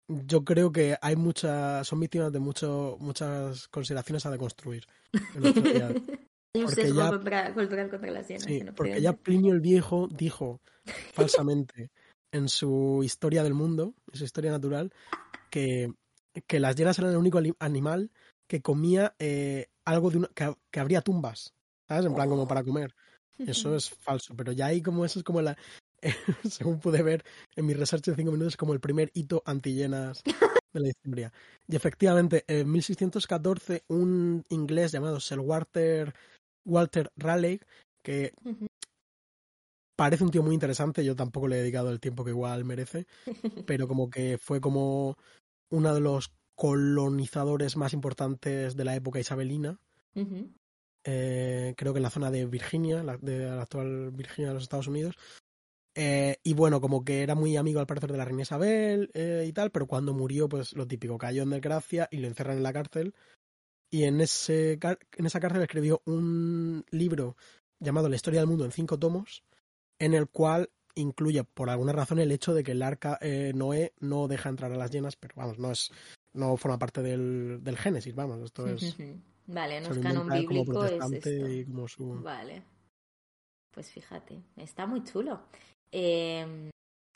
Yo 0.08 0.44
creo 0.44 0.70
que 0.70 0.96
hay 1.02 1.16
muchas, 1.16 1.84
son 1.86 1.98
víctimas 1.98 2.32
de 2.32 2.38
mucho, 2.38 2.96
muchas 3.00 3.66
consideraciones 3.68 4.24
a 4.24 4.30
deconstruir. 4.30 4.84
Sesgo 6.68 7.20
cultural 7.54 7.90
contra 7.90 8.10
las 8.10 8.28
llenas. 8.28 8.44
Sí, 8.44 8.62
porque 8.74 9.00
ya 9.00 9.12
Plinio 9.12 9.52
el 9.52 9.60
Viejo 9.60 10.08
dijo 10.08 10.60
falsamente 11.12 11.90
en 12.32 12.48
su 12.48 13.02
historia 13.04 13.42
del 13.42 13.54
mundo, 13.54 13.94
en 14.12 14.18
su 14.18 14.24
historia 14.24 14.50
natural, 14.50 14.92
que, 15.50 15.92
que 16.46 16.60
las 16.60 16.76
hienas 16.76 16.98
eran 16.98 17.12
el 17.12 17.16
único 17.16 17.40
animal 17.58 18.10
que 18.48 18.62
comía 18.62 19.14
eh, 19.18 19.68
algo 19.84 20.10
de 20.10 20.18
una, 20.18 20.28
que, 20.28 20.54
que, 20.70 20.80
abría 20.80 21.00
tumbas, 21.00 21.54
¿sabes? 21.88 22.06
En 22.06 22.14
plan, 22.14 22.28
como 22.28 22.46
para 22.46 22.64
comer. 22.64 22.94
Eso 23.38 23.76
es 23.76 23.90
falso, 23.90 24.34
pero 24.34 24.52
ya 24.52 24.66
hay 24.66 24.80
como 24.80 25.04
eso 25.04 25.18
es 25.18 25.24
como 25.24 25.42
la. 25.42 25.56
según 26.50 26.78
pude 26.78 27.02
ver 27.02 27.24
en 27.54 27.66
mi 27.66 27.74
research 27.74 28.04
de 28.04 28.14
cinco 28.14 28.32
minutos, 28.32 28.56
como 28.56 28.72
el 28.72 28.80
primer 28.80 29.10
hito 29.14 29.42
anti-llenas 29.44 30.22
de 30.24 30.80
la 30.80 30.88
historia. 30.88 31.32
Y 31.66 31.76
efectivamente, 31.76 32.44
en 32.46 32.70
1614, 32.70 33.84
un 33.88 34.44
inglés 34.48 34.92
llamado 34.92 35.20
Sir 35.20 35.40
Walter, 35.40 36.14
Walter 36.64 37.10
Raleigh, 37.16 37.60
que 38.02 38.32
parece 39.96 40.24
un 40.24 40.30
tío 40.30 40.42
muy 40.42 40.54
interesante, 40.54 41.04
yo 41.04 41.16
tampoco 41.16 41.48
le 41.48 41.56
he 41.56 41.60
dedicado 41.60 41.90
el 41.90 42.00
tiempo 42.00 42.24
que 42.24 42.30
igual 42.30 42.64
merece, 42.64 43.06
pero 43.66 43.88
como 43.88 44.10
que 44.10 44.38
fue 44.38 44.60
como 44.60 45.16
uno 45.70 45.94
de 45.94 46.00
los 46.00 46.32
colonizadores 46.54 47.76
más 47.76 47.92
importantes 47.92 48.76
de 48.76 48.84
la 48.84 48.94
época 48.94 49.18
isabelina. 49.18 49.80
eh, 51.08 51.74
creo 51.76 51.92
que 51.92 51.98
en 51.98 52.02
la 52.02 52.10
zona 52.10 52.30
de 52.30 52.46
Virginia, 52.46 53.02
la, 53.04 53.16
de 53.16 53.46
la 53.46 53.62
actual 53.62 54.10
Virginia 54.10 54.48
de 54.48 54.54
los 54.54 54.64
Estados 54.64 54.88
Unidos. 54.88 55.16
Eh, 55.94 56.38
y 56.42 56.52
bueno, 56.52 56.80
como 56.80 57.04
que 57.04 57.22
era 57.22 57.34
muy 57.34 57.56
amigo 57.56 57.80
al 57.80 57.86
parecer 57.86 58.10
de 58.10 58.18
la 58.18 58.24
reina 58.24 58.42
Isabel 58.42 59.10
eh, 59.14 59.44
y 59.48 59.52
tal, 59.52 59.70
pero 59.70 59.86
cuando 59.86 60.12
murió, 60.12 60.48
pues 60.48 60.74
lo 60.74 60.86
típico, 60.86 61.16
cayó 61.16 61.44
en 61.44 61.50
desgracia 61.50 62.08
y 62.10 62.18
lo 62.18 62.26
encerran 62.26 62.56
en 62.56 62.64
la 62.64 62.72
cárcel. 62.72 63.14
Y 63.88 64.02
en, 64.02 64.20
ese, 64.20 64.78
en 65.16 65.26
esa 65.26 65.40
cárcel 65.40 65.62
escribió 65.62 66.02
un 66.06 66.84
libro 66.90 67.36
llamado 67.78 68.08
La 68.08 68.16
historia 68.16 68.40
del 68.40 68.48
mundo 68.48 68.64
en 68.64 68.72
cinco 68.72 68.98
tomos, 68.98 69.44
en 69.98 70.14
el 70.14 70.28
cual 70.28 70.70
incluye 70.94 71.44
por 71.44 71.70
alguna 71.70 71.92
razón 71.92 72.18
el 72.18 72.32
hecho 72.32 72.54
de 72.54 72.64
que 72.64 72.72
el 72.72 72.82
arca 72.82 73.18
eh, 73.20 73.52
Noé 73.54 73.92
no 74.00 74.28
deja 74.28 74.48
entrar 74.48 74.72
a 74.72 74.76
las 74.76 74.90
llenas, 74.90 75.16
pero 75.16 75.34
vamos, 75.36 75.58
no 75.58 75.70
es 75.70 75.90
no 76.32 76.56
forma 76.56 76.78
parte 76.78 77.02
del, 77.02 77.60
del 77.62 77.76
Génesis, 77.76 78.14
vamos, 78.14 78.42
esto 78.42 78.66
es 78.66 78.96
Vale, 79.46 79.80
no 79.80 79.90
es 79.90 79.98
canon 79.98 80.28
bíblico, 80.28 80.84
es 80.84 81.12
esto. 81.12 81.30
Vale. 82.20 82.64
Pues 83.70 83.90
fíjate, 83.90 84.42
está 84.56 84.86
muy 84.86 85.04
chulo. 85.04 85.40
Eh, 85.92 86.70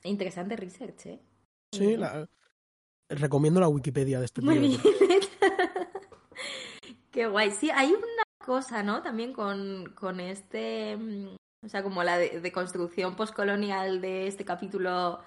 interesante 0.04 0.54
research, 0.54 1.06
¿eh? 1.06 1.20
Sí, 1.72 1.96
la, 1.96 2.28
recomiendo 3.08 3.60
la 3.60 3.68
Wikipedia 3.68 4.20
de 4.20 4.26
este 4.26 4.42
bien. 4.42 4.78
Qué 7.10 7.26
guay. 7.26 7.50
Sí, 7.50 7.70
hay 7.70 7.88
una 7.88 8.22
cosa, 8.44 8.84
¿no? 8.84 9.02
También 9.02 9.32
con, 9.32 9.92
con 9.96 10.20
este 10.20 10.96
mm, 10.96 11.34
o 11.62 11.68
sea, 11.68 11.82
como 11.82 12.02
la 12.02 12.18
de, 12.18 12.52
construcción 12.52 13.16
postcolonial 13.16 14.00
de 14.00 14.26
este 14.26 14.44
capítulo, 14.44 15.20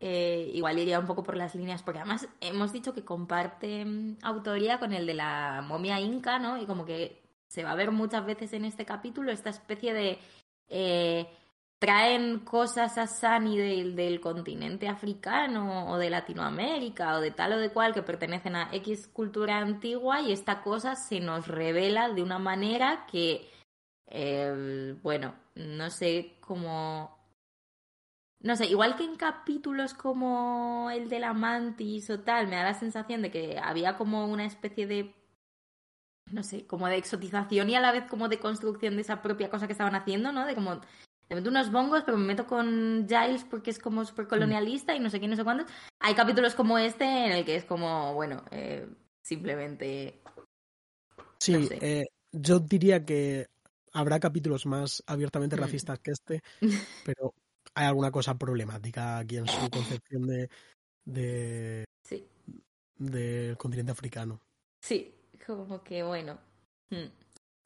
eh, 0.00 0.50
igual 0.54 0.78
iría 0.78 0.98
un 0.98 1.06
poco 1.06 1.22
por 1.22 1.36
las 1.36 1.54
líneas, 1.54 1.82
porque 1.82 2.00
además 2.00 2.28
hemos 2.40 2.72
dicho 2.72 2.94
que 2.94 3.04
comparte 3.04 3.84
mm, 3.84 4.18
autoría 4.22 4.78
con 4.78 4.92
el 4.92 5.06
de 5.06 5.14
la 5.14 5.62
momia 5.66 6.00
inca, 6.00 6.38
¿no? 6.38 6.60
Y 6.60 6.66
como 6.66 6.84
que 6.84 7.22
se 7.48 7.64
va 7.64 7.72
a 7.72 7.76
ver 7.76 7.92
muchas 7.92 8.26
veces 8.26 8.52
en 8.52 8.64
este 8.64 8.84
capítulo 8.84 9.32
esta 9.32 9.50
especie 9.50 9.94
de... 9.94 10.18
Eh, 10.68 11.26
traen 11.78 12.40
cosas 12.40 12.98
a 12.98 13.06
Sani 13.06 13.56
del, 13.56 13.94
del 13.94 14.20
continente 14.20 14.88
africano 14.88 15.88
o 15.92 15.96
de 15.96 16.10
Latinoamérica 16.10 17.16
o 17.16 17.20
de 17.20 17.30
tal 17.30 17.52
o 17.52 17.58
de 17.58 17.70
cual 17.70 17.94
que 17.94 18.02
pertenecen 18.02 18.56
a 18.56 18.68
X 18.72 19.06
cultura 19.06 19.58
antigua 19.58 20.20
y 20.20 20.32
esta 20.32 20.60
cosa 20.60 20.96
se 20.96 21.20
nos 21.20 21.46
revela 21.46 22.08
de 22.08 22.22
una 22.22 22.40
manera 22.40 23.06
que 23.10 23.48
eh, 24.10 24.96
bueno, 25.02 25.34
no 25.54 25.90
sé 25.90 26.36
cómo... 26.40 27.16
No 28.40 28.54
sé, 28.54 28.66
igual 28.66 28.94
que 28.96 29.04
en 29.04 29.16
capítulos 29.16 29.94
como 29.94 30.90
el 30.92 31.08
de 31.08 31.18
la 31.18 31.32
mantis 31.32 32.08
o 32.10 32.20
tal, 32.20 32.46
me 32.46 32.54
da 32.54 32.62
la 32.62 32.74
sensación 32.74 33.20
de 33.20 33.32
que 33.32 33.58
había 33.58 33.96
como 33.96 34.26
una 34.28 34.44
especie 34.44 34.86
de 34.86 35.14
no 36.32 36.42
sé, 36.42 36.66
como 36.66 36.88
de 36.88 36.96
exotización 36.96 37.70
y 37.70 37.74
a 37.74 37.80
la 37.80 37.92
vez 37.92 38.04
como 38.08 38.28
de 38.28 38.38
construcción 38.38 38.96
de 38.96 39.02
esa 39.02 39.22
propia 39.22 39.50
cosa 39.50 39.66
que 39.66 39.72
estaban 39.72 39.94
haciendo, 39.94 40.32
¿no? 40.32 40.46
De 40.46 40.54
como, 40.54 40.80
me 41.28 41.36
meto 41.36 41.50
unos 41.50 41.70
bongos, 41.70 42.02
pero 42.04 42.16
me 42.16 42.26
meto 42.26 42.46
con 42.46 43.06
Giles 43.08 43.44
porque 43.44 43.70
es 43.70 43.78
como 43.78 44.04
súper 44.04 44.28
colonialista 44.28 44.94
y 44.94 45.00
no 45.00 45.10
sé 45.10 45.20
qué, 45.20 45.28
no 45.28 45.36
sé 45.36 45.44
cuántos. 45.44 45.70
Hay 46.00 46.14
capítulos 46.14 46.54
como 46.54 46.78
este 46.78 47.04
en 47.04 47.32
el 47.32 47.44
que 47.44 47.56
es 47.56 47.64
como, 47.64 48.14
bueno, 48.14 48.44
eh, 48.50 48.88
simplemente... 49.22 50.20
Sí, 51.38 51.68
eh, 51.80 52.06
yo 52.32 52.58
diría 52.58 53.04
que 53.04 53.48
habrá 53.98 54.20
capítulos 54.20 54.64
más 54.64 55.02
abiertamente 55.06 55.56
mm. 55.56 55.58
racistas 55.58 55.98
que 55.98 56.12
este, 56.12 56.42
pero 57.04 57.34
hay 57.74 57.86
alguna 57.86 58.10
cosa 58.10 58.38
problemática 58.38 59.18
aquí 59.18 59.36
en 59.36 59.48
su 59.48 59.70
concepción 59.70 60.26
de, 60.26 60.48
de 61.04 61.84
sí. 62.04 62.26
del 62.96 63.56
continente 63.56 63.92
africano. 63.92 64.40
Sí, 64.80 65.14
como 65.44 65.82
que 65.82 66.02
bueno. 66.02 66.38
Mm. 66.90 67.10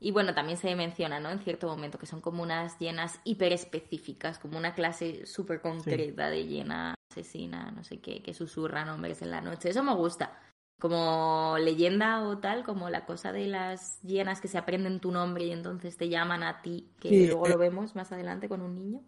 Y 0.01 0.11
bueno, 0.11 0.35
también 0.35 0.59
se 0.59 0.75
menciona, 0.75 1.21
¿no? 1.21 1.31
En 1.31 1.39
cierto 1.39 1.69
momento, 1.69 1.97
que 1.97 2.07
son 2.07 2.21
como 2.21 2.43
unas 2.43 2.77
llenas 2.81 3.21
hiperespecíficas, 3.23 4.41
como 4.41 4.59
una 4.59 4.75
clase 4.75 5.27
súper 5.27 5.61
concreta 5.61 6.29
de 6.29 6.45
llena 6.45 6.95
asesina, 7.13 7.71
no 7.71 7.85
sé 7.85 8.01
qué, 8.01 8.21
que 8.21 8.35
susurran 8.35 8.89
hombres 8.89 9.23
en 9.23 9.31
la 9.31 9.41
noche. 9.41 9.69
Eso 9.69 9.85
me 9.85 9.95
gusta 9.95 10.41
como 10.83 11.59
leyenda 11.61 12.25
o 12.25 12.39
tal, 12.39 12.65
como 12.65 12.91
la 12.91 13.07
cosa 13.07 13.33
de 13.33 13.47
las 13.47 14.03
llenas 14.03 14.41
que 14.41 14.49
se 14.49 14.59
aprenden 14.59 14.99
tu 14.99 15.13
nombre 15.13 15.45
y 15.45 15.53
entonces 15.53 15.97
te 15.97 16.09
llaman 16.09 16.43
a 16.43 16.61
ti, 16.61 16.89
que 16.99 17.29
luego 17.29 17.47
lo 17.47 17.55
eh, 17.55 17.57
vemos 17.57 17.95
más 17.95 18.11
adelante 18.11 18.49
con 18.49 18.63
un 18.63 18.75
niño. 18.75 19.01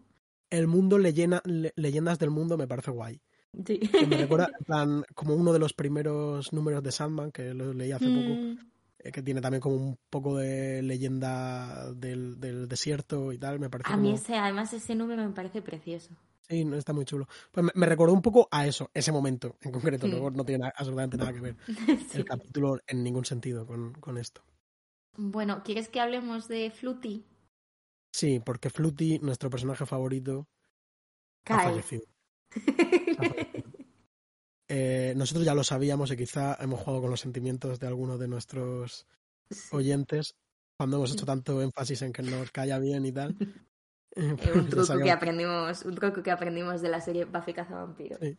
El 0.49 0.67
mundo, 0.67 0.97
leyendas 0.97 2.17
del 2.17 2.29
mundo 2.29 2.57
me 2.57 2.65
parece 2.65 2.91
guay. 2.91 3.19
Sí. 3.67 3.81
me 4.07 4.15
recuerda, 4.15 4.47
plan, 4.65 5.03
como 5.15 5.35
uno 5.35 5.51
de 5.51 5.59
los 5.59 5.73
primeros 5.73 6.53
números 6.53 6.81
de 6.81 6.93
Sandman, 6.93 7.33
que 7.33 7.53
lo 7.53 7.73
leí 7.73 7.91
hace 7.91 8.05
poco, 8.05 8.35
mm. 8.35 8.57
eh, 8.99 9.11
que 9.11 9.21
tiene 9.21 9.41
también 9.41 9.59
como 9.59 9.75
un 9.75 9.97
poco 10.09 10.37
de 10.37 10.81
leyenda 10.81 11.91
del, 11.91 12.39
del 12.39 12.69
desierto 12.69 13.33
y 13.33 13.37
tal, 13.37 13.59
me 13.59 13.69
parece. 13.69 13.91
A 13.91 13.97
mí 13.97 14.13
ese, 14.13 14.37
además 14.37 14.71
ese 14.71 14.95
número 14.95 15.25
me 15.25 15.31
parece 15.31 15.61
precioso. 15.61 16.15
Sí, 16.47 16.63
no, 16.63 16.75
está 16.75 16.93
muy 16.93 17.05
chulo. 17.05 17.27
Pues 17.51 17.65
me, 17.73 17.85
recordó 17.85 18.13
un 18.13 18.21
poco 18.21 18.47
a 18.51 18.67
eso, 18.67 18.91
ese 18.93 19.11
momento 19.11 19.57
en 19.61 19.71
concreto. 19.71 20.07
Mm. 20.07 20.35
no 20.35 20.45
tiene 20.45 20.65
absolutamente 20.75 21.17
nada 21.17 21.33
que 21.33 21.39
ver 21.39 21.55
el 22.13 22.25
capítulo 22.25 22.79
en 22.85 23.03
ningún 23.03 23.25
sentido 23.25 23.65
con, 23.65 23.93
con, 23.93 24.17
esto. 24.17 24.43
Bueno, 25.17 25.63
¿quieres 25.63 25.89
que 25.89 25.99
hablemos 25.99 26.47
de 26.47 26.69
Fluty? 26.69 27.25
Sí, 28.13 28.39
porque 28.39 28.69
Fluty, 28.69 29.19
nuestro 29.19 29.49
personaje 29.49 29.85
favorito, 29.85 30.47
ha 31.45 31.63
fallecido. 31.63 32.03
Eh, 34.67 35.13
nosotros 35.15 35.45
ya 35.45 35.53
lo 35.53 35.63
sabíamos 35.63 36.11
y 36.11 36.17
quizá 36.17 36.57
hemos 36.59 36.79
jugado 36.79 37.01
con 37.01 37.11
los 37.11 37.19
sentimientos 37.19 37.79
de 37.79 37.87
algunos 37.87 38.19
de 38.19 38.27
nuestros 38.27 39.05
oyentes 39.71 40.35
cuando 40.77 40.97
hemos 40.97 41.13
hecho 41.13 41.25
tanto 41.25 41.61
énfasis 41.61 42.01
en 42.01 42.11
que 42.11 42.23
nos 42.23 42.51
calla 42.51 42.79
bien 42.79 43.05
y 43.05 43.11
tal. 43.11 43.35
Eh, 44.47 44.51
un 44.53 44.69
truco 44.69 44.97
que 45.03 45.11
aprendimos, 45.11 45.83
un 45.83 45.95
truco 45.95 46.23
que 46.23 46.31
aprendimos 46.31 46.81
de 46.81 46.89
la 46.89 47.01
serie 47.01 47.25
Buffy 47.25 47.53
Cazavampiros. 47.53 48.19
Sí, 48.21 48.37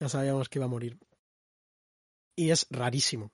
ya 0.00 0.08
sabíamos 0.08 0.48
que 0.48 0.58
iba 0.58 0.64
a 0.66 0.68
morir. 0.68 0.98
Y 2.36 2.50
es 2.50 2.66
rarísimo, 2.70 3.30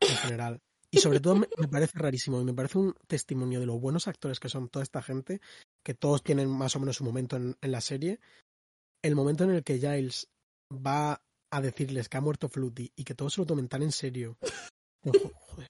en 0.00 0.16
general. 0.16 0.60
Y 0.90 0.98
sobre 0.98 1.20
todo 1.20 1.36
me, 1.36 1.46
me 1.58 1.68
parece 1.68 1.98
rarísimo 1.98 2.40
y 2.40 2.44
me 2.44 2.54
parece 2.54 2.78
un 2.78 2.94
testimonio 3.06 3.60
de 3.60 3.66
lo 3.66 3.78
buenos 3.78 4.08
actores 4.08 4.40
que 4.40 4.48
son 4.48 4.68
toda 4.68 4.82
esta 4.82 5.02
gente, 5.02 5.40
que 5.84 5.94
todos 5.94 6.22
tienen 6.22 6.48
más 6.48 6.74
o 6.76 6.80
menos 6.80 6.96
su 6.96 7.04
momento 7.04 7.36
en, 7.36 7.56
en 7.60 7.70
la 7.72 7.80
serie. 7.82 8.20
El 9.02 9.14
momento 9.14 9.44
en 9.44 9.50
el 9.50 9.62
que 9.62 9.78
Giles 9.78 10.28
va 10.72 11.22
a 11.52 11.60
decirles 11.60 12.08
que 12.08 12.16
ha 12.16 12.20
muerto 12.20 12.48
Fluty 12.48 12.90
y 12.96 13.04
que 13.04 13.14
todos 13.14 13.34
se 13.34 13.40
lo 13.42 13.46
tomen 13.46 13.68
tan 13.68 13.82
en 13.82 13.92
serio. 13.92 14.38
Jo- 15.04 15.12
Joder, 15.34 15.68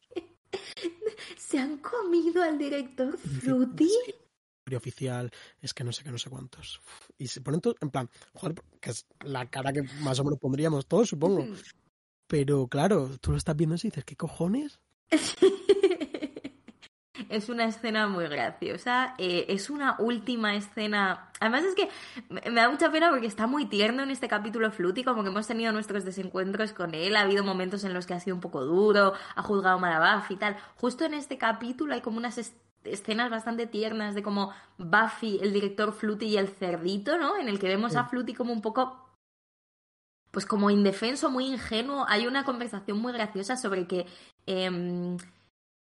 ¿Se 1.36 1.58
han 1.58 1.78
comido 1.78 2.42
al 2.42 2.56
director 2.58 3.18
Fruity? 3.18 3.90
Oficial, 4.76 5.30
es 5.60 5.74
que 5.74 5.84
no 5.84 5.92
sé 5.92 6.04
qué, 6.04 6.10
no 6.10 6.18
sé 6.18 6.30
cuántos. 6.30 6.80
Y 7.16 7.28
se 7.28 7.40
ponen 7.40 7.60
todos, 7.60 7.76
en 7.80 7.90
plan, 7.90 8.10
joder, 8.34 8.62
que 8.80 8.90
es 8.90 9.06
la 9.24 9.48
cara 9.48 9.72
que 9.72 9.82
más 10.00 10.18
o 10.20 10.24
menos 10.24 10.38
pondríamos 10.38 10.86
todos, 10.86 11.08
supongo. 11.08 11.46
Pero 12.26 12.66
claro, 12.68 13.10
tú 13.20 13.32
lo 13.32 13.38
estás 13.38 13.56
viendo 13.56 13.76
y 13.76 13.78
dices, 13.78 14.04
¿qué 14.04 14.16
cojones? 14.16 14.80
Es 17.28 17.48
una 17.48 17.66
escena 17.66 18.06
muy 18.06 18.26
graciosa. 18.26 19.14
eh, 19.18 19.46
es 19.48 19.70
una 19.70 19.96
última 19.98 20.54
escena. 20.54 21.30
Además, 21.40 21.64
es 21.64 21.74
que 21.74 21.88
me 22.30 22.60
da 22.60 22.70
mucha 22.70 22.90
pena 22.90 23.10
porque 23.10 23.26
está 23.26 23.46
muy 23.46 23.66
tierno 23.66 24.02
en 24.02 24.10
este 24.10 24.28
capítulo 24.28 24.70
Fluty. 24.70 25.04
Como 25.04 25.22
que 25.22 25.28
hemos 25.28 25.46
tenido 25.46 25.72
nuestros 25.72 26.04
desencuentros 26.04 26.72
con 26.72 26.94
él. 26.94 27.16
Ha 27.16 27.22
habido 27.22 27.44
momentos 27.44 27.84
en 27.84 27.92
los 27.92 28.06
que 28.06 28.14
ha 28.14 28.20
sido 28.20 28.34
un 28.36 28.40
poco 28.40 28.64
duro, 28.64 29.12
ha 29.34 29.42
juzgado 29.42 29.78
mal 29.78 30.02
a 30.02 30.16
Buffy 30.16 30.34
y 30.34 30.36
tal. 30.38 30.56
Justo 30.76 31.04
en 31.04 31.14
este 31.14 31.38
capítulo 31.38 31.92
hay 31.92 32.00
como 32.00 32.16
unas 32.18 32.38
escenas 32.84 33.30
bastante 33.30 33.66
tiernas 33.66 34.14
de 34.14 34.22
como 34.22 34.52
Buffy, 34.78 35.38
el 35.42 35.52
director 35.52 35.92
Fluty 35.92 36.26
y 36.26 36.36
el 36.36 36.48
cerdito, 36.48 37.18
¿no? 37.18 37.36
En 37.36 37.48
el 37.48 37.58
que 37.58 37.68
vemos 37.68 37.96
a. 37.96 38.04
Fluty 38.04 38.34
como 38.34 38.52
un 38.52 38.62
poco 38.62 39.08
pues 40.30 40.46
como 40.46 40.70
indefenso, 40.70 41.30
muy 41.30 41.46
ingenuo. 41.46 42.04
Hay 42.08 42.26
una 42.26 42.44
conversación 42.44 42.98
muy 42.98 43.12
graciosa 43.12 43.56
sobre 43.56 43.86
que 43.86 44.06
em, 44.46 45.16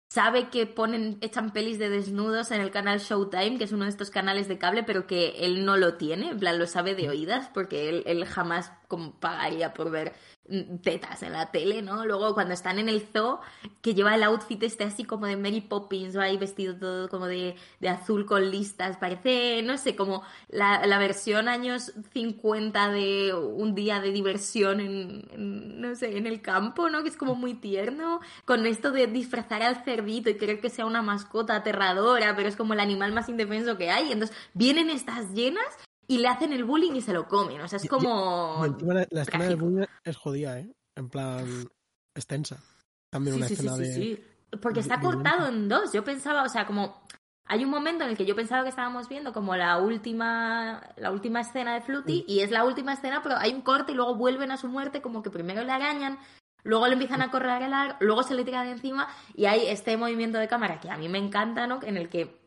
sabe 0.08 0.50
que 0.50 0.66
ponen, 0.66 1.18
echan 1.20 1.52
pelis 1.52 1.78
de 1.78 1.90
desnudos 1.90 2.50
en 2.52 2.60
el 2.60 2.70
canal 2.70 3.00
Showtime, 3.00 3.58
que 3.58 3.64
es 3.64 3.72
uno 3.72 3.84
de 3.84 3.90
estos 3.90 4.10
canales 4.10 4.48
de 4.48 4.58
cable, 4.58 4.82
pero 4.84 5.06
que 5.06 5.44
él 5.44 5.64
no 5.64 5.76
lo 5.76 5.94
tiene, 5.94 6.30
en 6.30 6.38
plan 6.38 6.58
lo 6.58 6.66
sabe 6.66 6.94
de 6.94 7.08
oídas, 7.08 7.50
porque 7.52 7.88
él, 7.88 8.02
él 8.06 8.24
jamás 8.24 8.72
como 8.88 9.12
pagaría 9.12 9.74
por 9.74 9.90
ver 9.90 10.14
mm, 10.48 10.78
tetas 10.78 11.22
en 11.22 11.32
la 11.32 11.50
tele, 11.50 11.82
¿no? 11.82 12.04
Luego 12.04 12.34
cuando 12.34 12.54
están 12.54 12.78
en 12.78 12.88
el 12.88 13.02
zoo, 13.12 13.40
que 13.82 13.94
lleva 13.94 14.14
el 14.14 14.22
outfit 14.22 14.62
este 14.62 14.84
así 14.84 15.04
como 15.04 15.26
de 15.26 15.36
Mary 15.36 15.60
Poppins, 15.60 16.16
o 16.16 16.20
ahí 16.20 16.36
vestido 16.36 16.76
todo 16.76 17.08
como 17.08 17.26
de, 17.26 17.56
de 17.80 17.88
azul 17.88 18.26
con 18.26 18.50
listas, 18.50 18.96
parece, 18.96 19.62
no 19.62 19.78
sé, 19.78 19.96
como 19.96 20.22
la, 20.48 20.86
la 20.86 20.98
versión 20.98 21.48
años 21.48 21.92
50 22.12 22.90
de 22.90 23.34
un 23.34 23.74
día 23.74 24.00
de 24.00 24.10
diversión 24.12 24.80
en, 24.80 25.80
no 25.80 25.94
sé, 25.94 26.16
en 26.16 26.26
el 26.26 26.42
campo, 26.42 26.90
¿no? 26.90 27.02
Que 27.02 27.08
es 27.08 27.16
como 27.16 27.34
muy 27.34 27.54
tierno, 27.54 28.20
con 28.44 28.66
esto 28.66 28.92
de 28.92 29.06
disfrazar 29.06 29.62
al 29.62 29.84
cerdito 29.84 30.30
y 30.30 30.36
querer 30.36 30.60
que 30.60 30.70
sea 30.70 30.86
una 30.86 31.02
mascota 31.02 31.56
aterradora, 31.56 32.34
pero 32.36 32.48
es 32.48 32.56
como 32.56 32.74
el 32.74 32.80
animal 32.80 33.12
más 33.12 33.28
indefenso 33.28 33.76
que 33.76 33.90
hay. 33.90 34.12
Entonces 34.12 34.36
vienen 34.54 34.90
estas 34.90 35.32
llenas 35.32 35.66
y 36.08 36.18
le 36.18 36.28
hacen 36.28 36.52
el 36.52 36.64
bullying 36.64 36.92
y 36.92 37.00
se 37.00 37.12
lo 37.12 37.26
comen. 37.28 37.60
O 37.60 37.68
sea, 37.68 37.78
es 37.78 37.88
como... 37.88 38.62
Y 38.64 38.68
encima 38.68 38.94
la, 38.94 39.06
la 39.10 39.22
escena 39.22 39.44
del 39.44 39.56
bullying 39.56 39.86
es 40.04 40.16
jodida, 40.16 40.58
¿eh? 40.60 40.72
En 40.94 41.08
plan, 41.08 41.68
extensa. 42.14 42.62
También 43.10 43.34
Sí, 43.34 43.38
una 43.38 43.48
sí, 43.48 43.54
escena 43.54 43.74
sí, 43.76 43.82
de... 43.82 43.94
sí. 43.94 44.24
Porque 44.62 44.80
está 44.80 45.00
cortado 45.00 45.48
en 45.48 45.68
dos. 45.68 45.92
Yo 45.92 46.04
pensaba, 46.04 46.44
o 46.44 46.48
sea, 46.48 46.66
como 46.66 47.06
hay 47.48 47.64
un 47.64 47.70
momento 47.70 48.04
en 48.04 48.10
el 48.10 48.16
que 48.16 48.26
yo 48.26 48.34
pensaba 48.34 48.62
que 48.62 48.70
estábamos 48.70 49.08
viendo 49.08 49.32
como 49.32 49.54
la 49.56 49.78
última 49.78 50.82
la 50.96 51.10
última 51.12 51.40
escena 51.40 51.74
de 51.74 51.80
Fluty 51.80 52.24
y 52.26 52.40
es 52.40 52.50
la 52.50 52.64
última 52.64 52.92
escena, 52.92 53.22
pero 53.22 53.36
hay 53.36 53.52
un 53.52 53.62
corte 53.62 53.92
y 53.92 53.94
luego 53.94 54.16
vuelven 54.16 54.50
a 54.50 54.56
su 54.56 54.68
muerte, 54.68 55.00
como 55.00 55.22
que 55.22 55.30
primero 55.30 55.62
le 55.62 55.72
arañan, 55.72 56.18
luego 56.64 56.86
le 56.88 56.94
empiezan 56.94 57.22
a 57.22 57.30
correr 57.30 57.62
el 57.62 57.72
ar, 57.72 57.96
luego 58.00 58.24
se 58.24 58.34
le 58.34 58.44
tira 58.44 58.64
de 58.64 58.72
encima 58.72 59.08
y 59.34 59.46
hay 59.46 59.66
este 59.66 59.96
movimiento 59.96 60.38
de 60.38 60.48
cámara 60.48 60.80
que 60.80 60.90
a 60.90 60.96
mí 60.96 61.08
me 61.08 61.18
encanta, 61.18 61.66
¿no? 61.66 61.80
En 61.82 61.96
el 61.96 62.08
que 62.08 62.40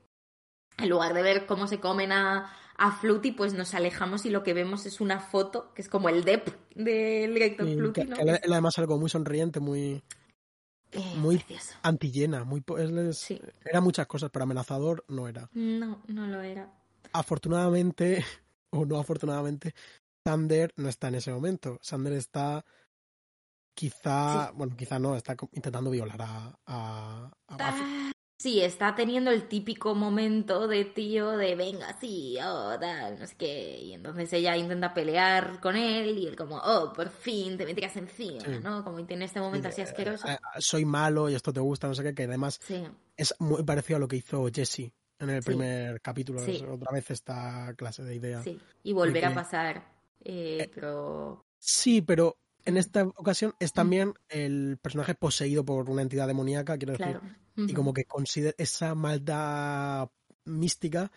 en 0.77 0.89
lugar 0.89 1.13
de 1.13 1.21
ver 1.21 1.45
cómo 1.45 1.67
se 1.67 1.79
comen 1.79 2.11
a, 2.11 2.51
a 2.79 2.91
Fluty, 2.93 3.31
pues 3.33 3.53
nos 3.53 3.73
alejamos 3.73 4.25
y 4.25 4.29
lo 4.29 4.41
que 4.43 4.53
vemos 4.53 4.85
es 4.85 5.01
una 5.01 5.19
foto, 5.19 5.73
que 5.73 5.81
es 5.81 5.89
como 5.89 6.09
el 6.09 6.23
dep 6.23 6.47
del 6.75 7.33
director 7.33 7.67
y 7.67 7.75
Fluty, 7.75 8.03
¿no? 8.05 8.15
que 8.15 8.39
además 8.51 8.77
algo 8.79 8.97
muy 8.97 9.09
sonriente, 9.09 9.59
muy 9.59 10.01
Eh, 10.91 11.13
muy- 11.17 11.43
antillena, 11.83 12.43
muy 12.45 12.63
es- 12.79 13.17
Sí. 13.19 13.39
era 13.65 13.79
muchas 13.81 14.07
cosas, 14.07 14.31
pero 14.31 14.43
amenazador 14.43 15.05
no 15.07 15.27
era. 15.27 15.49
No, 15.53 16.01
no 16.07 16.25
lo 16.27 16.41
era. 16.41 16.71
Afortunadamente, 17.13 18.23
o 18.71 18.85
no 18.85 18.97
afortunadamente, 18.99 19.75
Sander 20.25 20.73
no 20.77 20.89
está 20.89 21.09
en 21.09 21.15
ese 21.15 21.31
momento. 21.31 21.77
Sander 21.81 22.13
está 22.13 22.63
quizá, 23.73 24.51
bueno, 24.51 24.75
quizá 24.75 24.99
no, 24.99 25.15
está 25.15 25.35
intentando 25.53 25.89
violar 25.91 26.21
a, 26.21 26.59
a. 26.65 27.31
Ah, 27.47 28.11
Sí, 28.41 28.61
está 28.61 28.95
teniendo 28.95 29.31
el 29.31 29.49
típico 29.49 29.95
momento 29.95 30.69
de 30.69 30.85
tío 30.85 31.35
de 31.35 31.55
venga, 31.55 31.91
sí, 31.99 32.37
oh, 32.41 32.77
tal, 32.79 33.19
no 33.19 33.27
sé 33.27 33.35
qué. 33.35 33.77
Y 33.79 33.91
entonces 33.93 34.31
ella 34.31 34.55
intenta 34.55 34.93
pelear 34.93 35.59
con 35.59 35.75
él 35.75 36.17
y 36.17 36.25
él 36.25 36.37
como, 36.37 36.55
oh, 36.55 36.93
por 36.93 37.09
fin 37.09 37.57
te 37.57 37.65
metías 37.65 37.97
encima, 37.97 38.39
Sí. 38.39 38.51
¿no? 38.63 38.81
Como 38.85 38.97
y 38.99 39.03
tiene 39.03 39.25
este 39.25 39.41
momento 39.41 39.67
así 39.67 39.81
asqueroso. 39.81 40.25
Eh, 40.25 40.35
eh, 40.35 40.59
soy 40.59 40.85
malo 40.85 41.29
y 41.29 41.35
esto 41.35 41.51
te 41.51 41.59
gusta, 41.59 41.87
no 41.89 41.93
sé 41.95 42.01
qué, 42.01 42.15
que 42.15 42.23
además 42.23 42.59
Sí, 42.63 42.81
es 43.17 43.35
muy 43.39 43.61
parecido 43.63 43.97
a 43.97 43.99
lo 43.99 44.07
que 44.07 44.15
hizo 44.15 44.47
Jesse 44.53 44.93
en 45.19 45.29
el 45.31 45.43
Sí. 45.43 45.47
primer 45.47 45.99
capítulo. 45.99 46.39
Otra 46.41 46.93
vez 46.93 47.11
esta 47.11 47.73
clase 47.75 48.03
de 48.03 48.15
idea. 48.15 48.41
sí. 48.41 48.57
Y 48.83 48.93
volver 48.93 49.25
a 49.25 49.33
pasar. 49.33 49.83
eh, 50.23 50.71
pero... 50.73 51.43
Sí, 51.59 52.01
pero 52.01 52.37
en 52.63 52.77
esta 52.77 53.03
ocasión 53.03 53.53
es 53.59 53.73
también 53.73 54.13
el 54.29 54.77
personaje 54.81 55.13
poseído 55.13 55.65
por 55.65 55.89
una 55.89 56.01
entidad 56.03 56.25
demoníaca, 56.27 56.77
quiero 56.77 56.93
decir. 56.93 57.17
Claro. 57.19 57.35
Y 57.67 57.73
como 57.73 57.93
que 57.93 58.05
considera 58.05 58.55
esa 58.57 58.95
maldad 58.95 60.09
mística 60.45 61.11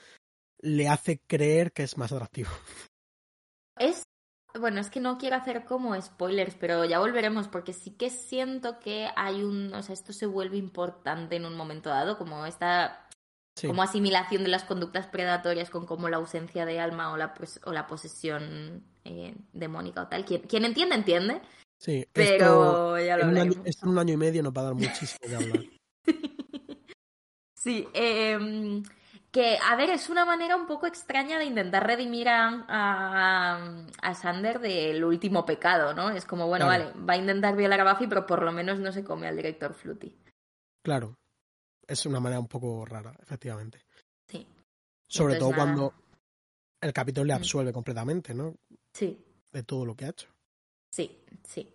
le 0.60 0.88
hace 0.88 1.20
creer 1.26 1.72
que 1.72 1.82
es 1.82 1.96
más 1.96 2.12
atractivo. 2.12 2.50
Es. 3.78 4.02
Bueno, 4.58 4.80
es 4.80 4.90
que 4.90 5.00
no 5.00 5.16
quiero 5.16 5.36
hacer 5.36 5.64
como 5.64 6.00
spoilers, 6.00 6.54
pero 6.56 6.84
ya 6.84 6.98
volveremos, 6.98 7.48
porque 7.48 7.72
sí 7.72 7.92
que 7.92 8.10
siento 8.10 8.78
que 8.80 9.08
hay 9.16 9.42
un. 9.42 9.72
O 9.72 9.82
sea, 9.82 9.94
esto 9.94 10.12
se 10.12 10.26
vuelve 10.26 10.58
importante 10.58 11.36
en 11.36 11.46
un 11.46 11.56
momento 11.56 11.88
dado, 11.88 12.18
como 12.18 12.44
esta 12.46 13.08
Sí. 13.54 13.66
como 13.66 13.82
asimilación 13.82 14.44
de 14.44 14.48
las 14.48 14.64
conductas 14.64 15.06
predatorias 15.08 15.68
con 15.68 15.84
como 15.84 16.08
la 16.08 16.16
ausencia 16.16 16.64
de 16.64 16.80
alma 16.80 17.12
o 17.12 17.18
la, 17.18 17.34
pos- 17.34 17.60
o 17.66 17.72
la 17.72 17.86
posesión 17.86 18.82
eh, 19.04 19.34
demónica 19.52 20.02
o 20.04 20.08
tal. 20.08 20.24
Quien, 20.24 20.40
quien 20.42 20.64
entiende, 20.64 20.94
entiende, 20.94 21.42
Sí, 21.78 21.98
esto 21.98 22.10
pero 22.14 22.98
ya 22.98 23.16
lo 23.18 23.24
en, 23.24 23.28
un 23.28 23.38
año, 23.38 23.62
esto 23.66 23.84
en 23.84 23.92
un 23.92 23.98
año 23.98 24.14
y 24.14 24.16
medio 24.16 24.42
nos 24.42 24.54
va 24.54 24.62
a 24.62 24.64
dar 24.64 24.74
muchísimo 24.74 25.28
de 25.28 25.36
hablar. 25.36 25.64
Sí, 27.62 27.86
eh, 27.94 28.82
que, 29.30 29.56
a 29.62 29.76
ver, 29.76 29.90
es 29.90 30.08
una 30.10 30.24
manera 30.24 30.56
un 30.56 30.66
poco 30.66 30.86
extraña 30.88 31.38
de 31.38 31.44
intentar 31.44 31.86
redimir 31.86 32.28
a, 32.28 32.64
a, 32.68 33.86
a 34.02 34.14
Sander 34.14 34.58
del 34.58 35.04
último 35.04 35.46
pecado, 35.46 35.94
¿no? 35.94 36.10
Es 36.10 36.24
como, 36.24 36.48
bueno, 36.48 36.66
Claro. 36.66 36.86
vale, 36.92 37.04
va 37.08 37.12
a 37.14 37.18
intentar 37.18 37.54
violar 37.54 37.80
a 37.80 37.92
Buffy, 37.92 38.08
pero 38.08 38.26
por 38.26 38.42
lo 38.42 38.50
menos 38.50 38.80
no 38.80 38.90
se 38.90 39.04
come 39.04 39.28
al 39.28 39.36
director 39.36 39.74
Fluty. 39.74 40.12
Claro, 40.84 41.14
es 41.86 42.04
una 42.04 42.18
manera 42.18 42.40
un 42.40 42.48
poco 42.48 42.84
rara, 42.84 43.14
efectivamente. 43.22 43.78
Sí, 44.26 44.44
Sobre 45.08 45.36
todo 45.36 45.50
nada. 45.50 45.62
cuando 45.62 45.94
el 46.80 46.92
capítulo 46.92 47.26
le 47.26 47.34
Mm. 47.34 47.36
absuelve 47.36 47.72
completamente, 47.72 48.34
¿no? 48.34 48.56
sí, 48.92 49.24
De 49.52 49.62
todo 49.62 49.86
lo 49.86 49.94
que 49.94 50.06
ha 50.06 50.08
hecho. 50.08 50.28
Sí, 50.90 51.16
sí. 51.44 51.72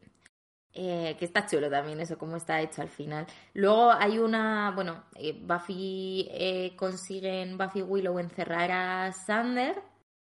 Eh, 0.80 1.16
que 1.18 1.26
está 1.26 1.48
chulo 1.48 1.72
también 1.72 2.00
eso, 2.00 2.20
cómo 2.20 2.36
está 2.36 2.62
hecho 2.62 2.84
al 2.84 2.90
final. 2.90 3.26
Luego 3.56 3.92
hay 3.92 4.20
una, 4.20 4.72
bueno, 4.76 5.06
eh, 5.16 5.34
Buffy 5.34 6.28
eh, 6.30 6.76
consiguen 6.76 7.58
Buffy 7.58 7.82
Willow 7.82 8.20
encerrar 8.20 8.72
a 8.72 9.12
Sander 9.12 9.82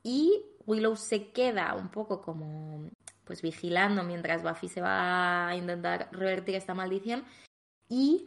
y 0.03 0.41
Willow 0.65 0.95
se 0.95 1.31
queda 1.33 1.75
un 1.75 1.89
poco 1.89 2.21
como 2.21 2.89
pues 3.25 3.41
vigilando 3.41 4.05
mientras 4.05 4.41
Buffy 4.41 4.69
se 4.69 4.79
va 4.79 5.49
a 5.49 5.55
intentar 5.57 6.07
revertir 6.13 6.55
esta 6.55 6.73
maldición 6.73 7.25
y 7.89 8.23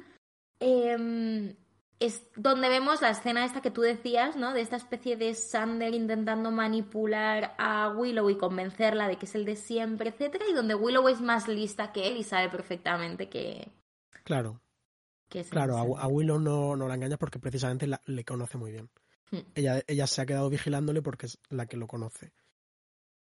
em, 0.59 1.57
es 2.01 2.27
donde 2.35 2.69
vemos 2.69 3.03
la 3.03 3.11
escena 3.11 3.45
esta 3.45 3.61
que 3.61 3.71
tú 3.71 3.83
decías, 3.83 4.35
¿no? 4.35 4.53
De 4.55 4.63
esta 4.63 4.77
especie 4.77 5.17
de 5.17 5.35
Sander 5.35 5.95
intentando 5.95 6.51
manipular 6.51 7.55
a 7.59 7.91
Willow 7.91 8.31
y 8.31 8.39
convencerla 8.39 9.07
de 9.07 9.17
que 9.17 9.27
es 9.27 9.35
el 9.35 9.45
de 9.45 9.55
siempre, 9.57 10.09
etcétera, 10.11 10.47
y 10.51 10.55
donde 10.55 10.75
Willow 10.75 11.07
es 11.09 11.21
más 11.21 11.47
lista 11.47 11.93
que 11.93 12.09
él 12.09 12.17
y 12.17 12.25
sabe 12.25 12.49
perfectamente 12.49 13.29
que, 13.29 13.71
Claro, 14.25 14.61
que 15.29 15.41
es 15.41 15.47
el 15.49 15.53
claro, 15.53 15.77
a, 15.77 16.07
Willow 16.09 16.39
no, 16.41 16.75
no 16.75 16.89
la 16.89 16.95
engaña 16.95 17.17
porque 17.19 17.39
precisamente 17.39 17.87
la- 17.87 18.01
le 18.07 18.25
conoce 18.25 18.57
muy 18.59 18.73
bien. 18.73 18.91
Hmm. 19.31 19.39
Ella, 19.55 19.83
ella 19.87 20.07
se 20.07 20.23
ha 20.23 20.27
quedado 20.27 20.49
vigilándole 20.51 21.03
porque 21.03 21.27
es 21.27 21.39
la 21.51 21.67
que 21.67 21.77
lo 21.77 21.87
conoce. 21.87 22.33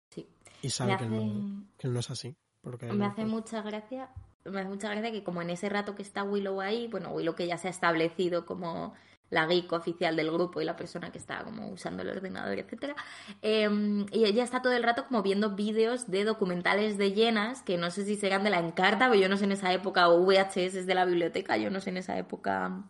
Sí. 0.09 0.27
Y 0.61 0.69
sabe 0.69 0.91
Me 0.93 0.97
que, 0.97 1.03
él 1.05 1.13
hace, 1.13 1.25
no, 1.25 1.65
que 1.77 1.87
él 1.87 1.93
no 1.93 1.99
es 1.99 2.09
así. 2.09 2.35
Porque 2.61 2.91
me 2.91 3.05
hace 3.05 3.25
mucha 3.25 3.61
gracia, 3.61 4.09
me 4.51 4.61
hace 4.61 4.69
mucha 4.69 4.89
gracia 4.89 5.11
que 5.11 5.23
como 5.23 5.41
en 5.41 5.49
ese 5.49 5.69
rato 5.69 5.95
que 5.95 6.01
está 6.01 6.23
Willow 6.23 6.61
ahí, 6.61 6.87
bueno, 6.87 7.11
Willow 7.11 7.35
que 7.35 7.47
ya 7.47 7.57
se 7.57 7.67
ha 7.67 7.71
establecido 7.71 8.45
como 8.45 8.93
la 9.29 9.45
geek 9.45 9.71
oficial 9.73 10.15
del 10.15 10.31
grupo 10.31 10.61
y 10.61 10.65
la 10.65 10.75
persona 10.75 11.11
que 11.11 11.17
está 11.17 11.43
como 11.43 11.69
usando 11.69 12.03
el 12.03 12.09
ordenador, 12.09 12.57
etcétera. 12.59 12.95
Em, 13.41 14.05
y 14.11 14.25
ella 14.25 14.43
está 14.43 14.61
todo 14.61 14.73
el 14.73 14.83
rato 14.83 15.05
como 15.05 15.21
viendo 15.21 15.55
vídeos 15.55 16.09
de 16.09 16.23
documentales 16.23 16.97
de 16.97 17.11
llenas, 17.11 17.61
que 17.61 17.77
no 17.77 17.91
sé 17.91 18.05
si 18.05 18.15
serán 18.15 18.43
de 18.43 18.49
la 18.49 18.59
Encarta, 18.59 19.09
pero 19.09 19.19
yo 19.19 19.29
no 19.29 19.37
sé 19.37 19.45
en 19.45 19.51
esa 19.51 19.73
época, 19.73 20.09
o 20.09 20.23
VHS 20.25 20.85
de 20.85 20.95
la 20.95 21.05
biblioteca, 21.05 21.57
yo 21.57 21.69
no 21.69 21.81
sé 21.81 21.89
en 21.89 21.97
esa 21.97 22.17
época 22.17 22.83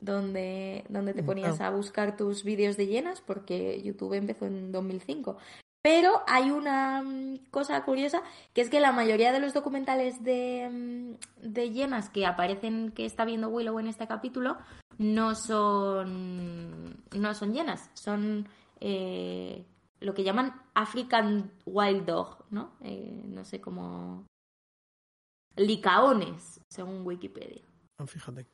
donde, 0.00 0.84
donde 0.88 1.14
te 1.14 1.22
ponías 1.22 1.60
a 1.60 1.70
buscar 1.70 2.16
tus 2.16 2.44
vídeos 2.44 2.76
de 2.76 2.86
llenas, 2.86 3.20
porque 3.20 3.82
YouTube 3.82 4.14
empezó 4.14 4.46
en 4.46 4.70
2005. 4.70 5.38
Pero 5.84 6.22
hay 6.26 6.50
una 6.50 7.02
mm, 7.02 7.50
cosa 7.50 7.84
curiosa, 7.84 8.22
que 8.54 8.62
es 8.62 8.70
que 8.70 8.80
la 8.80 8.90
mayoría 8.90 9.32
de 9.32 9.40
los 9.40 9.52
documentales 9.52 10.24
de, 10.24 10.70
mm, 10.72 11.46
de 11.46 11.70
llenas 11.72 12.08
que 12.08 12.24
aparecen 12.24 12.90
que 12.90 13.04
está 13.04 13.26
viendo 13.26 13.50
Willow 13.50 13.78
en 13.78 13.88
este 13.88 14.06
capítulo 14.06 14.56
no 14.96 15.34
son, 15.34 17.04
no 17.14 17.34
son 17.34 17.52
llenas, 17.52 17.90
son 17.92 18.48
eh, 18.80 19.66
lo 20.00 20.14
que 20.14 20.24
llaman 20.24 20.58
African 20.72 21.52
Wild 21.66 22.06
Dog, 22.06 22.46
¿no? 22.50 22.72
Eh, 22.80 23.22
no 23.26 23.44
sé 23.44 23.60
cómo... 23.60 24.24
Licaones, 25.54 26.62
según 26.70 27.06
Wikipedia. 27.06 27.62
Ah, 27.98 28.06
fíjate. 28.06 28.46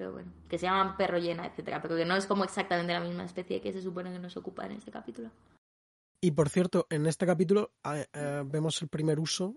Mm. 0.00 0.02
Pero 0.02 0.12
bueno, 0.12 0.32
que 0.48 0.58
se 0.58 0.66
llaman 0.66 0.96
perro 0.96 1.18
llena, 1.18 1.46
etcétera, 1.46 1.80
pero 1.82 1.96
que 1.96 2.04
no 2.04 2.16
es 2.16 2.26
como 2.26 2.44
exactamente 2.44 2.92
la 2.92 3.00
misma 3.00 3.24
especie 3.24 3.60
que 3.60 3.72
se 3.72 3.82
supone 3.82 4.12
que 4.12 4.18
nos 4.18 4.36
ocupa 4.36 4.64
en 4.64 4.72
este 4.72 4.90
capítulo. 4.90 5.30
Y 6.22 6.32
por 6.32 6.48
cierto, 6.48 6.86
en 6.90 7.06
este 7.06 7.26
capítulo 7.26 7.72
eh, 7.84 8.42
vemos 8.46 8.80
el 8.82 8.88
primer 8.88 9.20
uso 9.20 9.56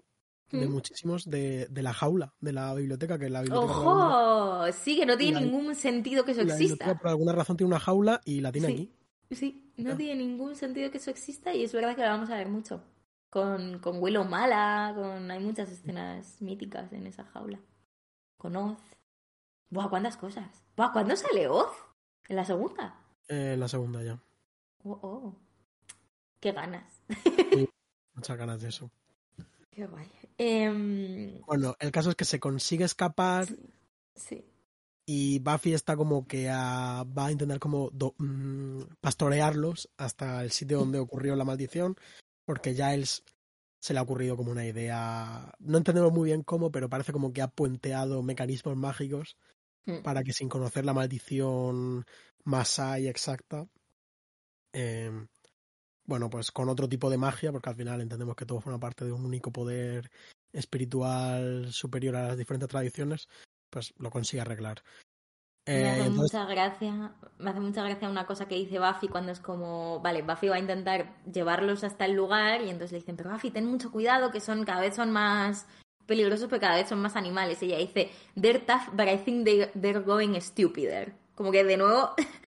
de 0.52 0.68
muchísimos 0.68 1.28
de, 1.28 1.66
de, 1.68 1.82
la 1.82 1.94
jaula, 1.94 2.36
de 2.40 2.54
la 2.54 2.76
biblioteca, 2.76 3.18
que 3.18 3.28
la 3.28 3.42
biblioteca... 3.42 3.74
¡Ojo! 3.74 4.72
Sí, 4.72 4.96
que 4.96 5.06
no 5.06 5.18
tiene 5.18 5.42
ningún 5.42 5.74
sentido 5.74 6.24
que 6.24 6.34
eso 6.34 6.42
exista. 6.42 6.96
Por 7.00 7.08
alguna 7.08 7.34
razón 7.34 7.58
tiene 7.58 7.70
una 7.70 7.80
jaula 7.80 8.22
y 8.24 8.40
la 8.40 8.52
tiene 8.52 8.68
aquí. 8.68 8.92
Sí, 9.32 9.74
no 9.78 9.98
tiene 9.98 10.24
ningún 10.24 10.56
sentido 10.56 10.92
que 10.92 11.00
eso 11.00 11.10
exista 11.10 11.56
y 11.56 11.64
es 11.64 11.74
verdad 11.74 11.96
que 11.96 12.04
la 12.04 12.12
vamos 12.12 12.30
a 12.30 12.36
ver 12.36 12.50
mucho. 12.50 12.84
Con, 13.32 13.80
con 13.80 14.00
Willow 14.00 14.26
Mala, 14.26 14.94
con 14.96 15.32
hay 15.32 15.40
muchas 15.40 15.72
escenas 15.72 16.40
míticas 16.40 16.94
en 16.94 17.08
esa 17.08 17.24
jaula. 17.24 17.60
Con 18.38 18.56
Oz. 18.56 18.78
Buah, 19.74 19.90
cuántas 19.90 20.18
cosas. 20.18 20.46
Buah, 20.78 20.92
¿cuándo 20.94 21.16
sale 21.16 21.48
Oz? 21.48 21.72
¿En 22.30 22.36
la 22.36 22.46
segunda? 22.46 22.96
Eh, 23.28 23.54
en 23.54 23.60
la 23.60 23.68
segunda 23.68 24.04
ya. 24.04 24.20
Oh, 24.84 25.00
oh. 25.02 25.36
Qué 26.40 26.52
ganas. 26.52 27.02
muchas 28.14 28.38
ganas 28.38 28.62
de 28.62 28.70
eso. 28.70 28.92
Qué 29.72 29.88
guay. 29.88 30.12
Em, 30.38 31.42
bueno, 31.48 31.76
el 31.80 31.92
caso 31.92 32.12
es 32.12 32.16
que 32.16 32.24
se 32.24 32.40
consigue 32.40 32.86
escapar. 32.86 33.48
Sí. 34.14 34.46
Y 35.08 35.40
Buffy 35.40 35.74
está 35.74 35.98
como 35.98 36.28
que 36.28 36.50
va 36.50 37.02
a 37.02 37.32
intentar 37.32 37.58
como 37.58 37.90
mm, 37.90 38.82
pastorearlos 39.02 39.90
hasta 39.98 40.44
el 40.44 40.52
sitio 40.52 40.78
donde 40.78 41.00
ocurrió 41.00 41.36
la 41.36 41.46
maldición, 41.46 41.96
porque 42.46 42.76
ya 42.76 42.94
él 42.94 43.08
se 43.08 43.94
le 43.94 43.98
ha 43.98 44.04
ocurrido 44.04 44.38
como 44.38 44.52
una 44.52 44.68
idea, 44.68 45.52
no 45.58 45.80
entendemos 45.80 46.14
muy 46.14 46.28
bien 46.28 46.44
cómo, 46.44 46.72
pero 46.72 46.90
parece 46.90 47.12
como 47.12 47.34
que 47.34 47.42
ha 47.42 47.48
puenteado 47.48 48.22
mecanismos 48.22 48.78
mágicos 48.78 49.36
mm. 49.86 50.04
para 50.04 50.24
que 50.24 50.34
sin 50.34 50.50
conocer 50.50 50.86
la 50.86 50.94
maldición 50.94 52.06
Masai 52.44 53.08
exacta, 53.08 53.66
eh, 54.74 55.12
bueno, 56.06 56.30
pues 56.30 56.52
con 56.52 56.68
otro 56.70 56.90
tipo 56.90 57.10
de 57.10 57.18
magia, 57.18 57.52
porque 57.52 57.70
al 57.70 57.76
final 57.76 58.02
entendemos 58.02 58.36
que 58.36 58.46
todo 58.46 58.60
forma 58.60 58.80
parte 58.80 59.06
de 59.06 59.12
un 59.12 59.26
único 59.26 59.52
poder 59.52 60.12
espiritual 60.52 61.72
superior 61.72 62.16
a 62.16 62.28
las 62.28 62.38
diferentes 62.38 62.70
tradiciones, 62.70 63.28
pues 63.70 63.94
lo 63.98 64.10
consigue 64.12 64.42
arreglar. 64.42 64.84
me 65.66 65.90
hace 65.90 66.06
eh, 66.08 66.10
mucha 66.10 66.46
gracia, 66.46 67.16
me 67.38 67.50
hace 67.50 67.60
mucha 67.62 67.84
gracia 67.84 68.10
una 68.10 68.26
cosa 68.26 68.48
que 68.48 68.56
dice 68.56 68.80
Buffy 68.80 69.08
cuando 69.08 69.32
es 69.32 69.40
como, 69.40 70.02
vale, 70.02 70.22
Buffy 70.22 70.50
va 70.50 70.56
a 70.56 70.60
intentar 70.60 71.24
llevarlos 71.32 71.84
hasta 71.84 72.06
el 72.06 72.14
lugar 72.14 72.62
y 72.62 72.70
entonces 72.70 72.92
le 72.92 73.00
dicen, 73.00 73.16
pero 73.16 73.32
Buffy, 73.32 73.52
ten 73.52 73.66
mucho 73.66 73.92
cuidado 73.92 74.32
que 74.32 74.42
son 74.42 74.66
cada 74.66 74.82
vez 74.82 74.96
son 74.96 75.12
más 75.12 75.68
peligrosos 76.06 76.50
porque 76.50 76.62
cada 76.62 76.76
vez 76.76 76.90
son 76.90 77.02
más 77.02 77.16
animales. 77.16 77.62
Ella 77.62 77.78
dice, 77.78 78.10
they're 78.40 78.60
tough, 78.60 78.94
but 78.94 79.08
I 79.08 79.18
think 79.18 79.46
they're 79.46 80.02
going 80.02 80.40
stupider. 80.40 81.14
Como 81.36 81.52
que 81.52 81.64
de 81.64 81.78
nuevo 81.78 82.14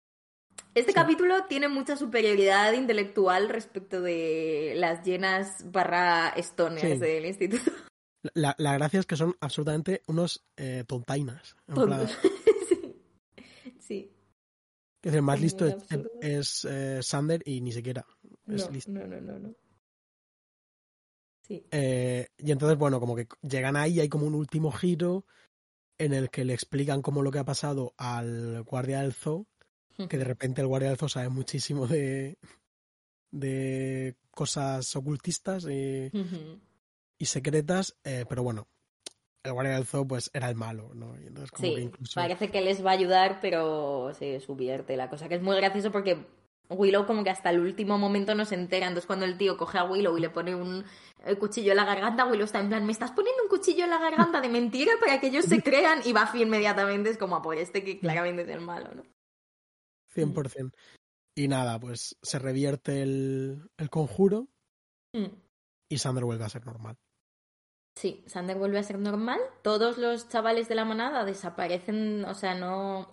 este 0.75 0.93
capítulo 0.93 1.45
tiene 1.45 1.67
mucha 1.67 1.97
superioridad 1.97 2.73
intelectual 2.73 3.49
respecto 3.49 4.01
de 4.01 4.73
las 4.75 5.03
llenas 5.03 5.71
barra 5.71 6.33
stoners 6.37 6.99
del 6.99 7.25
instituto. 7.25 7.71
La, 8.33 8.55
gracia 8.57 8.99
es 8.99 9.05
que 9.05 9.15
son 9.15 9.35
absolutamente 9.39 10.01
unos 10.07 10.43
eh, 10.57 10.83
tontainas. 10.87 11.55
sí. 13.79 14.11
Que 15.01 15.09
el 15.09 15.21
más 15.21 15.39
listo 15.39 15.65
es, 16.19 16.65
eh, 16.65 16.99
Sander 17.01 17.41
y 17.45 17.61
ni 17.61 17.71
siquiera 17.71 18.05
es 18.47 18.69
listo. 18.71 18.91
No, 18.91 19.07
no, 19.07 19.21
no, 19.21 19.39
no. 19.39 19.55
Sí. 21.47 21.65
Eh, 21.71 22.27
y 22.37 22.51
entonces, 22.51 22.77
bueno, 22.77 22.99
como 22.99 23.15
que 23.15 23.27
llegan 23.41 23.75
ahí, 23.75 23.99
hay 23.99 24.09
como 24.09 24.25
un 24.25 24.35
último 24.35 24.71
giro 24.71 25.25
en 25.97 26.13
el 26.13 26.29
que 26.29 26.45
le 26.45 26.53
explican 26.53 27.01
cómo 27.01 27.21
lo 27.21 27.31
que 27.31 27.39
ha 27.39 27.45
pasado 27.45 27.93
al 27.97 28.63
guardia 28.63 29.01
del 29.01 29.13
zoo 29.13 29.47
que 30.05 30.17
de 30.17 30.23
repente 30.23 30.61
el 30.61 30.67
guardia 30.67 30.89
del 30.89 30.97
zoo 30.97 31.09
sabe 31.09 31.29
muchísimo 31.29 31.87
de, 31.87 32.37
de 33.31 34.15
cosas 34.29 34.95
ocultistas 34.95 35.65
y, 35.65 36.11
y 37.17 37.25
secretas, 37.25 37.97
eh, 38.03 38.25
pero 38.29 38.43
bueno, 38.43 38.67
el 39.43 39.53
guardia 39.53 39.73
del 39.73 39.85
zoo 39.85 40.07
pues 40.07 40.29
era 40.33 40.49
el 40.49 40.55
malo, 40.55 40.91
¿no? 40.93 41.19
Y 41.19 41.27
entonces 41.27 41.49
como 41.51 41.67
sí, 41.67 41.91
parece 42.13 42.51
que 42.51 42.61
les 42.61 42.85
va 42.85 42.91
a 42.91 42.93
ayudar, 42.93 43.39
pero 43.41 44.13
se 44.13 44.39
subvierte 44.39 44.95
la 44.97 45.09
cosa, 45.09 45.27
que 45.27 45.35
es 45.35 45.41
muy 45.41 45.55
gracioso 45.55 45.91
porque 45.91 46.27
Willow 46.69 47.05
como 47.05 47.23
que 47.23 47.29
hasta 47.29 47.49
el 47.49 47.59
último 47.59 47.97
momento 47.97 48.35
no 48.35 48.45
se 48.45 48.55
entera, 48.55 48.87
entonces 48.87 49.07
cuando 49.07 49.25
el 49.25 49.37
tío 49.37 49.57
coge 49.57 49.77
a 49.77 49.85
Willow 49.85 50.17
y 50.17 50.21
le 50.21 50.29
pone 50.29 50.55
un 50.55 50.83
cuchillo 51.39 51.71
en 51.71 51.77
la 51.77 51.85
garganta, 51.85 52.25
Willow 52.25 52.45
está 52.45 52.59
en 52.59 52.69
plan, 52.69 52.85
me 52.85 52.91
estás 52.91 53.11
poniendo 53.11 53.43
un 53.43 53.49
cuchillo 53.49 53.83
en 53.85 53.89
la 53.89 53.99
garganta 53.99 54.41
de 54.41 54.49
mentira 54.49 54.93
para 54.99 55.19
que 55.19 55.27
ellos 55.27 55.45
se 55.45 55.61
crean 55.61 56.01
y 56.05 56.13
Buffy 56.13 56.41
inmediatamente 56.41 57.09
es 57.09 57.17
como 57.17 57.35
a 57.35 57.41
por 57.41 57.57
este 57.57 57.83
que 57.83 57.99
claramente 57.99 58.43
es 58.43 58.49
el 58.49 58.61
malo, 58.61 58.93
¿no? 58.93 59.03
100%. 60.15 60.73
Y 61.35 61.47
nada, 61.47 61.79
pues 61.79 62.17
se 62.21 62.39
revierte 62.39 63.03
el, 63.03 63.69
el 63.77 63.89
conjuro 63.89 64.47
mm. 65.13 65.27
y 65.89 65.97
Sander 65.97 66.25
vuelve 66.25 66.45
a 66.45 66.49
ser 66.49 66.65
normal. 66.65 66.97
Sí, 67.95 68.23
Sander 68.27 68.57
vuelve 68.57 68.77
a 68.77 68.83
ser 68.83 68.99
normal. 68.99 69.39
Todos 69.63 69.97
los 69.97 70.29
chavales 70.29 70.69
de 70.69 70.75
la 70.75 70.85
manada 70.85 71.25
desaparecen, 71.25 72.25
o 72.25 72.35
sea, 72.35 72.53
no. 72.53 73.09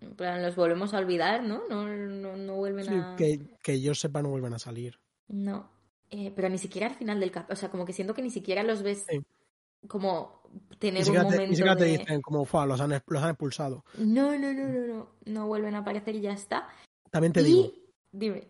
Los 0.00 0.56
volvemos 0.56 0.94
a 0.94 0.98
olvidar, 0.98 1.42
¿no? 1.42 1.62
No, 1.68 1.86
no, 1.86 2.54
vuelven 2.54 2.88
a. 2.88 3.16
Que, 3.16 3.58
que 3.62 3.80
yo 3.80 3.94
sepa, 3.94 4.22
no 4.22 4.30
vuelven 4.30 4.54
a 4.54 4.58
salir. 4.58 4.98
No. 5.28 5.68
Eh, 6.10 6.32
pero 6.34 6.48
ni 6.48 6.58
siquiera 6.58 6.88
al 6.88 6.94
final 6.94 7.20
del 7.20 7.30
cap. 7.30 7.50
O 7.50 7.56
sea, 7.56 7.70
como 7.70 7.84
que 7.84 7.92
siento 7.92 8.14
que 8.14 8.22
ni 8.22 8.30
siquiera 8.30 8.62
los 8.62 8.82
ves 8.82 9.06
como 9.86 10.42
tener 10.78 11.08
un 11.08 11.16
momento. 11.16 11.46
ni 11.46 11.56
siquiera 11.56 11.76
te 11.76 11.84
dicen 11.84 12.20
como 12.20 12.44
fue, 12.44 12.66
los 12.66 12.80
han, 12.80 12.90
los 13.06 13.22
han 13.22 13.30
expulsado. 13.30 13.84
No, 13.98 14.36
no, 14.36 14.52
no, 14.52 14.68
no, 14.68 14.86
no. 14.86 15.08
No 15.24 15.46
vuelven 15.46 15.74
a 15.74 15.78
aparecer 15.78 16.16
y 16.16 16.22
ya 16.22 16.32
está. 16.32 16.68
También 17.10 17.32
te 17.32 17.42
digo. 17.42 17.70
Dime. 18.12 18.48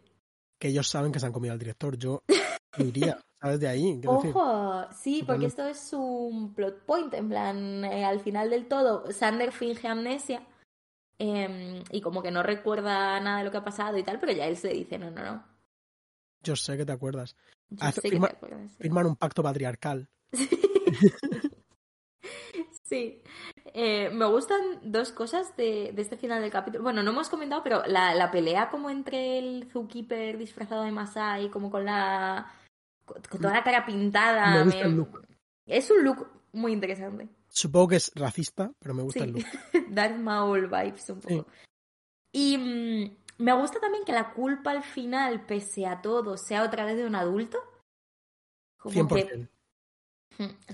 Que 0.59 0.69
ellos 0.69 0.89
saben 0.89 1.13
que 1.13 1.21
se 1.21 1.27
han 1.27 1.33
comido 1.33 1.53
al 1.53 1.59
director. 1.59 1.97
Yo 1.97 2.23
iría, 2.79 3.19
¿sabes? 3.41 3.61
De 3.61 3.69
ahí. 3.69 4.01
Ojo, 4.07 4.85
sí, 4.93 5.23
porque 5.27 5.47
esto 5.47 5.67
es 5.67 5.93
un 5.93 6.55
plot 6.55 6.85
point. 6.85 7.13
En 7.15 7.29
plan, 7.29 7.85
eh, 7.85 8.05
al 8.05 8.21
final 8.21 8.51
del 8.51 8.67
todo, 8.67 9.11
Sander 9.13 9.53
finge 9.53 9.89
amnesia. 9.89 10.43
Em, 11.23 11.85
y 11.91 12.01
como 12.01 12.23
que 12.23 12.31
no 12.31 12.43
recuerda 12.43 13.21
nada 13.21 13.39
de 13.39 13.45
lo 13.45 13.51
que 13.51 13.59
ha 13.59 13.64
pasado 13.64 13.99
y 13.99 14.03
tal, 14.03 14.18
pero 14.18 14.33
ya 14.33 14.47
él 14.47 14.57
se 14.57 14.68
dice, 14.68 14.99
no, 14.99 15.11
no, 15.11 15.23
no. 15.23 15.45
Yo 16.43 16.57
sé 16.57 16.79
que 16.79 16.87
te 16.87 16.93
acuerdas. 16.93 17.37
Firmar 18.79 19.07
un 19.07 19.16
pacto 19.16 19.43
patriarcal. 19.43 20.09
Sí. 22.83 23.23
Eh, 23.66 24.11
me 24.11 24.25
gustan 24.27 24.81
dos 24.83 25.12
cosas 25.12 25.57
de, 25.57 25.95
este 25.97 26.16
final 26.16 26.43
del 26.43 26.51
capítulo. 26.51 26.83
Bueno, 26.83 27.05
no 27.05 27.12
hemos 27.12 27.29
comentado, 27.29 27.62
pero 27.62 27.85
la, 27.87 28.31
pelea 28.33 28.68
como 28.68 28.91
entre 28.91 29.39
el 29.39 29.71
Zookeeper 29.71 30.37
disfrazado 30.37 30.83
de 30.83 30.91
Masai, 30.91 31.51
como 31.51 31.71
con 31.71 31.85
la. 31.85 32.53
con, 33.05 33.23
toda 33.23 33.55
la 33.55 33.62
cara 33.62 33.87
pintada. 33.87 34.66
Es 35.66 35.89
un 35.89 36.03
look 36.03 36.27
muy 36.51 36.73
interesante. 36.73 37.29
Supongo 37.53 37.89
que 37.89 37.97
es 37.97 38.13
racista, 38.15 38.73
pero 38.79 38.95
me 38.95 39.03
gusta 39.03 39.25
el 39.25 39.33
look. 39.33 39.45
Darth 39.91 40.17
Maul 40.17 40.69
vibes 40.69 41.11
un 41.11 41.21
poco. 41.21 41.47
Y 42.33 42.57
mm, 42.57 43.17
me 43.39 43.53
gusta 43.55 43.81
también 43.81 44.05
que 44.05 44.13
la 44.13 44.33
culpa 44.33 44.71
al 44.71 44.83
final, 44.83 45.45
pese 45.47 45.87
a 45.87 46.01
todo, 46.01 46.37
sea 46.37 46.63
otra 46.63 46.85
vez 46.85 46.97
de 46.97 47.07
un 47.07 47.17
adulto. 47.17 47.59
Como 48.79 48.95
100%. 48.95 49.49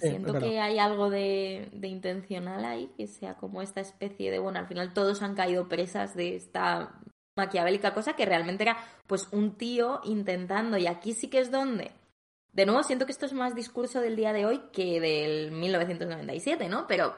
Siento 0.00 0.38
que 0.38 0.60
hay 0.60 0.78
algo 0.78 1.10
de, 1.10 1.68
intencional 1.82 2.64
ahí, 2.64 2.92
que 2.96 3.06
sea 3.06 3.34
como 3.36 3.62
esta 3.62 3.80
especie 3.80 4.30
de, 4.30 4.38
bueno, 4.38 4.58
al 4.58 4.68
final 4.68 4.92
todos 4.92 5.22
han 5.22 5.34
caído 5.34 5.68
presas 5.68 6.14
de 6.14 6.36
esta 6.36 7.00
maquiavélica 7.36 7.92
cosa 7.92 8.14
que 8.14 8.26
realmente 8.26 8.62
era 8.62 8.78
pues 9.06 9.28
un 9.32 9.56
tío 9.56 10.00
intentando, 10.04 10.78
y 10.78 10.86
aquí 10.86 11.14
sí 11.14 11.28
que 11.28 11.40
es 11.40 11.50
donde, 11.50 11.90
de 12.56 12.64
nuevo 12.64 12.82
siento 12.82 13.04
que 13.04 13.12
esto 13.12 13.26
es 13.26 13.34
más 13.34 13.54
discurso 13.54 14.00
del 14.00 14.16
día 14.16 14.32
de 14.32 14.46
hoy 14.46 14.62
que 14.72 14.98
del 14.98 15.52
1997, 15.52 16.70
¿no? 16.70 16.86
Pero 16.86 17.14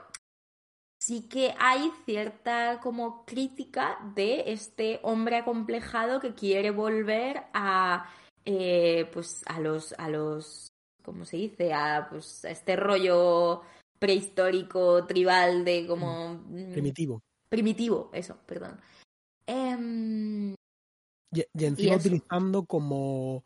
sí 1.01 1.29
que 1.29 1.55
hay 1.61 1.93
cierta 2.05 2.81
como 2.81 3.25
crítica 3.25 4.01
de 4.17 4.45
este 4.49 4.99
hombre 5.05 5.37
acomplejado 5.37 6.19
que 6.19 6.35
quiere 6.35 6.73
volver 6.73 7.45
a 7.55 8.11
eh, 8.45 9.09
pues 9.13 9.45
a 9.47 9.61
los 9.61 9.93
a 9.93 10.09
los 10.09 10.73
¿cómo 11.05 11.25
se 11.25 11.37
dice? 11.37 11.73
a 11.73 12.09
pues 12.11 12.45
a 12.45 12.51
este 12.51 12.75
rollo 12.75 13.63
prehistórico 14.01 15.07
tribal 15.07 15.65
de 15.65 15.87
como 15.87 16.35
mm, 16.35 16.73
primitivo. 16.73 17.23
Primitivo, 17.49 18.11
eso, 18.13 18.37
perdón. 18.45 18.81
Em, 19.47 20.53
y, 21.33 21.45
encima 21.65 21.95
utilizando 21.95 22.67
como 22.67 23.45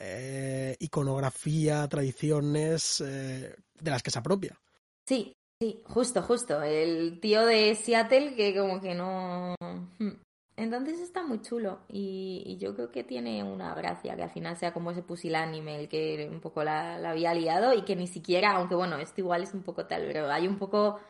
eh, 0.00 0.76
iconografía, 0.80 1.86
tradiciones 1.86 3.02
eh, 3.02 3.54
de 3.78 3.90
las 3.90 4.02
que 4.02 4.10
se 4.10 4.18
apropia. 4.18 4.58
Sí, 5.06 5.34
sí, 5.60 5.82
justo, 5.84 6.22
justo. 6.22 6.62
El 6.62 7.20
tío 7.20 7.44
de 7.44 7.74
Seattle 7.74 8.34
que 8.34 8.56
como 8.56 8.80
que 8.80 8.94
no... 8.94 9.54
Hmm. 9.98 10.14
Entonces 10.56 11.00
está 11.00 11.22
muy 11.22 11.40
chulo 11.40 11.80
y, 11.88 12.58
yo 12.60 12.74
creo 12.74 12.90
que 12.90 13.02
tiene 13.02 13.42
una 13.42 13.74
gracia 13.74 14.14
que 14.14 14.22
al 14.22 14.30
final 14.30 14.58
sea 14.58 14.74
como 14.74 14.90
ese 14.90 15.02
pusilánime 15.02 15.80
el 15.80 15.88
que 15.88 16.28
un 16.30 16.40
poco 16.40 16.62
la, 16.64 16.98
la, 16.98 17.12
había 17.12 17.32
liado 17.32 17.72
y 17.72 17.82
que 17.82 17.96
ni 17.96 18.06
siquiera, 18.06 18.52
aunque 18.52 18.74
bueno, 18.74 18.98
esto 18.98 19.22
igual 19.22 19.42
es 19.42 19.54
un 19.54 19.62
poco 19.62 19.86
tal, 19.86 20.02
pero 20.06 20.30
hay 20.30 20.46
un 20.46 20.58
poco 20.58 21.00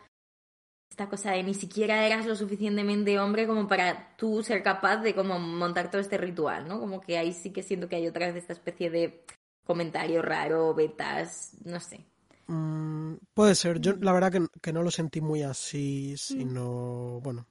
esta 0.90 1.08
cosa 1.08 1.30
de 1.30 1.42
ni 1.42 1.54
siquiera 1.54 2.04
eras 2.04 2.26
lo 2.26 2.34
suficientemente 2.34 3.18
hombre 3.18 3.46
como 3.46 3.66
para 3.68 4.14
tú 4.16 4.42
ser 4.42 4.62
capaz 4.62 4.98
de 4.98 5.14
como 5.14 5.38
montar 5.38 5.90
todo 5.90 6.00
este 6.00 6.18
ritual, 6.18 6.66
¿no? 6.66 6.80
Como 6.80 7.00
que 7.00 7.16
ahí 7.16 7.32
sí 7.32 7.52
que 7.52 7.62
siento 7.62 7.88
que 7.88 7.96
hay 7.96 8.08
otra 8.08 8.26
vez 8.26 8.36
esta 8.36 8.52
especie 8.52 8.90
de 8.90 9.24
comentario 9.64 10.20
raro, 10.20 10.74
betas, 10.74 11.52
no 11.64 11.78
sé. 11.78 12.04
Mm, 12.48 13.14
puede 13.32 13.54
ser, 13.54 13.80
yo 13.80 13.94
la 13.94 14.12
verdad 14.12 14.32
que, 14.60 14.72
no 14.72 14.82
lo 14.82 14.90
sentí 14.90 15.20
muy 15.20 15.42
así, 15.42 16.16
sino, 16.16 17.20
bueno. 17.20 17.46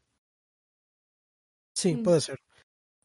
Sí, 1.73 1.95
puede 1.95 2.19
ser. 2.19 2.39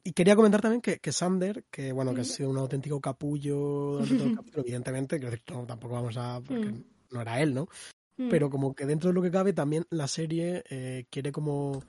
Y 0.03 0.12
quería 0.12 0.35
comentar 0.35 0.61
también 0.61 0.82
que, 0.82 0.99
que 0.99 1.12
Sander, 1.12 1.64
que 1.70 1.93
bueno, 1.93 2.12
que 2.12 2.22
ha 2.22 2.24
sido 2.24 2.51
un 2.51 2.59
auténtico 2.59 3.01
capullo 3.01 3.57
durante 3.93 4.16
todo 4.16 4.28
el 4.28 4.37
capítulo, 4.37 4.62
evidentemente, 4.64 5.20
que 5.20 5.39
tampoco 5.39 5.95
vamos 5.95 6.16
a, 6.16 6.41
porque 6.41 6.74
no 7.11 7.20
era 7.20 7.41
él, 7.41 7.55
¿no? 7.55 7.68
Mm. 8.16 8.28
pero 8.28 8.48
como 8.48 8.74
que 8.74 8.86
dentro 8.86 9.08
de 9.08 9.14
lo 9.14 9.22
que 9.22 9.30
cabe 9.30 9.52
también 9.52 9.86
la 9.90 10.06
serie 10.06 10.62
eh, 10.70 11.06
quiere 11.10 11.32
como 11.32 11.82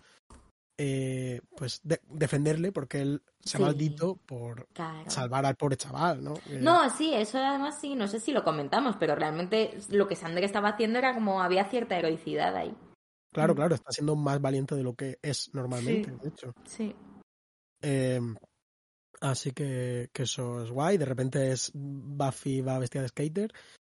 eh, 0.78 1.40
pues 1.56 1.82
defenderle 2.10 2.72
porque 2.72 3.02
él 3.02 3.22
se 3.40 3.58
ha 3.58 3.62
maldito 3.62 4.18
por 4.26 4.68
salvar 5.08 5.46
al 5.46 5.56
pobre 5.56 5.78
chaval, 5.78 6.24
¿no? 6.24 6.34
Eh, 6.50 6.60
no, 6.60 6.90
sí, 6.90 7.14
eso 7.14 7.38
además 7.38 7.80
sí, 7.80 7.96
no 7.96 8.08
sé 8.08 8.20
si 8.20 8.34
lo 8.34 8.44
comentamos, 8.44 8.98
pero 9.00 9.16
realmente 9.16 9.78
lo 9.90 10.08
que 10.08 10.16
Sander 10.16 10.44
estaba 10.44 10.70
haciendo 10.70 11.00
era 11.00 11.14
como 11.14 11.42
había 11.42 11.70
cierta 11.70 11.98
heroicidad 11.98 12.56
ahí. 12.56 12.76
Claro, 13.32 13.54
mm. 13.54 13.56
claro, 13.56 13.76
está 13.76 13.92
siendo 13.92 14.16
más 14.16 14.42
valiente 14.42 14.76
de 14.76 14.84
lo 14.84 14.96
que 14.96 15.18
es 15.22 15.54
normalmente, 15.54 16.12
de 16.12 16.30
hecho. 16.30 16.54
Sí. 16.66 16.94
Em, 17.82 18.36
así 19.22 19.52
que, 19.52 20.10
que 20.12 20.24
eso 20.24 20.62
es 20.62 20.72
guay. 20.72 20.98
De 20.98 21.06
repente 21.06 21.52
es 21.52 21.72
Buffy 21.74 22.62
va 22.62 22.80
vestida 22.80 23.04
de 23.04 23.10
skater 23.10 23.54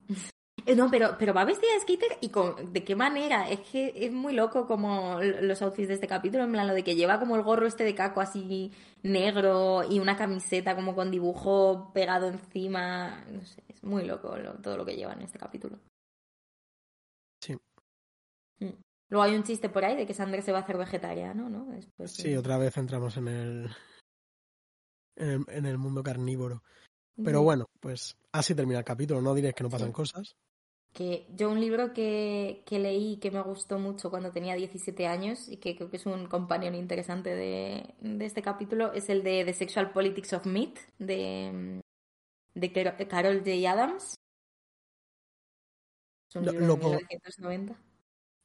no, 0.76 0.90
pero, 0.92 1.16
pero 1.18 1.34
va 1.34 1.46
vestida 1.46 1.74
de 1.74 1.80
skater 1.80 2.18
y 2.22 2.30
con, 2.30 2.74
de 2.74 2.84
qué 2.84 2.96
manera. 2.96 3.50
Es 3.50 3.62
que 3.62 3.94
es 3.96 4.12
muy 4.12 4.34
loco 4.34 4.68
como 4.68 5.20
los 5.22 5.62
outfits 5.62 5.88
de 5.88 5.94
este 5.96 6.08
capítulo, 6.08 6.44
en 6.44 6.52
plan 6.52 6.68
lo 6.68 6.74
de 6.74 6.84
que 6.84 6.96
lleva 6.96 7.20
como 7.20 7.36
el 7.36 7.44
gorro 7.44 7.66
este 7.66 7.84
de 7.84 7.96
caco 7.96 8.22
así 8.22 8.72
negro 9.04 9.84
y 9.90 10.00
una 10.00 10.18
camiseta 10.18 10.76
como 10.76 10.96
con 10.96 11.12
dibujo 11.12 11.92
pegado 11.94 12.28
encima. 12.28 13.24
No 13.32 13.46
sé, 13.46 13.64
es 13.68 13.84
muy 13.84 14.06
loco 14.06 14.36
todo 14.62 14.78
lo 14.78 14.86
que 14.86 14.96
lleva 14.96 15.14
en 15.14 15.22
este 15.22 15.40
capítulo. 15.40 15.80
Sí. 17.42 17.56
Mm. 18.60 18.74
Luego 19.10 19.24
hay 19.24 19.36
un 19.36 19.44
chiste 19.44 19.70
por 19.70 19.86
ahí 19.86 19.96
de 19.96 20.06
que 20.06 20.14
Sandra 20.14 20.42
se 20.42 20.52
va 20.52 20.60
a 20.60 20.62
hacer 20.62 20.78
vegetariano, 20.78 21.50
¿no? 21.50 21.68
sí, 22.06 22.36
otra 22.36 22.58
vez 22.58 22.78
entramos 22.78 23.18
en 23.18 23.28
el, 23.28 23.70
en 25.16 25.66
el, 25.66 25.78
mundo 25.78 26.04
carnívoro. 26.04 26.64
Pero 27.22 27.42
bueno, 27.42 27.66
pues 27.82 28.18
así 28.32 28.56
termina 28.56 28.80
el 28.80 28.86
capítulo. 28.86 29.22
No 29.22 29.34
diré 29.34 29.54
que 29.54 29.64
no 29.64 29.70
pasan 29.70 29.92
cosas 29.92 30.38
que 31.00 31.26
yo 31.34 31.50
un 31.50 31.62
libro 31.62 31.94
que, 31.94 32.62
que 32.66 32.78
leí 32.78 33.16
que 33.22 33.32
me 33.32 33.40
gustó 33.42 33.80
mucho 33.80 34.10
cuando 34.10 34.32
tenía 34.32 34.56
17 34.56 35.08
años 35.08 35.48
y 35.48 35.56
que 35.56 35.78
creo 35.78 35.90
que 35.90 35.96
es 35.96 36.06
un 36.06 36.26
compañero 36.26 36.76
interesante 36.76 37.34
de, 37.34 37.96
de 38.02 38.26
este 38.26 38.42
capítulo 38.42 38.92
es 38.92 39.10
el 39.10 39.24
de 39.24 39.46
The 39.46 39.54
Sexual 39.54 39.94
Politics 39.94 40.34
of 40.34 40.46
Meat 40.46 40.78
de, 40.98 41.80
de 42.54 43.08
Carol 43.08 43.38
J. 43.38 43.72
Adams. 43.72 44.16
Es 46.30 46.36
un 46.36 46.46
libro 46.48 46.68
lo, 46.68 46.76
de 46.76 46.98
1990. 46.98 47.80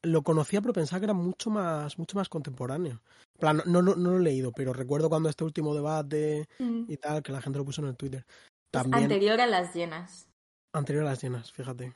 Lo 0.04 0.22
conocía, 0.22 0.60
pero 0.60 0.74
pensaba 0.74 1.00
que 1.00 1.06
era 1.06 1.12
mucho 1.12 1.50
más, 1.50 1.98
mucho 1.98 2.16
más 2.16 2.28
contemporáneo. 2.28 3.02
Plan, 3.36 3.62
no, 3.66 3.82
no, 3.82 3.96
no, 3.96 4.10
lo 4.12 4.18
he 4.18 4.22
leído, 4.22 4.52
pero 4.52 4.72
recuerdo 4.72 5.08
cuando 5.08 5.28
este 5.28 5.42
último 5.42 5.74
debate 5.74 6.46
mm. 6.60 6.84
y 6.86 6.96
tal, 6.98 7.20
que 7.20 7.32
la 7.32 7.42
gente 7.42 7.58
lo 7.58 7.64
puso 7.64 7.82
en 7.82 7.88
el 7.88 7.96
Twitter. 7.96 8.24
También... 8.70 9.02
anterior 9.02 9.40
a 9.40 9.48
las 9.48 9.74
llenas. 9.74 10.28
Anterior 10.72 11.04
a 11.04 11.10
las 11.10 11.20
llenas, 11.20 11.52
fíjate. 11.52 11.92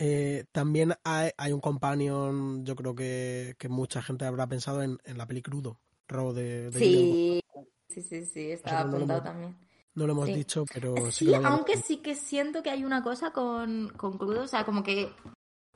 Eh, 0.00 0.44
también 0.52 0.94
hay, 1.02 1.30
hay, 1.36 1.52
un 1.52 1.60
companion, 1.60 2.64
yo 2.64 2.76
creo 2.76 2.94
que, 2.94 3.56
que, 3.58 3.68
mucha 3.68 4.00
gente 4.00 4.24
habrá 4.24 4.46
pensado 4.46 4.80
en, 4.80 4.98
en 5.02 5.18
la 5.18 5.26
peli 5.26 5.42
Crudo, 5.42 5.80
Robo 6.06 6.32
de, 6.32 6.70
sí, 6.72 7.42
sí, 7.88 8.02
sí, 8.02 8.24
sí, 8.24 8.52
estaba 8.52 8.80
apuntado 8.82 9.22
también. 9.22 9.58
No 9.94 10.06
lo 10.06 10.12
hemos 10.12 10.28
dicho, 10.28 10.64
pero 10.72 11.10
sí. 11.10 11.34
aunque 11.34 11.76
sí 11.76 11.96
que 11.96 12.14
siento 12.14 12.62
que 12.62 12.70
hay 12.70 12.84
una 12.84 13.02
cosa 13.02 13.32
con, 13.32 13.88
con 13.96 14.16
Crudo, 14.16 14.42
o 14.42 14.46
sea, 14.46 14.64
como 14.64 14.84
que, 14.84 15.12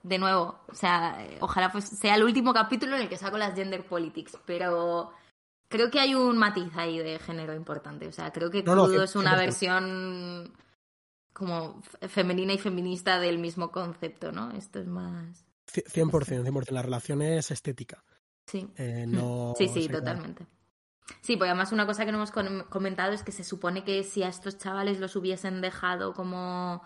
de 0.05 0.19
nuevo, 0.19 0.61
o 0.69 0.75
sea, 0.75 1.27
ojalá 1.41 1.73
pues 1.73 1.87
sea 1.87 2.15
el 2.15 2.23
último 2.23 2.55
capítulo 2.55 2.95
en 2.95 3.03
el 3.03 3.09
que 3.09 3.17
saco 3.17 3.39
las 3.39 3.57
gender 3.57 3.85
politics, 3.85 4.39
pero 4.47 5.11
creo 5.69 5.91
que 5.91 5.99
hay 5.99 6.15
un 6.15 6.39
matiz 6.39 6.71
ahí 6.77 7.01
de 7.01 7.19
género 7.19 7.55
importante, 7.55 8.07
o 8.07 8.13
sea, 8.13 8.31
creo 8.31 8.53
que 8.53 8.63
Crudo 8.63 9.03
es 9.03 9.17
una 9.17 9.35
versión 9.35 10.53
como 11.33 11.81
femenina 12.09 12.53
y 12.53 12.59
feminista 12.59 13.19
del 13.19 13.39
mismo 13.39 13.71
concepto, 13.71 14.33
¿no? 14.33 14.51
Esto 14.53 14.81
es 14.81 14.87
más... 14.87 15.45
100%, 15.67 16.45
100%. 16.45 16.71
La 16.71 16.83
relación 16.83 17.23
es 17.23 17.51
estética. 17.51 18.05
Sí. 18.47 18.69
Eh, 18.77 19.07
no 19.09 19.55
sí, 19.57 19.69
sí, 19.69 19.89
totalmente. 19.89 20.47
Sí, 21.21 21.37
porque 21.37 21.51
además 21.51 21.73
una 21.73 21.87
cosa 21.87 22.05
que 22.05 22.13
no 22.13 22.19
hemos 22.19 22.33
comentado 22.69 23.13
es 23.13 23.23
que 23.23 23.33
se 23.33 23.45
supone 23.45 23.85
que 23.85 24.05
si 24.05 24.23
a 24.23 24.29
estos 24.29 24.59
chavales 24.59 25.01
los 25.01 25.17
hubiesen 25.17 25.61
dejado 25.61 26.15
como 26.15 26.83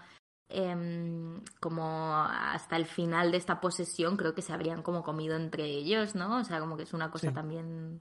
em, 0.49 1.43
como 1.61 2.15
hasta 2.17 2.77
el 2.77 2.87
final 2.87 3.31
de 3.31 3.37
esta 3.37 3.61
posesión, 3.61 4.17
creo 4.17 4.35
que 4.35 4.43
se 4.43 4.53
habrían 4.53 4.83
como 4.83 5.03
comido 5.03 5.37
entre 5.37 5.65
ellos, 5.65 6.15
¿no? 6.15 6.39
O 6.39 6.45
sea, 6.45 6.61
como 6.61 6.77
que 6.77 6.85
es 6.85 6.95
una 6.95 7.11
cosa 7.11 7.33
también... 7.33 8.01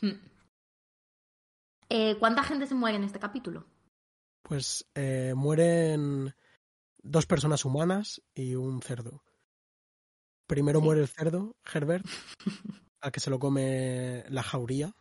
Hmm. 0.00 0.18
Eh, 1.88 2.16
¿Cuánta 2.18 2.42
gente 2.42 2.66
se 2.66 2.74
muere 2.74 2.96
en 2.96 3.04
este 3.04 3.20
capítulo? 3.20 3.66
Pues 4.42 4.86
eh, 4.94 5.34
mueren 5.36 6.34
dos 7.02 7.26
personas 7.26 7.64
humanas 7.64 8.22
y 8.34 8.54
un 8.54 8.82
cerdo. 8.82 9.22
Primero 10.46 10.80
muere 10.80 11.00
el 11.00 11.08
cerdo, 11.08 11.56
Herbert, 11.72 12.04
al 13.00 13.12
que 13.12 13.20
se 13.20 13.30
lo 13.30 13.38
come 13.38 14.24
la 14.28 14.42
jauría. 14.42 14.94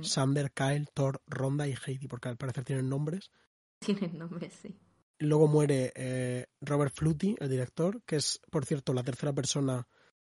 Sander, 0.00 0.52
Kyle, 0.52 0.88
Thor, 0.92 1.22
Ronda 1.26 1.68
y 1.68 1.74
Heidi, 1.74 2.08
porque 2.08 2.28
al 2.28 2.38
parecer 2.38 2.64
tienen 2.64 2.88
nombres. 2.88 3.30
Tienen 3.78 4.18
nombres, 4.18 4.54
sí. 4.54 4.74
Luego 5.18 5.46
muere 5.46 5.92
eh, 5.94 6.46
Robert 6.60 6.94
Flutie, 6.94 7.36
el 7.38 7.50
director, 7.50 8.02
que 8.04 8.16
es, 8.16 8.40
por 8.50 8.64
cierto, 8.64 8.92
la 8.94 9.04
tercera 9.04 9.32
persona 9.32 9.86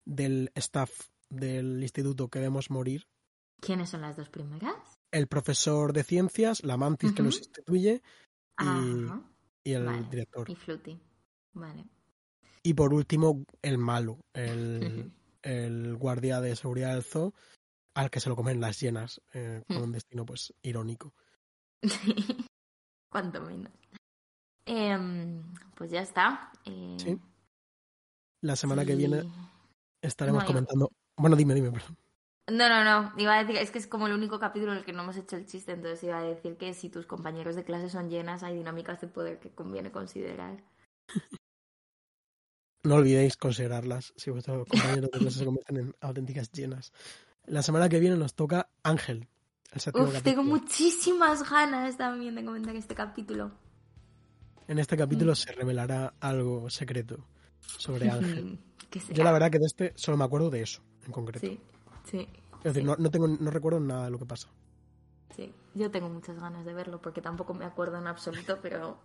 del 0.03 0.51
staff 0.55 0.91
del 1.29 1.81
instituto 1.81 2.29
que 2.29 2.39
vemos 2.39 2.69
morir. 2.69 3.07
¿Quiénes 3.61 3.89
son 3.89 4.01
las 4.01 4.17
dos 4.17 4.29
primeras? 4.29 4.94
El 5.15 5.27
profesor 5.27 5.93
de 5.93 6.03
ciencias, 6.03 6.61
la 6.65 6.75
mantis 6.75 7.13
que 7.13 7.23
lo 7.23 7.31
sustituye, 7.31 8.01
y, 8.59 9.71
el 9.71 10.09
director. 10.09 10.49
Y 10.49 10.55
Fluty. 10.55 10.99
Vale. 11.53 11.85
Y 12.63 12.73
por 12.73 12.93
último, 12.93 13.45
el 13.61 13.77
malo, 13.77 14.25
el, 14.33 15.13
el 15.41 15.95
guardia 15.95 16.41
de 16.41 16.57
seguridad 16.57 16.95
del 16.95 17.03
zoo, 17.03 17.33
al 17.93 18.09
que 18.09 18.19
se 18.19 18.27
lo 18.27 18.35
comen 18.35 18.59
las 18.59 18.77
llenas, 18.81 19.21
eh, 19.33 19.63
con 19.65 19.83
un 19.83 19.91
destino 19.93 20.25
pues 20.25 20.53
irónico. 20.61 21.13
Cuanto 23.09 23.41
menos. 23.41 23.71
Em, 24.65 25.53
pues 25.75 25.91
ya 25.91 26.01
está. 26.01 26.51
Eh, 26.65 26.97
sí. 26.99 27.17
La 28.41 28.57
semana 28.57 28.83
que 28.83 28.95
viene 28.95 29.31
estaremos 30.01 30.43
comentando. 30.43 30.91
Bueno, 31.15 31.37
dime, 31.37 31.53
dime, 31.53 31.71
perdón. 31.71 31.97
No, 32.51 32.69
no, 32.69 32.83
no. 32.83 33.11
Iba 33.17 33.35
a 33.35 33.43
decir, 33.43 33.57
es 33.57 33.71
que 33.71 33.79
es 33.79 33.87
como 33.87 34.05
el 34.05 34.13
único 34.13 34.39
capítulo 34.39 34.71
en 34.71 34.79
el 34.79 34.85
que 34.85 34.93
no 34.93 35.01
hemos 35.01 35.17
hecho 35.17 35.35
el 35.35 35.47
chiste, 35.47 35.71
entonces 35.71 36.03
iba 36.03 36.19
a 36.19 36.23
decir 36.23 36.57
que 36.57 36.73
si 36.73 36.89
tus 36.89 37.07
compañeros 37.07 37.55
de 37.55 37.63
clase 37.63 37.89
son 37.89 38.09
llenas, 38.09 38.43
hay 38.43 38.55
dinámicas 38.55 39.01
de 39.01 39.07
poder 39.07 39.39
que 39.39 39.49
conviene 39.49 39.91
considerar. 39.91 40.63
No 42.83 42.95
olvidéis 42.95 43.35
considerarlas 43.35 44.13
si 44.15 44.29
vuestros 44.29 44.67
compañeros 44.67 45.09
de 45.09 45.19
clase 45.19 45.39
se 45.39 45.45
convierten 45.45 45.77
en 45.77 45.95
auténticas 46.01 46.51
llenas. 46.51 46.93
La 47.47 47.63
semana 47.63 47.89
que 47.89 47.99
viene 47.99 48.15
nos 48.15 48.35
toca 48.35 48.69
Ángel. 48.83 49.27
El 49.71 50.01
Uf, 50.01 50.21
tengo 50.21 50.43
muchísimas 50.43 51.49
ganas 51.49 51.97
también 51.97 52.35
de 52.35 52.45
comentar 52.45 52.75
este 52.75 52.93
capítulo. 52.93 53.51
En 54.67 54.79
este 54.79 54.95
capítulo 54.95 55.35
se 55.35 55.51
revelará 55.51 56.13
algo 56.19 56.69
secreto 56.69 57.27
sobre 57.59 58.09
Ángel. 58.11 58.59
Yo 59.11 59.23
la 59.23 59.31
verdad 59.31 59.49
que 59.51 59.59
de 59.59 59.65
este 59.65 59.93
solo 59.95 60.15
me 60.15 60.23
acuerdo 60.23 60.51
de 60.51 60.61
eso, 60.61 60.81
en 61.05 61.11
concreto. 61.11 61.45
Sí, 61.45 61.59
sí. 62.05 62.27
Es 62.63 62.73
decir, 62.73 62.83
no, 62.83 62.95
no, 62.97 63.11
tengo, 63.11 63.27
no 63.27 63.51
recuerdo 63.51 63.79
nada 63.79 64.05
de 64.05 64.11
lo 64.11 64.17
que 64.17 64.25
pasa. 64.25 64.47
Sí, 65.35 65.53
yo 65.75 65.91
tengo 65.91 66.09
muchas 66.09 66.39
ganas 66.39 66.65
de 66.65 66.73
verlo 66.73 66.99
porque 67.01 67.21
tampoco 67.21 67.53
me 67.53 67.65
acuerdo 67.65 67.97
en 67.97 68.07
absoluto, 68.07 68.57
pero... 68.61 68.99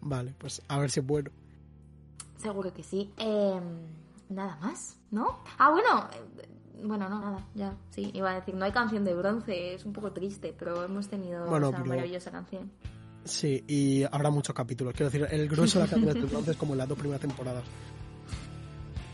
vale, 0.00 0.34
pues 0.38 0.60
a 0.68 0.78
ver 0.78 0.90
si 0.90 1.00
es 1.00 1.06
bueno. 1.06 1.30
Seguro 2.36 2.72
que 2.74 2.82
sí. 2.82 3.12
Eh, 3.16 3.60
nada 4.28 4.56
más, 4.60 4.98
¿no? 5.10 5.38
Ah, 5.58 5.70
bueno, 5.70 6.08
eh, 6.12 6.48
bueno, 6.84 7.08
no, 7.08 7.20
nada, 7.20 7.46
ya, 7.54 7.74
sí, 7.90 8.10
iba 8.14 8.30
a 8.30 8.34
decir, 8.34 8.54
no 8.54 8.64
hay 8.64 8.72
canción 8.72 9.04
de 9.04 9.14
bronce, 9.14 9.74
es 9.74 9.84
un 9.86 9.92
poco 9.92 10.12
triste, 10.12 10.54
pero 10.58 10.84
hemos 10.84 11.08
tenido 11.08 11.46
Bueno, 11.46 11.68
esa 11.68 11.76
pero- 11.78 11.88
maravillosa 11.88 12.30
canción. 12.30 12.70
Sí, 13.24 13.62
y 13.68 14.02
habrá 14.04 14.30
muchos 14.30 14.54
capítulos. 14.54 14.94
Quiero 14.94 15.10
decir, 15.10 15.28
el 15.30 15.46
grueso 15.48 15.78
de 15.78 15.84
la 15.84 15.90
canción 15.90 16.14
de 16.14 16.20
entonces 16.20 16.56
como 16.56 16.72
en 16.72 16.78
las 16.78 16.88
dos 16.88 16.98
primeras 16.98 17.20
temporadas. 17.20 17.64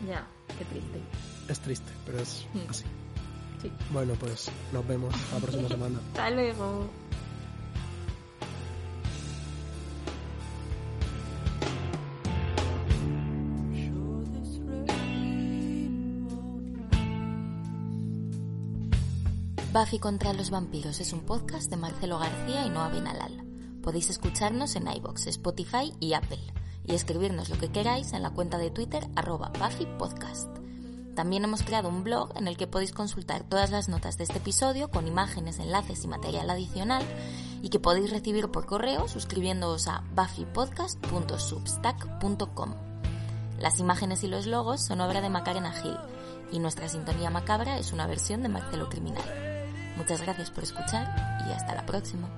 Ya, 0.08 0.26
qué 0.58 0.64
triste. 0.66 1.00
Es 1.48 1.60
triste, 1.60 1.90
pero 2.04 2.18
es 2.20 2.46
Mm. 2.54 2.70
así. 2.70 2.84
Sí. 3.66 3.72
Bueno, 3.90 4.14
pues 4.14 4.50
nos 4.72 4.86
vemos 4.86 5.14
la 5.32 5.38
próxima 5.38 5.68
semana. 5.68 5.98
Hasta 6.12 6.30
luego. 6.30 6.88
Buffy 19.72 19.98
contra 19.98 20.32
los 20.32 20.50
vampiros 20.50 21.00
es 21.00 21.12
un 21.12 21.20
podcast 21.20 21.68
de 21.68 21.76
Marcelo 21.76 22.18
García 22.18 22.64
y 22.64 22.70
Noa 22.70 22.88
Benalal. 22.88 23.44
Podéis 23.82 24.08
escucharnos 24.08 24.74
en 24.74 24.88
iBox, 24.88 25.26
Spotify 25.26 25.92
y 26.00 26.14
Apple 26.14 26.40
y 26.84 26.94
escribirnos 26.94 27.50
lo 27.50 27.58
que 27.58 27.70
queráis 27.70 28.12
en 28.14 28.22
la 28.22 28.30
cuenta 28.30 28.56
de 28.56 28.70
Twitter 28.70 29.06
arroba 29.16 29.52
Buffy 29.58 29.86
Podcast. 29.98 30.65
También 31.16 31.42
hemos 31.44 31.62
creado 31.62 31.88
un 31.88 32.04
blog 32.04 32.36
en 32.36 32.46
el 32.46 32.58
que 32.58 32.66
podéis 32.66 32.92
consultar 32.92 33.42
todas 33.42 33.70
las 33.70 33.88
notas 33.88 34.18
de 34.18 34.24
este 34.24 34.36
episodio 34.36 34.90
con 34.90 35.08
imágenes, 35.08 35.58
enlaces 35.58 36.04
y 36.04 36.08
material 36.08 36.50
adicional 36.50 37.02
y 37.62 37.70
que 37.70 37.80
podéis 37.80 38.10
recibir 38.10 38.48
por 38.48 38.66
correo 38.66 39.08
suscribiéndoos 39.08 39.88
a 39.88 40.04
buffypodcast.substack.com. 40.14 42.74
Las 43.58 43.80
imágenes 43.80 44.24
y 44.24 44.28
los 44.28 44.46
logos 44.46 44.84
son 44.84 45.00
obra 45.00 45.22
de 45.22 45.30
Macarena 45.30 45.72
Gil 45.72 45.96
y 46.52 46.58
nuestra 46.58 46.90
sintonía 46.90 47.30
macabra 47.30 47.78
es 47.78 47.94
una 47.94 48.06
versión 48.06 48.42
de 48.42 48.50
Marcelo 48.50 48.90
Criminal. 48.90 49.24
Muchas 49.96 50.20
gracias 50.20 50.50
por 50.50 50.64
escuchar 50.64 51.40
y 51.48 51.52
hasta 51.52 51.74
la 51.74 51.86
próxima. 51.86 52.28